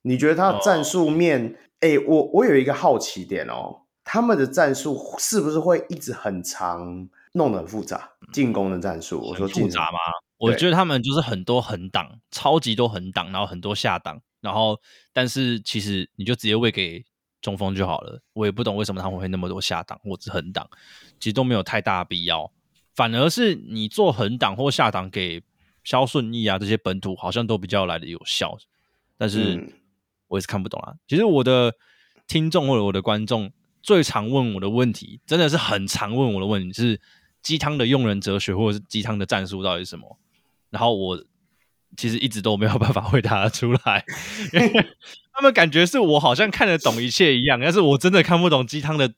[0.02, 1.56] 你觉得他的战术面？
[1.82, 2.00] 哎、oh.
[2.00, 8.10] 欸，我我有一个好奇点哦，他们的战术是不是会一直很长，弄得很复杂？
[8.34, 10.00] 进攻的战术，我说复杂吗？
[10.38, 14.80] 我觉得他们就是很多横挡，超级多横挡，然后很多下挡，然后
[15.14, 17.06] 但是其实你就直接喂给
[17.46, 18.20] 中锋就好了。
[18.34, 20.68] 我也不懂为什么他们会那么多下档或者横档，
[21.20, 22.52] 其实都没有太大的必要。
[22.96, 25.44] 反而是你做横档或下档给
[25.84, 28.58] 肖顺义啊这些本土，好像都比较来的有效。
[29.16, 29.78] 但是
[30.28, 30.96] 我也是看不懂啊。
[31.08, 31.76] 其实我的
[32.26, 33.52] 听众或者我的观众
[33.84, 37.00] 最常问我的问题，真的是很常问我的问题，是
[37.44, 40.18] 鸡汤的用人哲学或者是鸡汤的战术到底是什么？
[40.72, 41.24] 然后我
[41.96, 44.04] 其实一直都没有办法回答出来，
[44.54, 44.70] 因为
[45.34, 49.14] 他们感觉是我好像看得懂一切一样，但是我真的看不懂鸡汤的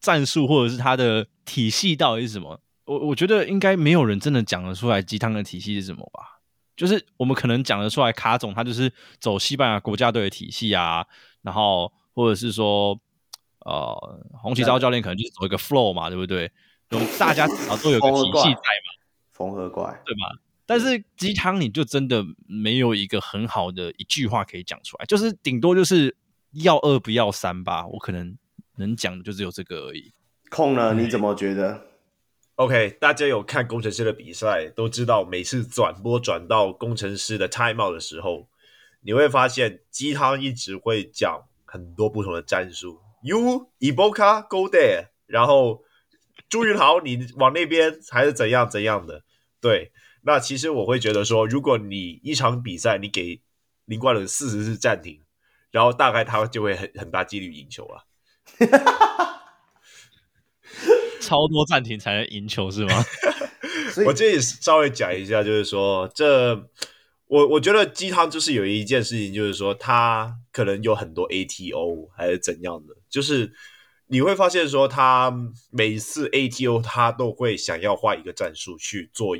[0.00, 2.60] 战术或者是它的体系到底是什么。
[2.84, 6.40] 我我觉得应该没有人真的讲得出来鸡汤的体系是什么吧？
[6.76, 11.06] 就是我们可能讲得出来，卡总他就是走西班牙国家队的体系啊，
[11.42, 13.00] 然后或者是说，
[13.64, 16.50] 呃，洪奇召教练可能就是走一个 flow 嘛，对不对？
[17.18, 18.88] 大家至少都有个体系在嘛，
[19.32, 20.38] 缝合怪，对吧？
[20.68, 26.16] 但是鸡汤你就真的没有一个很好的一句话可以讲出来，就是顶多就是
[26.64, 27.86] 要二不要三吧。
[27.86, 28.36] 我可能
[28.76, 30.12] 能讲的就只有这个而已。
[30.50, 30.92] 空呢？
[30.92, 31.86] 你怎么觉得
[32.56, 38.48] ？OK，大家有看工程师的比赛都知道，每次转播转到工程师的 timeout 的时候，
[39.02, 42.98] 你会发现鸡汤一直会讲很多不同的战术。
[43.22, 45.84] You Iboka go there，然后
[46.48, 49.22] 朱云豪你往那边还是怎样怎样的？
[49.60, 49.92] 对。
[50.26, 53.40] 那其实我会觉得说，如果你一场比赛你给
[53.84, 55.22] 林冠伦四十次暂停，
[55.70, 58.04] 然后大概他就会很很大几率赢球了。
[61.20, 63.04] 超多暂停才能赢球是吗？
[64.04, 66.56] 我这里稍微讲一下，就是说这
[67.28, 73.52] 我我觉得鸡汤就是有一件事情，就是说他可能有很多 ATO 还是怎样的，就是
[74.08, 75.32] 你会发现说他
[75.70, 79.36] 每次 ATO 他都会想要画一个战术去做。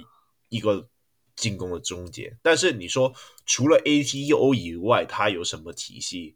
[0.49, 0.89] 一个
[1.35, 3.13] 进攻的终结，但是你说
[3.45, 6.35] 除了 ATO 以外，它有什么体系？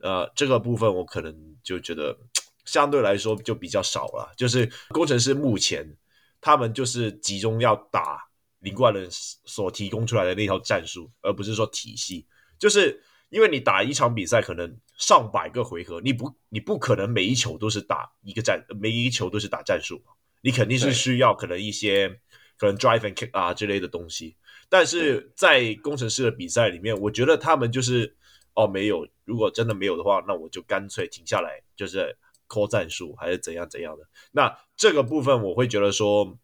[0.00, 2.18] 呃，这个部分我可能就觉得
[2.64, 4.32] 相对来说就比较少了。
[4.36, 5.96] 就是工程师目前
[6.40, 8.18] 他们就是集中要打
[8.58, 12.26] 林冠伦所提供出来的那套战术，而不是说体系。
[12.58, 20.02] 就是因为你打一场比赛，可能上百个回合，你不你不可能每一球都是打一个战，每一球都是打战术，
[20.42, 22.20] 你肯定是需要可能一些。
[22.62, 24.36] 可能 drive and kick 啊之类的东西，
[24.68, 28.14] 但是在工程师的比赛里面，我觉得他们就是
[28.54, 32.16] 哦没有，如果真的没有的话，那我就干脆停下来，就是
[32.48, 34.06] call 战术还是怎样怎样的。
[34.30, 36.38] 那这个部分我会觉得说，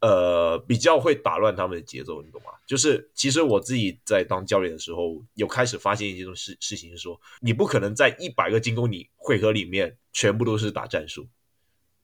[0.00, 2.50] 呃，比较会打乱他们的节奏，你懂吗？
[2.66, 11.28] 就是其实我自己在当教练的时候，有开始发现一件事事情，是说你不可能在一百个进攻你回合里面全部都是打战术。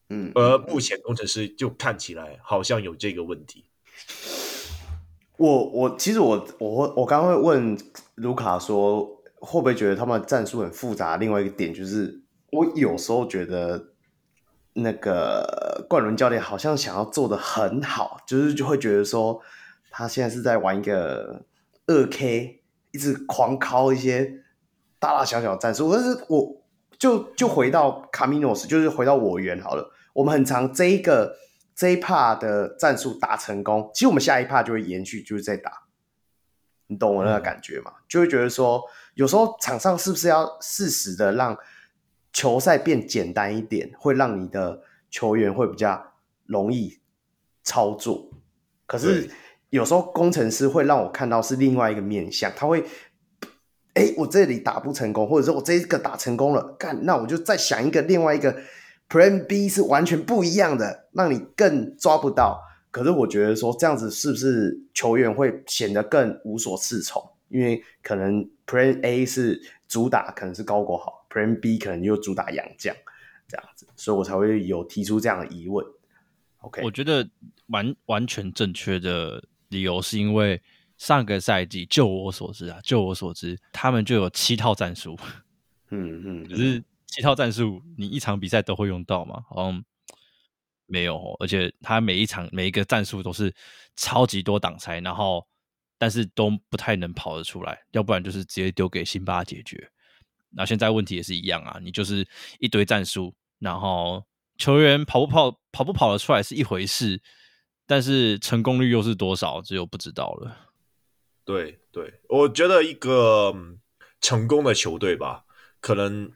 [0.08, 3.64] 嗯，而目前工程师就看起来好像有这个问题。
[5.36, 7.76] 我我其实我我我刚刚会问
[8.14, 9.04] 卢卡说，
[9.34, 11.16] 会不会觉得他们战术很复杂？
[11.16, 12.22] 另外一个点就是，
[12.52, 13.88] 我有时候觉得
[14.74, 19.42] 那个冠伦教练好像想要做的很好，就是就会觉得说，
[19.90, 21.44] 他现在是在玩一个
[21.86, 22.62] 二 K，
[22.92, 24.44] 一直狂敲一些
[24.98, 25.92] 大大小小战术。
[25.92, 26.62] 但是我
[26.98, 29.92] 就就回到卡米诺斯，就是回到我圆好了。
[30.16, 31.36] 我们很常这一个
[31.74, 35.70] 这一 part 的战术打成功，其实我们下一 part 就会延续，就是在打，
[36.86, 37.92] 你懂我那个感觉吗？
[37.94, 38.82] 嗯、就会觉得说，
[39.12, 41.54] 有时候场上是不是要适时的让
[42.32, 44.80] 球赛变简单一点，会让你的
[45.10, 46.14] 球员会比较
[46.46, 46.98] 容易
[47.62, 48.30] 操作。
[48.86, 49.28] 可是
[49.68, 52.82] 有时候工程师会让我看到是另外一个面向，他会，
[53.92, 58.56] 哎，我这里打不成功，或者说我这一个打成功了，干，那我就再想一个另外一个。
[59.08, 62.62] Plan B 是完全不一样的，让你更抓不到。
[62.90, 67.22] 可是我觉得说这样子是不是球员会显得更无所适从？
[67.48, 72.96] 因为可能 Plan A 是主打可能是高国豪，Plan B 可能又主打洋将
[73.46, 75.86] 这样子，所以我才会有提出这样的疑问。
[76.58, 77.28] OK，我觉得
[77.68, 80.60] 完完全正确的理由是因为
[80.96, 85.16] 上个赛季，就我所知啊，就我所知，他们就有七套战术。
[85.90, 86.82] 嗯嗯，可是。
[87.06, 89.44] 七套战术，你一场比赛都会用到吗？
[89.48, 89.84] 好像
[90.86, 93.54] 没有，哦而且他每一场每一个战术都是
[93.96, 95.46] 超级多挡拆，然后
[95.98, 99.90] 但是都不太能跑得出来，要不然就是直接丢给辛巴解决。
[100.50, 102.26] 那现在问题也是一样啊，你就是
[102.58, 104.24] 一堆战术，然后
[104.58, 107.22] 球员跑不跑跑不跑得出来是一回事，
[107.86, 110.72] 但是成功率又是多少，只有不知道了。
[111.44, 113.54] 对对，我觉得一个
[114.20, 115.44] 成功的球队吧，
[115.80, 116.32] 可能。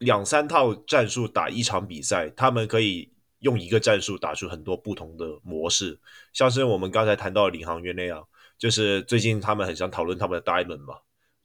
[0.00, 6.00] 两三套战术打一场比赛，他们可以用一个战术打出很多不同的模式，
[6.32, 8.26] 像是我们刚才谈到的领航员那样，
[8.58, 10.94] 就是最近他们很想讨论他们的 Diamond 嘛，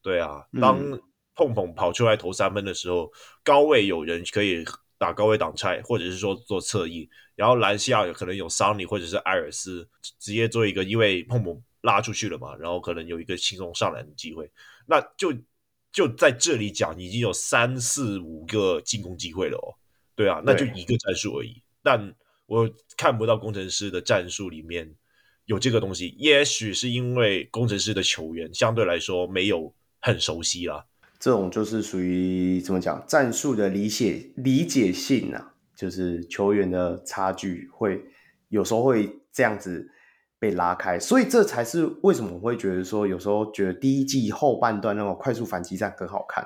[0.02, 0.80] 对啊，当
[1.36, 3.12] 碰碰跑出来投三分的时候，嗯、
[3.44, 4.64] 高位有人可以
[4.98, 9.86] 打高位挡拆，或者是说做侧翼，然后篮下可能有桑尼或者是艾尔斯
[10.18, 14.50] 直接做一个，因为碰碰拉出去了嘛，然后可能有一个轻松上篮的机会，
[14.86, 15.34] 那就。
[15.96, 19.80] 就在这里讲，已经有三四五个进攻机会了哦。
[20.14, 21.62] 对啊，那就一个战术而已。
[21.82, 22.14] 但
[22.48, 24.94] 我看不到工程师的战术里面
[25.46, 30.86] 有这个东西，也许是因为工程师的球员相对来说没有很熟悉啦。
[31.18, 38.04] 这种就是属于怎么讲战术的理解理解性啊，就是球员的差距会
[38.50, 39.90] 有时候会这样子。
[40.40, 46.46] 被拉开，所以这才是为什么我会觉得说，有时候觉得第一季后半段那种快速反击战很好看，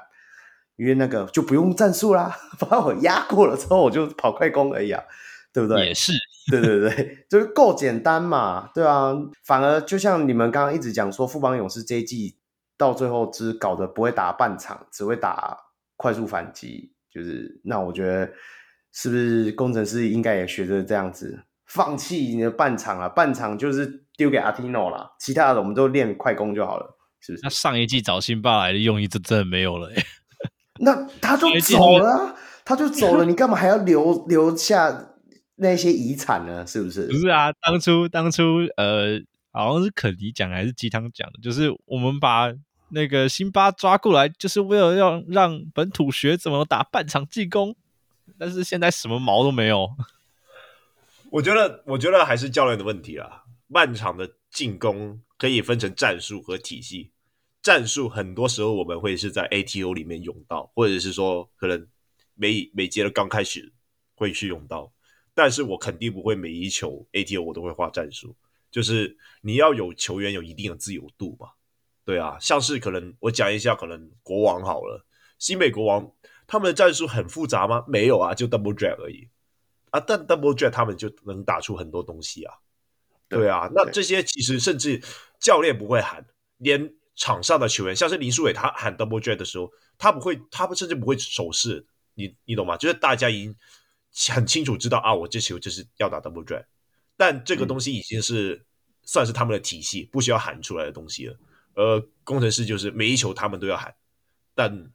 [0.75, 5.03] 因为那个就不用战术啦， 把我压过了之后，我就跑快攻而已啊，
[5.51, 5.87] 对不对？
[5.87, 6.13] 也是，
[6.51, 9.13] 对对对， 就是够简单嘛，对啊。
[9.43, 12.37] 反而就像你们刚刚一直讲说，富邦勇士这一季
[12.77, 15.57] 到最后只搞得不会打半场，只会打
[15.97, 18.31] 快速反击，就是那我觉得
[18.93, 21.43] 是不是工程师应该也学着这样子？
[21.69, 27.43] 放弃你的半场了，半场就是丢给阿提诺了，其他的我们都练快攻就好了，是不是？
[27.43, 30.05] 那上一季找辛巴来的用意就真的没有了，欸，
[30.79, 32.35] 那他就走了，
[32.65, 35.13] 他就走了，你干嘛还要留留下
[35.57, 36.65] 那些遗产呢？
[36.65, 37.05] 是不是？
[37.07, 38.43] 不是啊，当初当初
[38.75, 39.21] 呃，
[39.51, 42.51] 好像是肯尼讲还是鸡汤讲的，就是我们把
[42.89, 47.75] 那个辛巴抓过来，就是为了要让本土学怎么打半场进攻，
[48.39, 49.87] 但是现在什么毛都没有。
[51.31, 53.43] 我觉得，我觉得还是教练的问题啦。
[53.67, 57.11] 漫长的进攻可以分成战术和体系。
[57.61, 61.87] 战术很多时候我们会是在 ATO 里面用到，或者是说可能
[62.33, 63.71] 每每节的刚开始
[64.15, 64.91] 会去用到。
[65.35, 68.35] 但是我肯定不会每一球 ATO 我都会画战术，
[68.71, 71.49] 就是你要有球员有一定的自由度嘛。
[72.03, 75.05] 对啊，像是可能我讲一下，可能国王好了，
[75.37, 76.11] 新美国王
[76.47, 77.85] 他们的战术很复杂吗？
[77.87, 79.29] 没有啊，就 double drag 而已。
[79.91, 82.53] 啊，但 double drag 他们就能打出很多东西啊，
[83.27, 85.01] 对啊，那这些其实甚至
[85.39, 86.25] 教练不会喊，
[86.57, 92.77] 连场上的球员，像是林书伟，他喊 double drag 的时候，他不会，他甚至不会手势，你你懂吗？
[92.77, 93.55] 就是大家已经
[94.27, 96.65] 很清楚知道啊，我这球就是要打 double drag，
[97.17, 98.65] 但这个东西已经是、嗯、
[99.03, 101.35] 算是他们的体系，不需要喊出来的东西了。
[101.75, 103.95] 而工程师就是每一球他们都要喊，
[104.55, 104.91] 但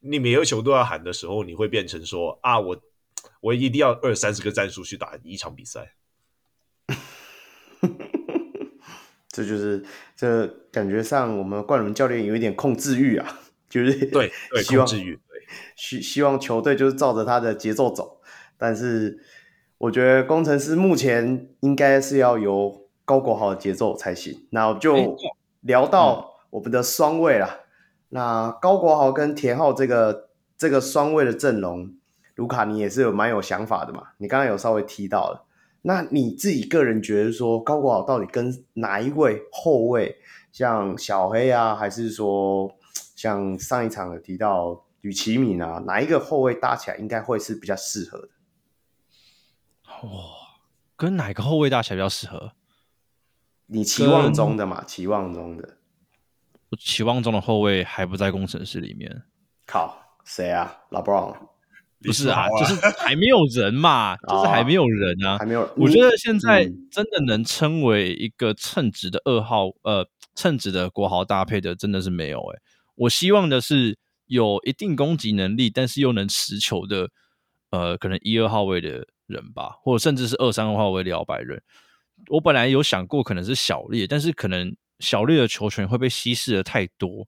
[0.00, 2.80] 你每一球都要喊的时候，你会变成说啊，我。
[3.40, 5.92] 我一定要二三十个战术去打一场比赛，
[9.28, 9.84] 这就是
[10.16, 15.18] 这感觉上我们冠伦教练有一点控制欲啊，就是对对希望控制欲，
[15.76, 18.20] 希希望球队就是照着他的节奏走。
[18.56, 19.20] 但是
[19.78, 24.46] 我觉得工程师目前应该是要由高国豪的节奏才行。
[24.50, 25.16] 那我就
[25.60, 27.64] 聊到我们的双卫了，
[28.10, 31.94] 那高国豪跟田浩这个这个双位的阵容。
[32.34, 34.08] 卢卡，你也是有蛮有想法的嘛？
[34.18, 35.46] 你刚刚有稍微提到了，
[35.82, 40.18] 那你自己个人觉得说高国豪到底跟哪一位后卫，
[40.50, 42.74] 像小黑啊，还是说
[43.14, 48.28] 像上一场有提到吕奇敏啊，哪一个后卫搭起来应该会是比较适合的？
[50.02, 50.30] 哇、哦，
[50.96, 52.52] 跟哪个后卫搭起来比较适合？
[53.66, 54.82] 你期望中的嘛？
[54.84, 55.78] 期望中的，
[56.70, 59.22] 我期望中的后卫还不在工程师里面。
[59.64, 60.80] 靠，谁啊？
[60.90, 61.48] 老布朗。
[62.04, 65.68] 不是啊，就是还没有人嘛， 就是还没有人啊，还没有。
[65.76, 72.60] 我觉得现在真的能称为一个称职的二号，呃，称职的国豪搭配的，真的是没有诶。
[72.96, 77.08] 我希望的是有一定攻击能力，但是又能持球的，
[77.70, 81.62] 呃，可能一二号位的人吧，或者甚至是二三号位的摇摆人。
[82.28, 87.26] 我本来有想过可能是小烈，但是可能小烈的球权会被稀释的太多。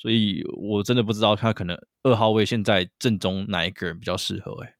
[0.00, 4.76] 所以我真的不知道他可能二号位现在正中哪一个人比较适合哎。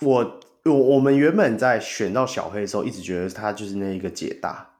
[0.00, 4.76] 我我我们原本在选到小黑的时候，一直觉得他就是那一个解答，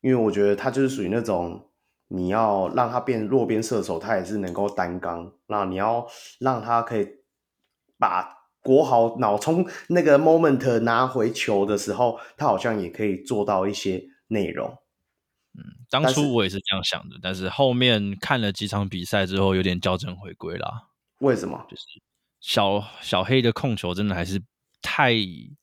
[0.00, 1.70] 因为我觉得他就是属于那种
[2.08, 5.32] 你要让他变弱边射手，他也是能够担纲。
[5.46, 6.04] 那你要
[6.40, 7.08] 让他可以
[7.96, 8.28] 把
[8.60, 14.79] 国豪脑冲那个 moment 拿回球的时候，他好像也可以做到一些内容。
[15.54, 20.88] 嗯，当初我也是这样想的，但是，后面看了几场比赛之后，有点校正回归啦。
[21.18, 21.66] 为什么？
[21.68, 21.84] 就是
[22.40, 24.42] 小小黑的控球真的还是
[24.80, 25.14] 太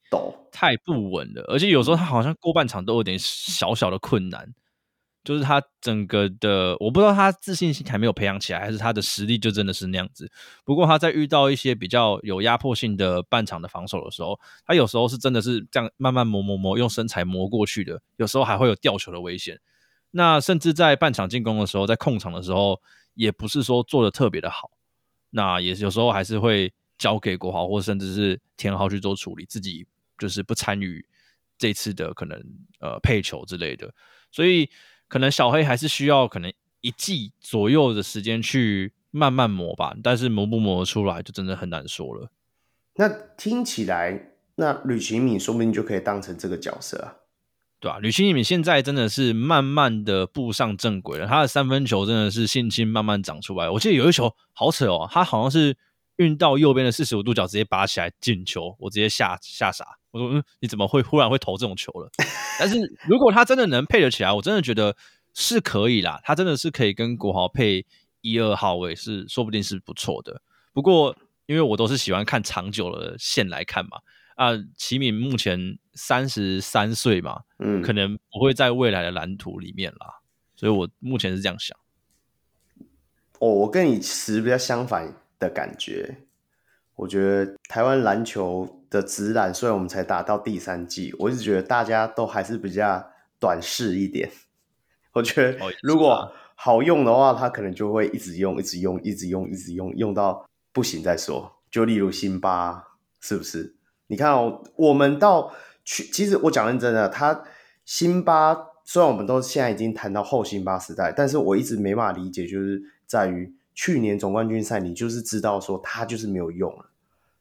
[0.10, 4.54] 抖、太不稳了，而且有时候他好像过半场都有点小小的困难。
[5.24, 10.32] 就是他整个的，我不知道他自信心还没有培养起来，还是他的实力就真的是那样子。
[10.64, 18.02] 不过他在遇到一些比较有压迫性的半场的防守的时候，他有时候是真的是这样慢慢磨磨磨，用身材磨过去的。
[18.16, 19.60] 有时候还会有掉球的危险。
[20.18, 22.82] 那甚至在半场进攻的时候，在控场的时候，
[23.14, 24.72] 也不是说做的特别的好。
[25.30, 29.86] 那也有时候还是会交给国豪或甚至是田豪去做处理，自己
[30.18, 31.06] 就是不参与
[31.58, 32.44] 这次的可能
[32.80, 33.94] 呃配球之类的。
[34.32, 34.70] 所以。
[35.10, 42.30] 可能小黑还是需要可能一季左右的时间去慢慢磨吧，但是磨不磨得出来就真的很难说了。
[42.96, 43.08] 那
[43.38, 47.16] 听起来，那吕启敏说不定就可以当成这个角色啊，
[47.80, 48.00] 对吧、啊？
[48.00, 53.70] 吕启敏现在真的是慢慢的步上正轨了，他的三分球真的是信心慢慢长出来。
[53.70, 55.78] 我记得有一球好扯哦，他好像是
[56.18, 59.86] 运到右边的四十五度角直接拔起来进球，我直接吓吓傻。
[60.12, 62.10] 我说，嗯，你怎么会忽然会投这种球了？
[62.60, 64.96] 但是如果他真的能配得起来，我真的觉得
[65.36, 66.20] 是可以啦。
[66.24, 67.86] 他真的是可以跟国豪配
[68.22, 70.42] 一二号位，是说不定是不错的。
[70.74, 74.00] 不过因为我都是喜欢看长久的线来看嘛，
[74.38, 80.22] 啊，齐敏目前三十三岁嘛，嗯，可能不会在未来的蓝图里面啦。
[80.56, 81.76] 所以我目前是这样想。
[83.40, 86.20] 哦，我跟你持比较相反的感觉。
[86.96, 94.32] 我觉得台湾篮球的直篮，虽然我们才打到第三季，我一直觉得大家都还是比较短视一点。
[95.14, 101.60] 我觉得如果好用的话，他可能就会一直用，一直用，一直用，一直用，用到不行再说。
[101.70, 102.84] 就例如辛巴，
[103.20, 103.77] 是不是？
[104.08, 105.54] 你看哦，我们到
[105.84, 107.44] 去，其实我讲认真的，他
[107.86, 113.54] 辛巴虽然我们都现在已经谈到后辛巴时代，但是我一直没办法理解，就是在于。
[113.80, 116.90] 去年总冠军赛，你就是知道说他就是没有用了，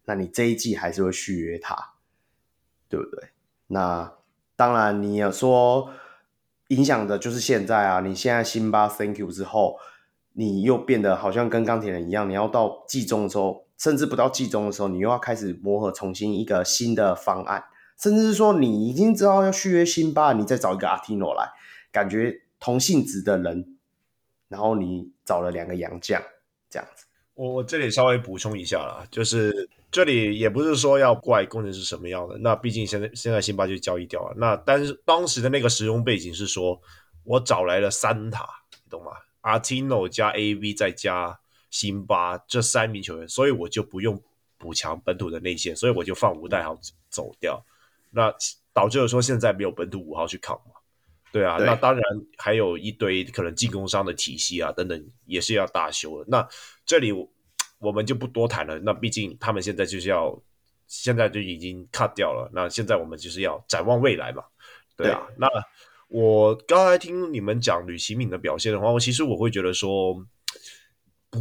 [0.05, 1.94] 那你这一季还是会续约他，
[2.90, 3.30] 对不对？
[3.68, 4.12] 那
[4.55, 5.90] 当然你要说
[6.68, 9.78] 影响的就是现在啊，你现在辛巴 Thank you 之后，
[10.34, 17.65] 你又变得好像跟钢铁人一样，你要到季中的时候，甚至不到季中的时候，你又要开始磨合，重新一个新的方案，
[17.98, 21.51] 甚至是说你已经知道要续约辛巴，你再找一个阿提诺来，
[21.90, 23.73] 感觉同性质的人。
[24.48, 26.23] 然后你找了两个洋将，
[26.70, 27.05] 这样子。
[27.35, 34.35] 我我这里稍微补充一下啦，就是这里也不是说要怪工程师什么样的，那毕竟现在现在辛巴就交易掉了。
[34.36, 36.81] 那但是当时的那个时空背景是说，
[37.24, 38.47] 我找来了三塔，
[38.85, 39.11] 你懂吗？
[39.40, 41.40] 阿提诺加 AV 再加
[41.77, 44.19] 辛巴这三名球员，所以我就不用
[44.57, 46.74] 补强本土的内线，所以我就放吴代豪
[47.11, 47.62] 走掉，
[48.11, 48.35] 那
[48.73, 50.73] 导致了说现在没有本土五号去扛嘛。
[51.31, 52.03] 对啊，对，那当然
[52.39, 56.24] 还有一堆可能进攻商的体系啊等等，也是要大修的。
[56.28, 56.48] 那
[56.86, 57.12] 这里
[57.78, 58.78] 我们就不多谈了。
[58.78, 60.40] 那毕竟他们现在就是要，
[60.86, 62.51] 现在就已经 cut 掉了。
[62.55, 64.43] 那现在我们就是要展望未来嘛。
[64.97, 65.47] 对啊，对，那
[66.09, 70.16] 我刚才听你们讲吕奇敏的表现的话，我其实我会觉得说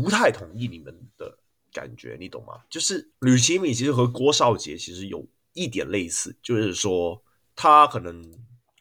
[0.03, 1.37] 不太同意你们的
[1.71, 2.61] 感觉，你懂吗？
[2.69, 7.23] 就是吕其敏其实和郭少杰其实有一点类似，就是说
[7.55, 8.23] 他可能。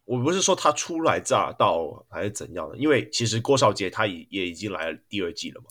[0.07, 5.69] 我不是说他初来乍到还是怎样的，因为其实郭少杰他也也已经来了第二季了嘛。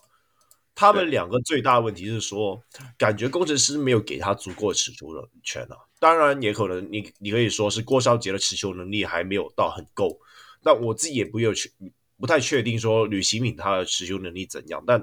[0.73, 2.59] 他们两个最大的问题是说，
[2.97, 5.77] 感觉工程师没有给他足够的持球的权啊。
[5.99, 10.19] 当然也可能你你可以说是郭少杰的持球能力还没有到很够。
[10.63, 11.69] 但我自己也不有确
[12.17, 14.83] 不太确定说吕其敏他的持球能力怎样。
[14.87, 14.99] 但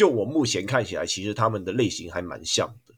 [0.00, 2.94] 就我目前看起来，其实他们的类型还蛮像的。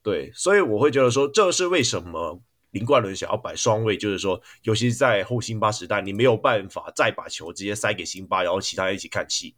[0.00, 2.40] 对，所以我会觉得说，这是为什么。
[2.70, 9.56] 林冠伦想要摆双位，就是说，尤其是在后辛巴时代，你没有办法再把球直接塞给辛巴，然后其他人一起看戏。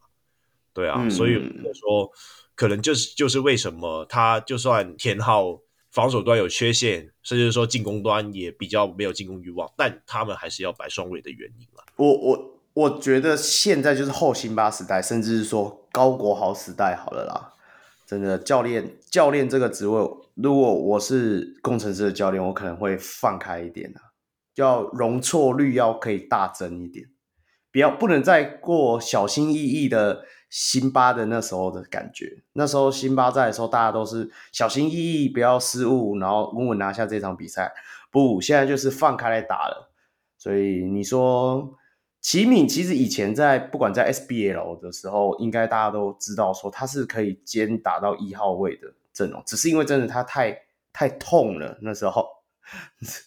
[0.73, 2.11] 对啊，嗯、所以我说，
[2.55, 11.85] 可能就是就是为什么他就算田浩防守端有缺陷，甚至说进攻端也比较没有进攻欲望，但他们还是要摆双位的原因了。
[11.97, 17.51] 我我我觉得现在就是后辛巴时代，甚至是说高国豪时代好了啦。
[18.05, 19.98] 真的教练，教练这个职位，
[20.35, 24.12] 如果我是工程师的教练，我可能会放开一点啊，
[24.56, 27.06] 要容错率要可以大增一点，
[27.73, 32.43] 不要不能再过小心翼翼的辛巴的那时候的感觉。
[32.52, 37.73] 那时候辛巴在的时候，大家都是小心翼翼，不要失误，然后稳稳拿下这场比赛。
[38.10, 39.90] 不，现在就是放开来打了。
[40.36, 41.78] 所以你说。
[42.23, 50.57] 齐敏其实以前在不管在 SBL 的时候，应该大家都知道说他是可以兼打到一号位的阵容，只是因为真的他太
[50.93, 52.24] 太痛了，那时候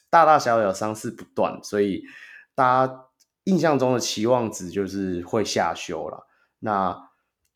[0.10, 2.04] 大大小小伤势不断，所以
[2.56, 3.06] 大家
[3.44, 6.26] 印象中的期望值就是会下修了。
[6.60, 7.10] 那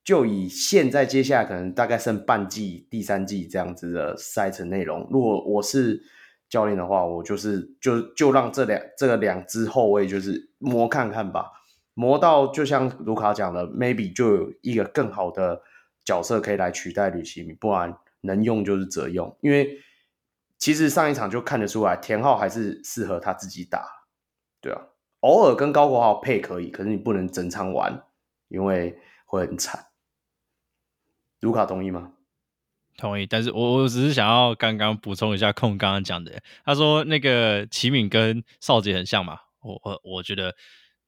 [0.03, 6.03] 就以现在接下来可能大概剩半季、第三季这样子的赛程内容，如果我是。
[6.50, 11.52] 教练的话，我就是就就让这两这个两支后卫就是磨看看吧，
[11.94, 15.62] 磨到就像卢卡讲的，maybe 就有一个更好的
[16.04, 19.38] 角色可以来取代吕齐明，不然能用就是则用。
[19.42, 19.78] 因为
[20.58, 23.86] 其实上一场就看得出来，田浩还是适合他自己打，
[24.60, 24.82] 对啊，
[25.20, 28.04] 偶尔跟高国豪配可以，可是你不能整场玩，
[28.48, 29.86] 因为会很惨。
[31.42, 32.14] 卢卡同意吗？
[33.00, 40.54] 同意，但是我我只是想要刚刚补充一下空刚刚讲的，他说那个齐敏跟少杰很像嘛，我我我觉得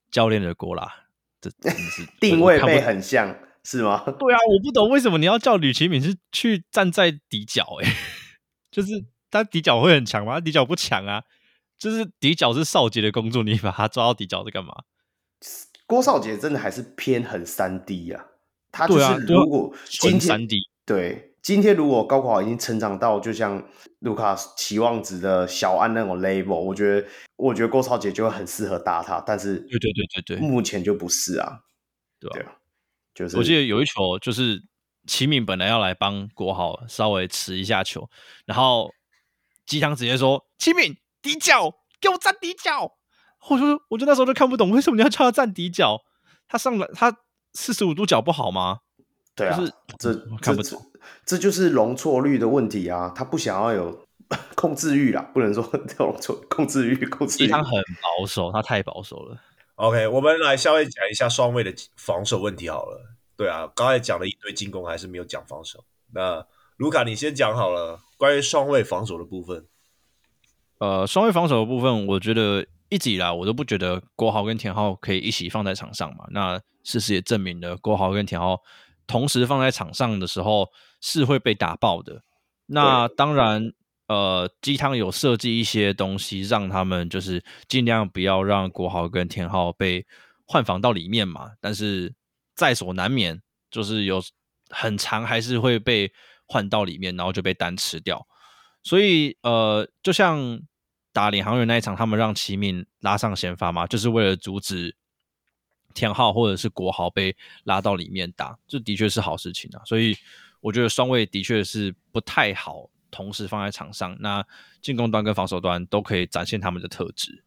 [0.10, 1.08] 教练的锅啦，
[1.42, 4.04] 这真是 定位被很像是吗？
[4.18, 7.96] 对啊，我不懂为什么你要叫吕齐敏是去站在底角诶、欸、
[8.72, 10.36] 就是他底角会很强吗？
[10.36, 11.24] 他底角不强啊，
[11.78, 14.72] 就是底角是少杰的工作，你把他抓到底角是干嘛？
[15.86, 18.26] 郭少杰真的还是偏很三 D 啊，
[18.72, 21.31] 他就是如果今天三 D 对。
[21.42, 23.68] 今天如果高国豪已经成长到就像
[24.00, 31.62] 卢卡期望值的小安那种 level，我觉得我觉得郭超杰就会很适合打他，但是对对对对对，目前就不是啊，
[32.20, 32.54] 对啊，
[33.16, 34.62] 就是我记得有一球就是
[35.08, 38.08] 齐敏本来要来帮国豪稍微持一下球，
[38.46, 38.92] 然后
[39.66, 42.92] 鸡汤直接说齐敏底角给我站底角，
[43.50, 45.98] 我就我就那时候就看不懂为什么你要叫他站底角，
[46.48, 47.18] 他上来他
[47.54, 48.82] 四十五度角不好吗？
[49.36, 50.82] 对啊，就是这看不懂。
[51.26, 53.12] 这就是容错率的问题啊！
[53.16, 54.08] 他不想要有
[54.56, 55.68] 控制欲啦，不能说
[55.98, 57.48] 容错控制欲，控制欲。
[57.48, 59.38] 他很保守，他太保守了。
[59.76, 63.16] OK，我们来稍微讲一下双位的防守问题好了。
[63.36, 65.84] 对啊，刚才讲了一堆进攻，还是没有讲防守。
[66.14, 66.46] 那
[66.78, 69.66] 卢卡，你先讲好了，关于双位防守的部分。
[70.78, 76.26] 呃，双位防守的部分，我觉得一直以来我都不觉得国豪跟田浩可以一起放在场上嘛。
[76.30, 78.62] 那事实也证明了，国豪跟田浩
[79.12, 80.70] 同时放在场上的时候。
[81.04, 82.22] 是会被打爆的。
[82.68, 83.74] 那当然，
[84.08, 90.06] 呃，鸡汤有设计一些东西，让他们就是尽量不要让国豪跟田浩被
[90.46, 91.50] 换防到里面嘛。
[91.60, 92.14] 但是
[92.54, 94.22] 在所难免，就是有
[94.70, 96.14] 很长还是会被
[96.46, 98.24] 换到里面，然后就被单吃掉。
[98.84, 100.62] 所以，呃，就像
[101.12, 104.96] 打领航员那一场，他们让齐敏拉上先发嘛，就是为了阻止
[105.92, 107.36] 田浩或者是国豪被
[107.66, 109.82] 拉到里面打，这的确是好事情啊。
[109.86, 110.18] 所以。
[110.64, 114.46] 我觉得双卫的确是不太好同时放在场上，那
[114.80, 117.44] 进攻端跟防守端都可以展现他们的特质。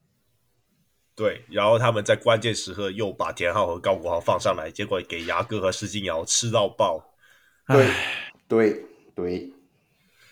[1.14, 7.14] 对，然后他们在关键时刻又把田浩和高国豪放上来，结果给牙哥和施晋尧吃到爆。
[7.68, 7.88] 对
[8.48, 8.84] 对
[9.14, 9.52] 对，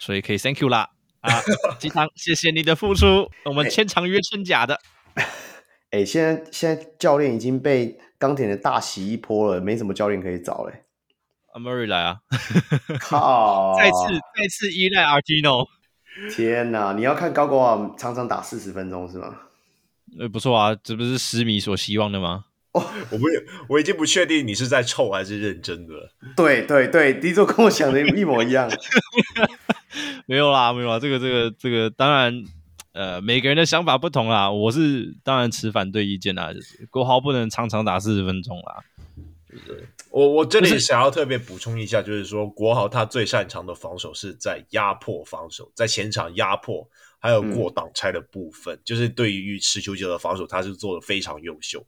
[0.00, 0.90] 所以可以 thank you 啦
[1.20, 1.30] 啊，
[1.78, 4.80] 鸡汤，谢谢你的付出，我们签长约真假的。
[5.92, 10.84] 哎、欸，现在现在教练已经被钢铁的大洗一波了，没什么教练可以找嘞。
[11.52, 12.16] 阿 Murray 来啊！
[12.98, 13.76] 靠！
[13.76, 15.66] 再次再次依赖 Artino。
[16.34, 16.94] 天哪！
[16.94, 19.36] 你要看高国豪常常打四十分钟是吗？
[20.18, 22.46] 呃，不错啊，这不是十米所希望的吗？
[22.72, 23.24] 哦，我不，
[23.68, 26.10] 我已经不确定你是在臭还是认真的了。
[26.34, 28.66] 对对对，迪座跟我想的一模一样。
[30.24, 32.42] 没有啦，没有啦，这个这个这个，当然，
[32.92, 34.50] 呃，每个人的想法不同啦。
[34.50, 38.84] 我是当然持反对意见啦，就是国豪不能常常打四十分钟啦。
[40.10, 46.86] 我我这里想要特别补充一下，就是说国豪他最擅长的防守是在压迫防守，在前场压迫，
[47.18, 51.84] 还有过挡拆的部分，嗯、就是对于持球者的防守，他是做的非常优秀。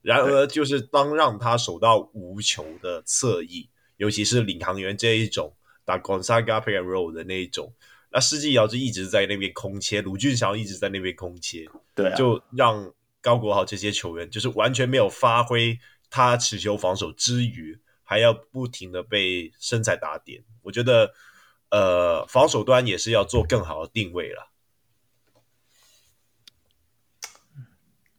[0.00, 5.52] 然而，就是当让他守到无球的侧翼，尤其是领航员这一种
[5.84, 7.72] 打 Gonzaga pick and roll 的那一种，
[8.10, 15.78] 那施晋尧就一直在那边空切，卢俊祥一直在那边空切，对、啊，就让高国豪这些球员就是完全没有发挥。
[16.10, 21.12] 他持球防守之余，还要不停的被身材打点，我觉得，
[21.68, 24.50] 呃，防守端也是要做更好的定位了。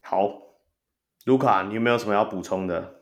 [0.02, 0.30] 好，
[1.24, 3.00] 卢卡，你有没有什么要补充的？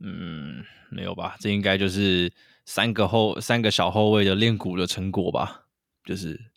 [0.00, 1.36] 嗯，没有吧？
[1.38, 2.32] 这应该就是
[2.64, 5.65] 三个后三个小后卫的练骨的成果吧？
[6.06, 6.52] 就是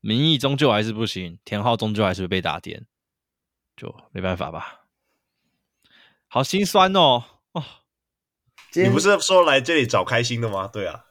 [0.00, 2.86] 民意终究还是不行，田浩终究还是会被打点，
[3.76, 4.82] 就没办法吧。
[6.28, 7.24] 好心酸哦！
[7.52, 7.64] 哦，
[8.74, 10.68] 你不是说来这里找开心的吗？
[10.72, 11.06] 对啊，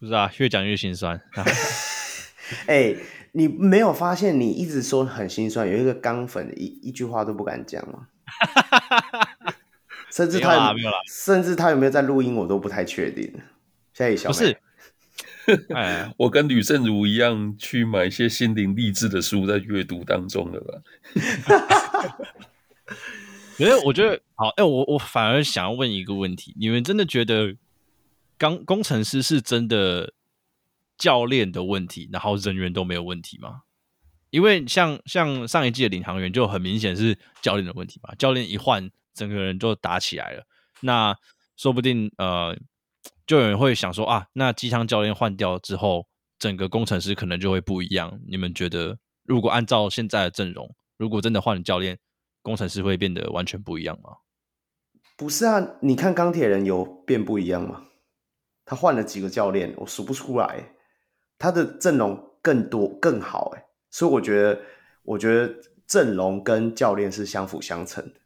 [0.00, 1.20] 不是啊，越讲越心酸。
[2.66, 2.98] 哎、欸，
[3.32, 8.08] 你没有发现你一直说很心酸，有一个钢粉一一句话都不敢讲吗？
[10.10, 13.24] 甚至他有没有，甚至他有没有在录音，我都不太确定。
[13.92, 14.58] 现在小不是，
[15.74, 20.82] 哎，我跟吕胜如一样去买一些心灵励志的书，在阅读当中了吧？
[23.56, 27.56] 可是我觉得好，哎、欸，我我反而想要问一个问题：你们真的觉得
[28.36, 30.12] 刚工程师是真的
[30.96, 33.62] 教练的问题，然后人员都没有问题吗？
[34.30, 40.44] 因为像像上一季的领航员就很明显是教练的问题嘛，教练一换，整个人就打起来了。
[40.82, 41.16] 那
[41.56, 42.54] 说不定呃，
[43.28, 46.06] 就有人会想说啊，那机枪教练换掉之后，
[46.38, 48.18] 整个工程师可能就会不一样。
[48.26, 51.98] 你们觉得，如果按照现在的阵容，如果真的换了教练，
[52.40, 54.16] 工程师会变得完全不一样吗？
[55.14, 57.84] 不是啊，你看钢铁人有变不一样吗？
[58.64, 60.72] 他换了几个教练，我数不出来。
[61.36, 64.62] 他的阵容更多更好，哎，所以我觉得，
[65.02, 65.54] 我觉得
[65.86, 68.17] 阵容跟教练是相辅相成的。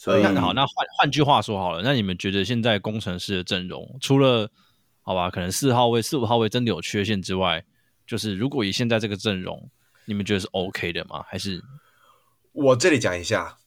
[0.00, 4.50] 所以，那好，那换换句话说好了，那你们觉得现在工程师的阵容，除了
[5.02, 7.62] 好吧，可能四号位、四五号位真的有缺陷之外，
[8.06, 9.70] 就是如果以现在这个阵容，
[10.06, 11.22] 你们觉得是 OK 的吗？
[11.28, 11.62] 还是
[12.52, 13.58] 我这里讲一下，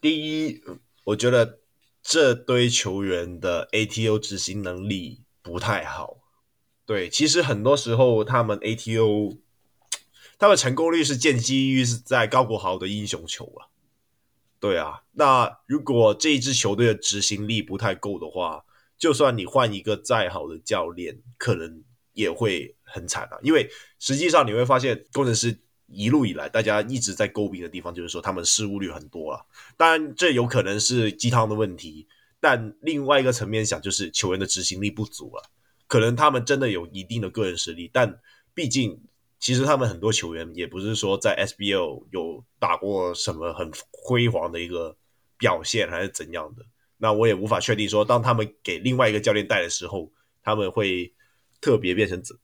[0.00, 0.60] 第一，
[1.04, 1.60] 我觉得
[2.02, 6.16] 这堆球员的 ATO 执行能力不太好。
[6.84, 9.38] 对，其实很多时候他们 ATO，
[10.40, 13.70] 他们成功率是建基于是在高国豪的英雄球啊。
[14.62, 18.64] 对啊，那如果这一支球队的执行力不太够的话，
[18.96, 21.82] 就算你换一个再好的教练，可能
[22.12, 23.36] 也会很惨啊。
[23.42, 23.68] 因为
[23.98, 25.58] 实际上你会发现，工程师
[25.88, 29.42] 一路以来大家一直在诟病的地方，就是说他们失误率很多啊。
[29.76, 32.06] 当然，这有可能是鸡汤的问题，
[32.38, 35.50] 但另外一个层面想，就是球员的执行力不足了。
[35.88, 38.20] 可能他们真的有一定的个人实力，但
[38.54, 39.00] 毕竟。
[39.42, 44.96] 其实他们很多球员也不是说在 SBL 有打过什么很辉煌的一个
[45.36, 46.64] 表现，还是怎样的。
[46.98, 50.12] 那我也无法确定说，当他们给另外一个教练带的时候，
[50.44, 51.12] 他们会
[51.60, 52.36] 特别变成怎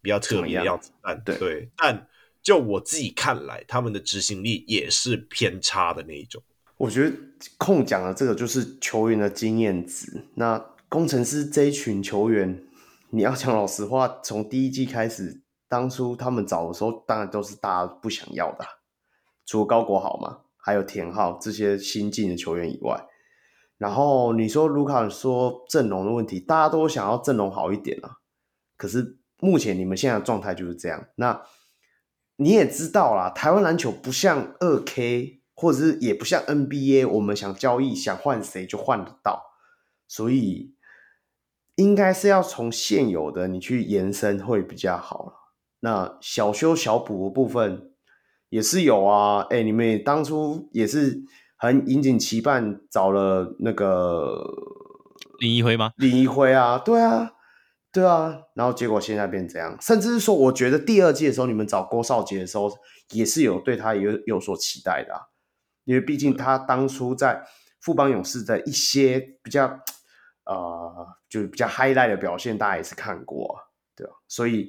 [0.00, 0.90] 比较特别的样子。
[1.02, 2.08] 但对，对，但
[2.42, 6.42] 就我自己看来，他们的执行力也是偏差的那一种。
[6.78, 7.14] 我觉得
[7.58, 10.24] 空讲的这个就是球员的经验值。
[10.36, 10.58] 那
[10.88, 12.64] 工程师这一群球员，
[13.10, 15.39] 你要讲老实话，从第一季开始。
[15.70, 18.64] 当初他们找的时候，当然都是大家不想要的，
[19.46, 23.06] 除了高国豪嘛，还有田浩这些新进的球员以外。
[23.78, 28.16] 然后你说卢卡说阵容的问题，大家都想要阵容好一点啊。
[28.76, 31.06] 可是目前你们现在的状态就是这样。
[31.14, 31.40] 那
[32.34, 39.44] 你也知道啦，台湾篮球不像二 K，或者是也不像 NBA，我们想交易想换谁就换得到，
[40.08, 40.74] 所以
[41.76, 45.39] 应该是要从现有的你去延伸会比较好了。
[45.80, 47.90] 那小修小补的部分
[48.50, 51.22] 也是有啊，哎、欸，你们当初也是
[51.56, 54.44] 很引颈期盼找了那个
[55.38, 55.92] 林一辉吗？
[55.96, 57.32] 林一辉啊，对啊，
[57.90, 62.70] 对啊，然后结果现在变这样，甚至是说，我觉得第二季的时候你们找郭少杰的时候，
[63.12, 65.20] 也是有对他有有所期待的啊，
[65.84, 67.42] 因为毕竟他当初在
[67.80, 69.80] 富邦勇士的一些比较
[70.44, 73.64] 呃，就是比较 highlight 的表现，大家也是看过啊，
[73.96, 74.68] 对啊，所以。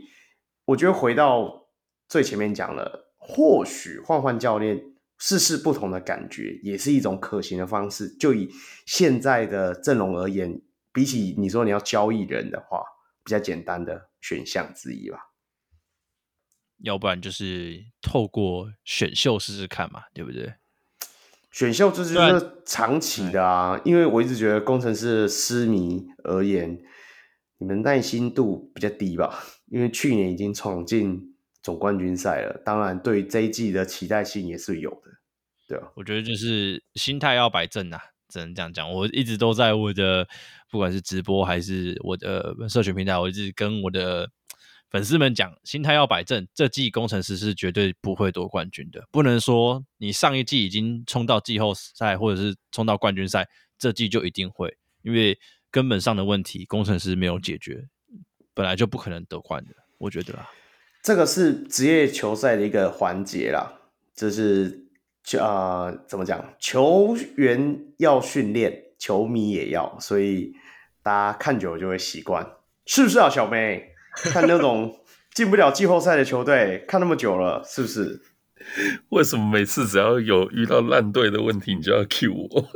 [0.71, 1.67] 我觉得回到
[2.07, 4.81] 最前面讲了，或许换换教练，
[5.17, 8.07] 试试不同的感觉，也是一种可行的方式。
[8.17, 8.49] 就以
[8.85, 10.61] 现在的阵容而言，
[10.93, 12.83] 比起你说你要交易人的话，
[13.23, 15.31] 比较简单的选项之一吧。
[16.79, 20.55] 要不然就是透过选秀试试看嘛，对不对？
[21.51, 26.81] 选秀这就是长期的啊，因为我一直觉得工程师的痴迷而言，
[27.57, 29.43] 你们耐心度比较低吧。
[29.71, 31.33] 因为去年已经闯进
[31.63, 35.11] 总冠军赛了，当然对这一季的期待性也是有的，
[35.69, 38.91] 对啊，我觉得就是心态要摆正啊，只能这样讲。
[38.91, 40.27] 我一直都在我的
[40.69, 44.29] 不管是直播还是我的社群平台，我一直跟我的
[44.89, 46.45] 粉丝们讲，心态要摆正。
[46.53, 55.39] 这季工程师是绝对不会夺冠军的，不能说你上一季已经冲到季后赛或者是冲到冠军赛，这季就一定会，因为
[55.69, 57.87] 根本上的问题工程师没有解决。
[58.53, 60.49] 本来就不可能得冠的，我觉得啦。
[61.03, 63.73] 这个是职业球赛的一个环节啦，
[64.15, 64.85] 就是
[65.39, 66.53] 啊、呃，怎么讲？
[66.59, 70.53] 球员要训练，球迷也要，所以
[71.01, 72.45] 大家看久了就会习惯，
[72.85, 73.29] 是不是啊？
[73.29, 74.99] 小妹，看那种
[75.33, 78.21] 进不了季后赛的球队，看那么久了，是不是？
[79.09, 82.67] 为什么每次只要有遇到烂队的问题，你就要 cue 我？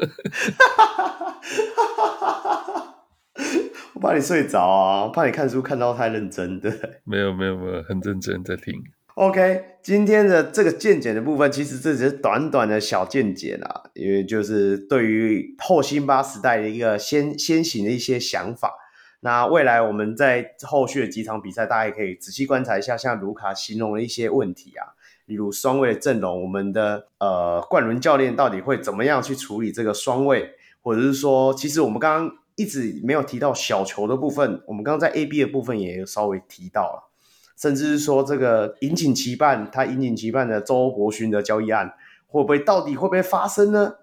[3.95, 6.69] 我怕你睡着啊，怕你看书看到太认真，对。
[7.05, 8.73] 没有没有没有，很认真在听。
[9.13, 18.73] OK，今天的这个见解的部分，其实这只是短短的小见解啦，因为就是对于后辛巴时代的一个先先行的一些想法。
[19.21, 24.91] 那未来我们在后续的几场比赛，大家也可以仔细观察一下，像卢卡形容的一些问题啊，
[25.25, 30.51] 例如双位的阵容，我们的呃冠伦教练到底会怎么样去处理这个双位，
[30.81, 32.35] 或者是说，其实我们刚刚。
[32.55, 37.11] 一直没有提到小球的部分，我们刚刚在 A B 的部分也稍微提到了。
[37.57, 41.93] 甚至是说这个引颈期盼，他引颈期盼的周伯勋的交易案
[42.27, 43.95] 会不会到底会不会发生呢？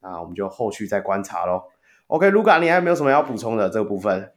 [0.00, 1.64] 那我们就后续再观察喽。
[2.06, 4.32] OK，卢卡，你还有没有什么要补充的这个部分？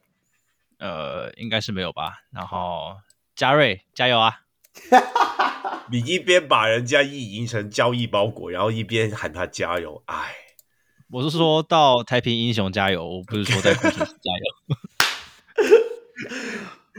[0.80, 2.24] 呃，应该是没有吧。
[2.32, 2.98] 然后
[3.36, 4.42] 嘉瑞加油啊！
[5.92, 10.34] 你一边把人家意淫成交易包裹，然后一边喊他加油，哎，
[11.14, 14.46] 我是说到太平英雄加油，我不是说在工程师加油。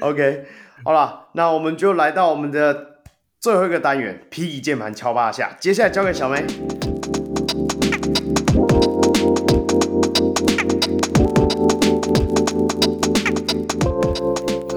[0.08, 0.46] OK，
[0.84, 3.00] 好了，那我们就来到我们的
[3.40, 4.46] 最后一个单元，P.
[4.46, 4.60] E.
[4.60, 5.56] 键盘敲八下。
[5.58, 6.46] 接下来交给小梅。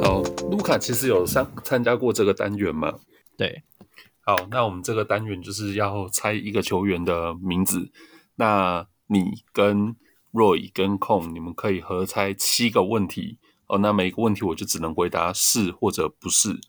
[0.02, 2.92] 好，卢卡其实有参参加过这个单元吗？
[3.38, 3.62] 对。
[4.22, 7.92] 好，那我们这个单元就是要猜一个球员的名字。
[8.38, 9.96] 那你跟
[10.32, 13.78] Roy 跟 Kong，你们可以合猜七个问题哦。
[13.80, 16.60] 那每一个问题我就只能回答是或者不是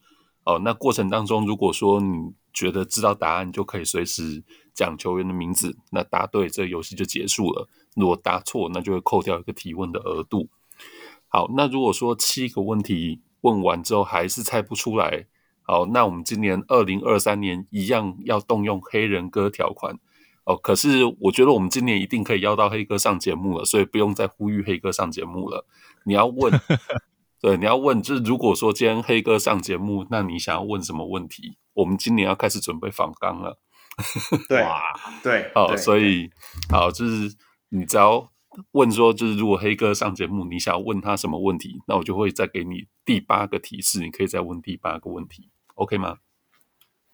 [0.45, 0.61] 哦。
[0.65, 4.43] 那过程当中，如果说你觉得知道答案，就可以随时
[4.73, 5.77] 讲球员的名字。
[5.91, 7.69] 那答对，这游戏就结束了。
[7.95, 10.49] 如果答错，那就会扣掉一个提问的额度。
[11.29, 15.27] 好，那如果说七个问题问完之后还是猜不出来。
[15.63, 19.99] 好，那我们今年二零二三年一样要动用黑人哥条款
[20.49, 20.57] 哦。
[20.57, 25.67] 可是我觉得我们今年一定可以邀到黑哥上节目了，所以不用再呼吁黑哥上节目了。
[26.05, 26.53] 你要问，
[27.41, 31.59] 对，你要问，就是如果说今天黑哥上节目，那你想要问什么问题？
[31.75, 33.61] 我们今年要开始准备访纲了。
[34.49, 34.81] 对，哇，
[35.23, 36.31] 对，好，对所以
[36.71, 37.37] 好，就是
[37.69, 38.31] 你只要
[38.73, 45.51] 问说，就是如果黑哥上节目，你想要问他什么问题，那我就会再给你第八个提示，你可以再问第八个问题。
[45.75, 46.19] OK 吗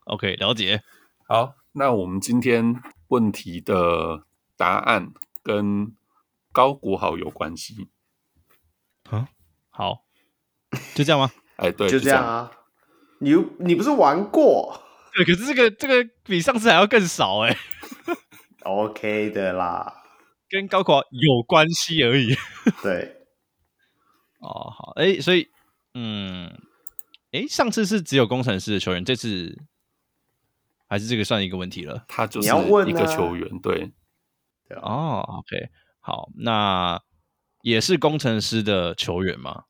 [0.04, 0.82] ？OK，了解。
[1.26, 2.82] 好，那我们今天
[3.14, 4.24] 问题的
[4.56, 5.12] 答案
[5.42, 5.94] 跟
[6.52, 7.88] 高国豪有关系。
[9.12, 9.26] 嗯，
[9.70, 10.04] 好，
[10.94, 11.30] 就这样吗？
[11.56, 12.50] 哎，对，就这样啊。
[13.20, 14.82] 你你不是玩过？
[15.14, 17.56] 对，可是这个这个比上次还要更少哎。
[18.64, 20.02] OK 的啦，
[20.48, 22.34] 跟高国豪有关系而已。
[22.82, 23.16] 对。
[24.40, 25.48] 哦，好，哎，所以，
[25.94, 26.52] 嗯。
[27.32, 29.58] 哎，上次是只有工程师的球员，这次
[30.94, 32.04] 还是这个算一个问题了。
[32.06, 33.92] 他就是一个球员，对。
[34.68, 35.68] 对哦，OK，
[35.98, 37.02] 好，那
[37.62, 39.64] 也是工程师的球员吗？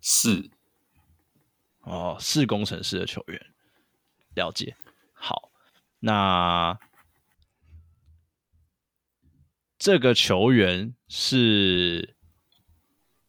[0.00, 0.50] 是。
[1.82, 3.38] 哦，是工程师的球员，
[4.34, 4.74] 了解。
[5.12, 5.52] 好，
[5.98, 6.78] 那
[9.78, 12.16] 这个球员是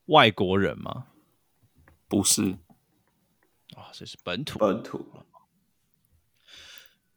[0.06, 1.08] 外国人吗？
[2.08, 2.58] 不是。
[3.76, 4.98] 哦这是本土，本土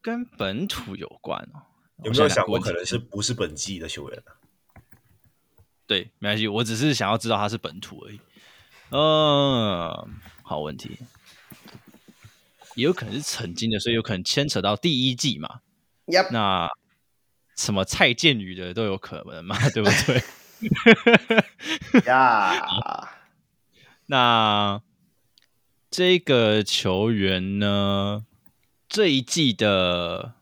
[0.05, 1.63] 跟本土有关哦。
[2.05, 4.33] 有没有想过可能是不是本季的球员呢？
[5.87, 8.21] 对，没关系，我只是想要知道他是本土而已。
[8.91, 10.99] 嗯，好问题，
[12.75, 15.61] 也有可能是曾经的，所以有可能牵扯到第一季嘛。
[16.05, 16.29] Yep.
[16.33, 16.69] 那
[17.57, 20.23] 什么蔡健宇的都有可能嘛，对不对？
[22.05, 23.09] 呀 Yeah.
[24.05, 24.83] 那。
[25.91, 28.27] 这个球员呢，
[28.95, 30.35] 这一季的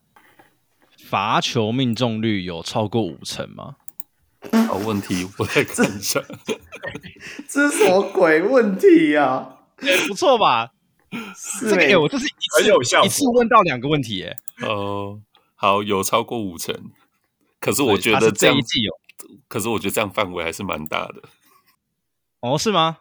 [1.08, 3.76] 罚球命中率有超过五成吗？
[4.68, 6.20] 好问题，我来看一下。
[7.48, 9.58] 这是什么鬼问题呀、啊？
[10.06, 10.72] 不错吧？
[11.34, 14.36] 是这个哎，我这是一次很有效，一次问到两个问题，哎。
[14.68, 15.22] 哦，
[15.54, 16.90] 好，有超过五成。
[17.58, 18.92] 可是我觉得这，这一季有，
[19.48, 21.22] 可是我觉得这样范围还是蛮大的。
[22.40, 22.98] 哦，是吗？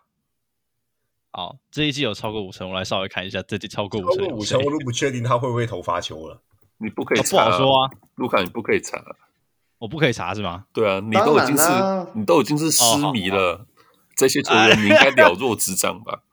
[1.31, 6.41] 好，这一季有超过五成，我来稍微看一下，这季超过五成，超过五成，我都不确定他会不会投罚球了。
[6.77, 9.01] 你不可以查、啊，不好说啊，卢卡，你不可以查，
[9.77, 10.65] 我不可以查是吗？
[10.73, 11.69] 对啊，你都已经是，
[12.13, 12.83] 你都已经是失
[13.13, 13.65] 迷了，哦、
[14.15, 16.23] 这些球员你应该了若指掌吧？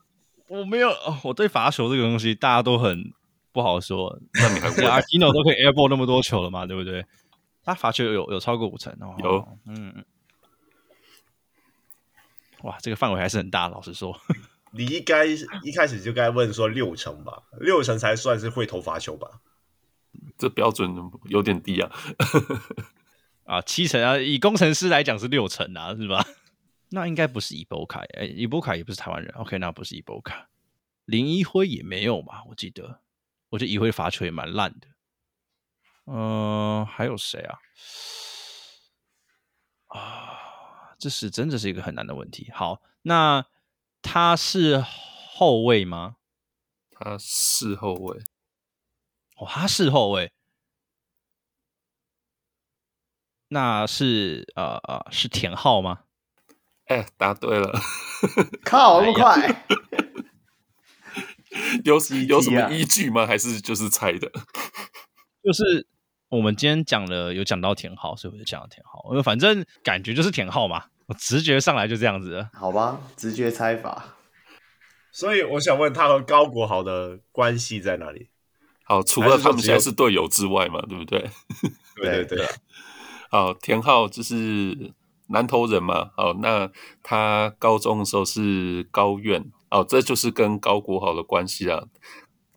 [0.48, 0.90] 我没有，
[1.22, 3.12] 我对罚球这个东西大家都很
[3.52, 4.18] 不好说。
[4.32, 7.04] 那你还问阿基诺都可以 airball 那么多球了嘛，对不对？
[7.62, 10.04] 他罚球有有超过五成哦，有，嗯。
[12.62, 14.18] 哇，这个范围还是很大，老实说。
[14.72, 19.40] 你应该一开始就该问说六成吧，六成才算是会投罚球吧？
[20.36, 20.90] 这标准
[21.24, 21.90] 有点低啊。
[23.44, 26.26] 啊，七成啊，以工程师来讲是六成啊，是吧？
[26.90, 29.32] 那应该不是伊波卡，哎，伊波卡也不是台湾人。
[29.36, 30.48] OK，那不是伊波卡，
[31.06, 32.44] 林一辉也没有嘛？
[32.48, 33.00] 我记得，
[33.48, 34.88] 我觉得一辉罚球也蛮烂的。
[36.06, 36.14] 嗯、
[36.80, 37.58] 呃，还有谁啊？
[39.88, 40.34] 啊。
[40.98, 42.50] 这是真的是一个很难的问题。
[42.52, 43.46] 好，那
[44.02, 46.16] 他是后卫吗？
[46.90, 48.18] 他是后卫。
[49.36, 50.32] 哦，他是后卫。
[53.48, 56.00] 那是呃呃，是田浩吗？
[56.86, 57.72] 哎，答对了。
[58.64, 59.64] 靠，那么快！
[61.84, 61.94] 有
[62.28, 63.26] 有什么 依据吗？
[63.26, 64.30] 还是就是猜的？
[65.42, 65.86] 就是
[66.28, 69.10] 我们今天讲了，有讲到田浩，所以我就讲到田浩。
[69.10, 72.48] 因为反正感觉就是田浩嘛，我直觉上来就这样子。
[72.52, 74.16] 好吧，直觉猜法。
[75.10, 78.28] 所以我想问他和高国豪的关系在哪里？
[78.84, 81.30] 好，除了他们现在是队友之外嘛，对不对？
[81.96, 82.46] 对对对。
[83.30, 84.94] 好，田浩就是
[85.28, 86.10] 南投人嘛。
[86.16, 86.70] 好，那
[87.02, 89.50] 他高中的时候是高院。
[89.70, 91.84] 哦，这就是跟高国豪的关系啊。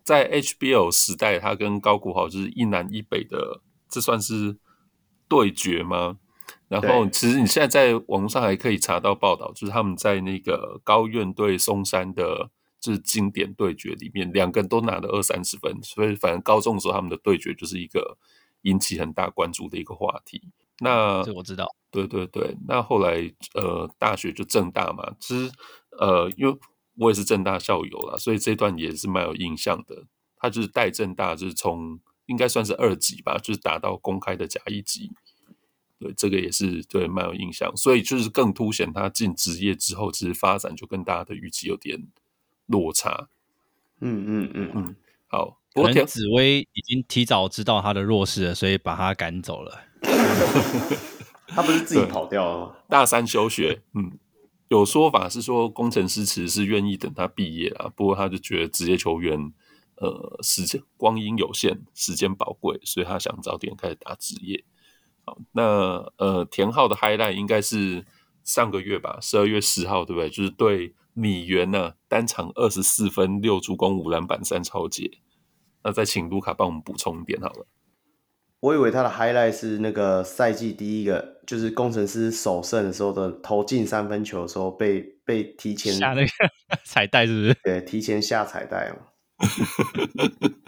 [0.02, 4.56] 在 HBO 时代，他跟高国豪就是一南一北的，这算是
[5.28, 6.18] 对决吗？
[6.80, 12.50] 然后，其实你现在在网络上还可以查到报道，就是他们在那个高院对松山的。
[12.82, 18.18] 就是经典对决里面，两个人都拿了二三十分，所以反正高中的时候他们的对决就是一个
[18.62, 20.42] 引起很大关注的一个话题。
[20.80, 22.56] 那这我知道，对对对。
[22.66, 25.52] 那后来呃，大学就正大嘛，其实
[25.96, 26.58] 呃，因为
[26.98, 30.04] 我也是正大校友啦，所以这段也是蛮有印象的。
[30.38, 35.12] 他就是带正大，就是从应该算是二级吧，就是打到公开的甲一级。
[36.02, 42.08] 对，这个也是对蛮有印象，所以就是更凸显他进职业之后，其实发展就跟大家的预期有点。
[42.66, 43.28] 落差，
[44.00, 44.96] 嗯嗯嗯嗯，
[45.26, 49.82] 好，可能紫薇已经提早知道他的弱势了，所以把他赶走了。
[51.48, 52.76] 他不是自己跑掉了吗？
[52.88, 54.16] 大三休学，嗯，
[54.68, 59.52] 有说法是说工程师其实是愿意等他毕业啊，不过他就觉得职业球员，
[59.96, 64.64] 呃，时间光阴有限，时间宝贵，所以他想早点开始打职业。
[65.24, 68.04] 好，那呃，田浩的 highlight 应该是
[68.44, 70.28] 上个月吧，十二月十号，对不对？
[70.28, 70.94] 就是对。
[71.14, 75.10] 米原呢、啊，单场二十四分、六助攻、五篮板、三抄截。
[75.84, 77.66] 那再请卢卡帮我们补充一点好了。
[78.60, 86.28] 我以为他的 highlight 是那个赛季第一个，就是工程师首胜的时候的投进三分球的时候被被提前下那个
[86.82, 87.54] 彩带，是不是？
[87.62, 88.96] 对，提前下彩带哦。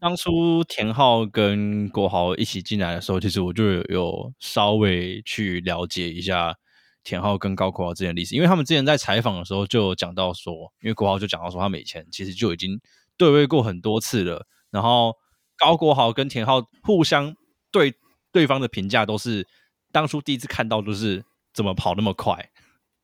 [0.00, 6.56] 当初田浩跟国豪一起进来的时候，其实我就有稍微去了解一下。
[7.02, 10.52] 田浩跟高国豪之间的历史，因为他们之前在采访的时候就有讲到说，
[10.82, 12.78] 因为国豪就讲到说，他们以前其实就已经
[13.16, 14.46] 对位过很多次了。
[14.70, 15.16] 然后
[15.56, 17.34] 高国豪跟田浩互相
[17.72, 17.94] 对
[18.30, 19.48] 对方的评价都是，
[19.90, 21.24] 当初第一次看到就是
[21.54, 22.50] 怎么跑那么快。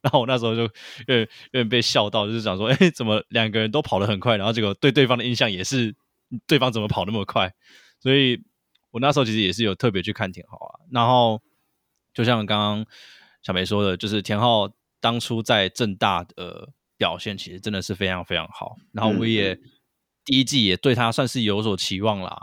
[0.02, 0.68] 然后我那时候就有
[1.06, 1.20] 点
[1.52, 5.94] 有点被笑到，就是想说，哎，怎么两个人都跑得很快，然后结果对对方的印象也是
[6.46, 7.54] 对方怎么跑那么快。
[8.00, 8.42] 所以
[8.90, 10.80] 我那时候其实也是有特别去看田浩啊。
[10.90, 11.42] 然后
[12.14, 12.86] 就像刚刚。
[13.42, 18.74] 小梅说的，就是田浩当初在正大的表现，其实真的是非常非常好。
[18.90, 19.54] 然后我也
[20.24, 22.36] 第一季也对他算是有所期望啦。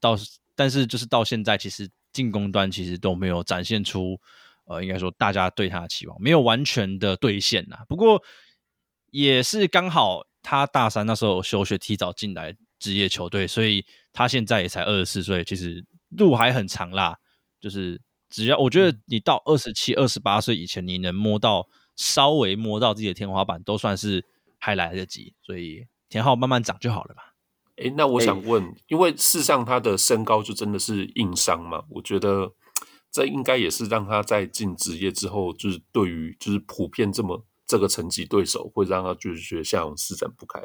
[0.00, 0.18] 到
[0.54, 4.20] 但是就是到现在，其实进攻端其实都没有展现出，
[4.66, 7.78] 呃，应该说大家对他的期望没有完全的兑现呐。
[7.88, 8.22] 不过
[9.10, 17.16] 也是刚好他大三那时候休学，提早进来职业球队，所以他现在也才二十四岁，其实路还很长啦。
[17.60, 18.00] 就是。
[18.32, 24.24] 只要我觉得你到二十七、二十八岁以前，你能摸到稍微摸到自己的天花板，都算是
[24.56, 25.34] 还来得及。
[25.42, 27.34] 所以田浩慢慢长就好了吧。
[27.78, 31.82] 诶、欸，那我想问，欸、因为事实上他的身高就真的是硬伤嘛？
[31.88, 32.52] 我觉得
[33.10, 40.62] 这应该也是让他在进职业之后，就是对于就是普遍这么这个层级对手，会让他就是觉得像施展不开。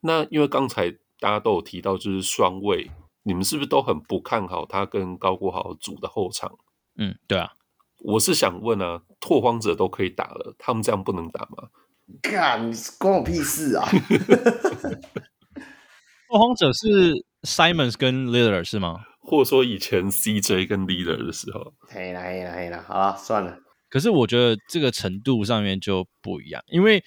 [0.00, 2.90] 那因为刚才大家都有提到，就是双卫，
[3.22, 6.50] 你们是不是都很不看好他跟高国豪组的后场？
[6.96, 7.52] 嗯，对啊，
[8.00, 11.68] 我是想问啊，拓荒者都可以打了，他们这样不能打吗？
[12.22, 13.88] 干，关我屁事啊！
[16.28, 19.04] 拓荒者是 Simons 跟 Leader 是吗？
[19.20, 21.74] 或者说以前 CJ 跟 Leader 的时候？
[21.88, 23.58] 嘿啦嘿啦嘿啦，好了，算了。
[23.88, 27.04] 可是我觉得这个程度上面就不一样，因为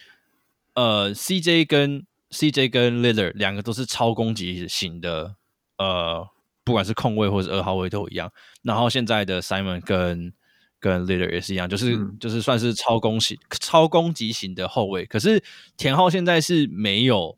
[0.76, 5.36] 呃，CJ 跟 CJ 跟 Lillard 两个都是超攻击型的，
[5.78, 6.28] 呃。
[6.66, 8.32] 不管是控卫或者二号位都一样，
[8.62, 10.34] 然后现在的 Simon 跟
[10.80, 15.06] 跟 Lillard 也是一样，就是、嗯、就是算是超攻型、超攻击型的后卫。
[15.06, 15.44] 可是
[15.76, 17.38] 田浩现在是没有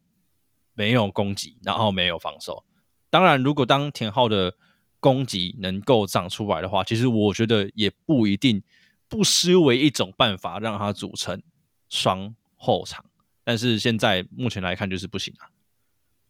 [0.76, 2.64] 没有攻击，然后没有防守。
[3.10, 4.54] 当然，如果当田浩的
[5.00, 8.62] 攻击能够长出来的话，其实我觉得也不一定
[9.10, 11.42] 不失为一种办法，让他组成
[11.90, 13.04] 双后场。
[13.46, 15.48] 但是现在目前来看就是不行啊。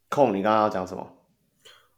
[0.10, 1.18] 控，你刚刚要讲什么？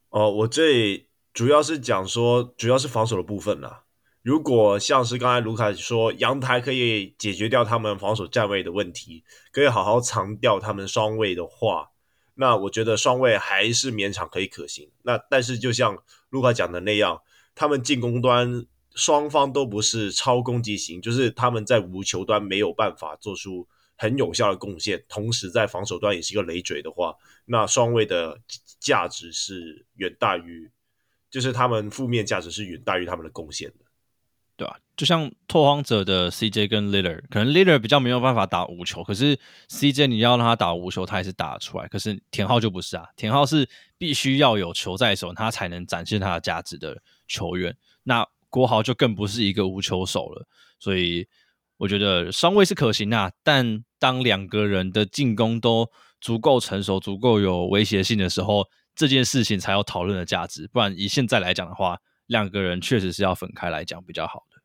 [0.09, 3.83] 哦，我这里主要是讲说，主要是防守的部分啦。
[4.21, 11.91] 如果像是刚才卢卡说，阳台可以解决掉他们防守站位的问题，可以好好藏掉他们双位的话，
[12.35, 14.89] 那我觉得双位还是勉强可以可行。
[15.03, 15.97] 那但是就像
[16.29, 17.21] 卢卡讲的那样，
[17.55, 18.65] 他们进攻端
[18.95, 23.67] 双方都不是超攻击型，就是他们在无球端没有办法做出
[23.97, 27.15] 很有效的贡献，同时在防守端也是一个累赘的话，
[27.45, 28.39] 那双卫的
[28.79, 30.71] 价值是远大于，
[31.29, 33.85] 就是他们负面价值是远大于他们的贡献的。
[34.55, 39.37] 对啊，就像拓荒者的 CJ 跟 Lillard，可能 Lillard 比较没有办法打无球，可是
[39.69, 41.87] CJ 你要让他打无球，他也是打得出来。
[41.87, 43.69] 可是田浩就不是啊，田浩是
[43.99, 47.77] 必须要有球在手，他才能展现他的价值的球员。
[48.01, 50.47] 那国豪就更不是一个无球手了，
[50.79, 51.27] 所以
[51.77, 53.31] 我觉得双位是可行啊。
[53.43, 55.89] 但当两个人的进攻都
[56.19, 60.67] 足够成熟、足够有威胁性的时候，这件事情才有讨论的价值。
[60.71, 64.57] 不然以现在来讲的话，两个人确实是要分开来讲比较好的。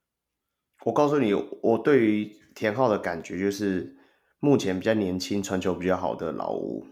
[0.84, 3.97] 我告诉你，我对于田浩的感觉就是
[4.40, 6.86] 目前比较年轻、传球比较好的老吴，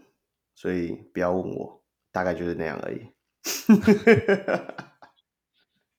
[0.55, 3.07] 所以不要问我，大概就是那样而已。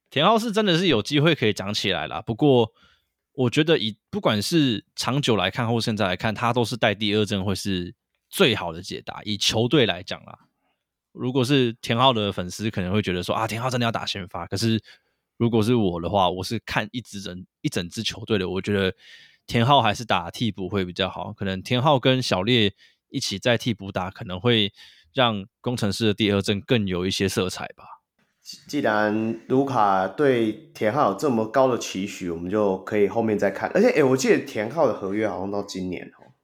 [0.08, 2.72] 田浩是真的是有机会可以讲起来啦，不过
[3.34, 7.94] 我觉得以不管是长久来看或现在来看，他都是带第二阵会是
[8.28, 9.22] 最好的解答。
[9.24, 10.38] 以球队来讲啦。
[11.12, 14.46] 如果是田浩的粉丝，可能会觉得说啊，田浩真的要打先发。
[14.46, 14.82] 可是
[15.36, 18.94] 如果是我的话，我是看一支整一整支球队的，我觉得
[19.46, 21.32] 田浩还是打替补会比较好。
[21.32, 22.72] 可能田浩跟小烈
[23.10, 24.72] 一起在替补打，可能会
[25.12, 27.84] 让工程师的第二阵更有一些色彩吧。
[28.68, 33.70] 既然卢卡对田浩有这么高的期许，我们就可以后面再看。
[33.72, 36.34] 而且，哎，我记得田浩的合约好像到今年哦。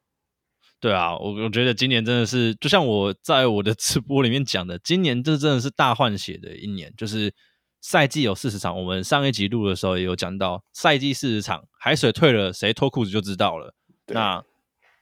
[0.79, 6.95] 对啊，我我觉得今年真的是，就像我在我的直播里面讲的，今年这真的是大换血的一年。
[6.97, 7.35] 就是
[7.81, 13.75] 赛季有四十场，我们上一集录的时候也有讲到，赛季四十场，海水退了，谁脱裤子就知道了。
[14.07, 14.45] 那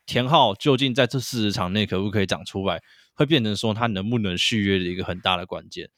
[0.06, 2.81] 田浩究竟在这四十场内可不可以长出来，
[3.14, 5.90] 会变成说他能不能续约的一个很大的关键。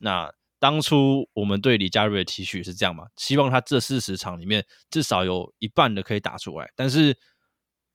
[0.00, 3.06] 那当初我们对李佳瑞的期许是这样嘛？
[3.16, 7.16] 希望他这四十场里面至少有一半的可以打出来，但是。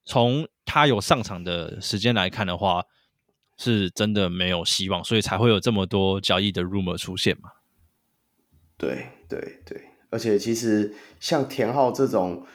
[0.07, 2.84] 从他有上场的时间来看的话，
[3.57, 7.49] 是真的没有希望，所以才会有这么多交易的 rumor 出现嘛。
[8.77, 12.45] 对对对，而且其实像田浩这种，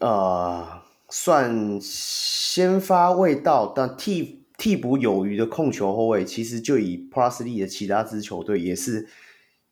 [0.00, 9.08] 呃，算先发未到但替替补有余的控球后卫，其实就以 Plus League 的其他支球队也是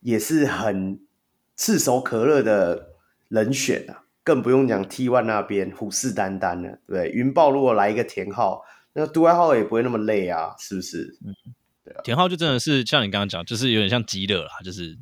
[0.01, 1.01] 也是很
[1.57, 2.91] 炙手可热的
[3.29, 4.05] 人选啊。
[4.25, 11.19] 更不用讲 T1 那边虎视眈眈了，对，云豹如果来一个田浩，那杜爱浩也不会那么累啊，是不是？
[11.27, 11.35] 嗯，
[11.85, 14.97] 对啊，田浩就真的是像你刚刚讲，就是有点像极乐啦，就是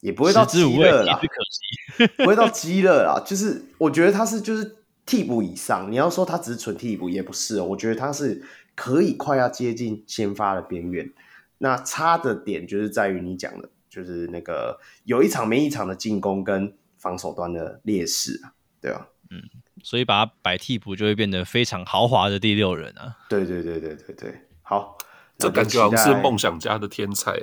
[0.00, 8.42] 也不会到极乐啦，可惜不会到极乐啦，就是我觉得他是就是替补以上，你要说他只是纯替补也不是哦，我觉得他是
[8.78, 11.12] 可以快要接近先发的边缘，
[11.58, 16.72] 那差的点就是在于你讲的，就是那个有一场没一场的进攻跟。
[17.00, 18.50] 防守端的劣势啊，
[18.80, 19.06] 对吧？
[19.30, 19.40] 嗯，
[19.84, 23.16] 所以把他摆替补就会变得非常豪华的第六人啊。
[23.28, 24.98] 对对对对对对，好，
[25.38, 27.40] 这感觉好像是梦想家的天才。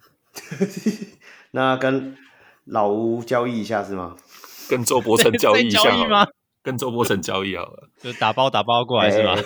[1.52, 2.14] 那跟
[2.66, 4.14] 老吴交易一下是吗？
[4.68, 6.28] 跟周伯成交易一下 吗？
[6.62, 9.36] 跟周伯成交易好了，就打包打包过来是吗？
[9.36, 9.44] 欸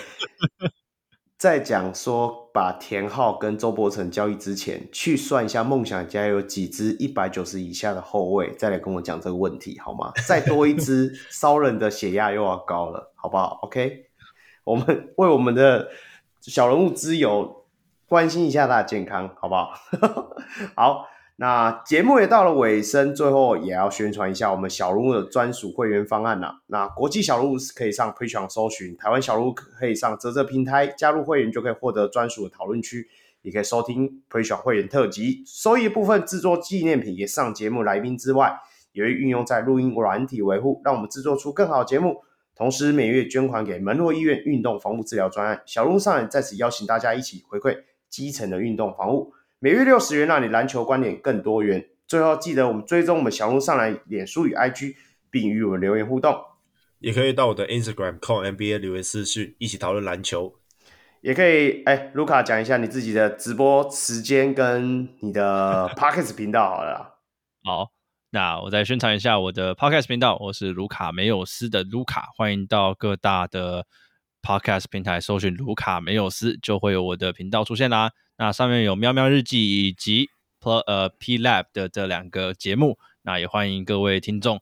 [1.44, 10.10] 在讲说把田浩跟周伯成交易之前，去算一下梦想家有几支一百九十以下的后卫，再来跟我讲这个问题好吗？
[10.26, 14.06] 再多一支，骚人的血压又要高了，好不好？OK，
[14.64, 15.90] 我们为我们的
[16.40, 17.66] 小人物之友
[18.08, 19.74] 关心一下他的健康，好不好？
[20.74, 21.08] 好。
[21.36, 26.60] 那节目也到了尾声，最后也要宣传一下我们小鹿的专属会员方案呐。
[26.68, 33.08] 那国际小鹿是可以上 Patreon 搜寻，台湾小鹿可以上啧啧平台加入会员，就可以获得专属的讨论区，
[33.42, 35.42] 也可以收听 Patreon 会员特辑。
[35.44, 38.56] 收益部分制作纪念品，也上节目来宾之外，
[38.92, 42.22] 也会运用在录音软体维护，让我们制作出更好的节目。
[42.54, 45.60] 同时每月捐款给门诺医院运动防护治疗专案。
[45.66, 47.76] 小鹿上也在此邀请大家一起回馈
[48.08, 49.32] 基层的运动防护。
[49.64, 51.86] 每月六十元，让你篮球观点更多元。
[52.06, 54.94] 最后记得我们追踪我们小人物上来脸书与 IG，
[55.30, 56.38] 并与我们留言互动。
[56.98, 60.56] 也可以到我的 Instagram call NBA 留言私讯，一起讨论篮球。
[61.22, 67.20] 也可以，哎，卢卡讲一下你自己的直播时间跟你的 Podcast 频道好了。
[67.64, 67.88] 好，
[68.32, 73.86] 那我再宣传一下我的 Podcast 频道，我是卢卡梅有斯的卢卡，欢迎到各大的
[74.42, 78.10] Podcast 平台搜寻卢卡梅有斯，就会有我的频道出现啦。
[78.36, 80.30] 那上面有喵喵日记以及
[80.60, 84.60] P 呃 P Lab 的这两个节目，那也欢迎各位听众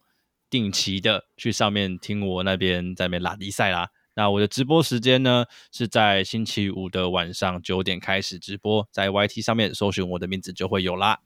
[0.51, 3.89] 定期的去上面听我那边在那边拉迪赛啦。
[4.15, 11.21] 那我的直播时间呢是在星期五的晚上九点开始直播，在 YT 上面搜寻我的名字就会有啦。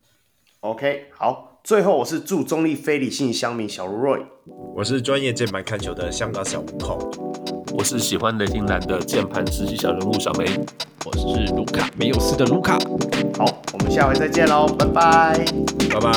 [0.61, 4.25] OK，好，最后我是祝中立非理性乡民小卢 Roy，
[4.77, 7.56] 我是专业键盘看球的香港小悟空。
[7.73, 10.47] 我是喜欢雷霆蓝的键盘实习小人物小梅，
[11.05, 12.79] 我是卢卡没有事的卢卡。
[13.39, 15.45] 好，我们下回再见喽，拜拜，
[15.91, 16.11] 拜拜，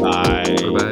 [0.00, 0.88] 拜拜，拜拜。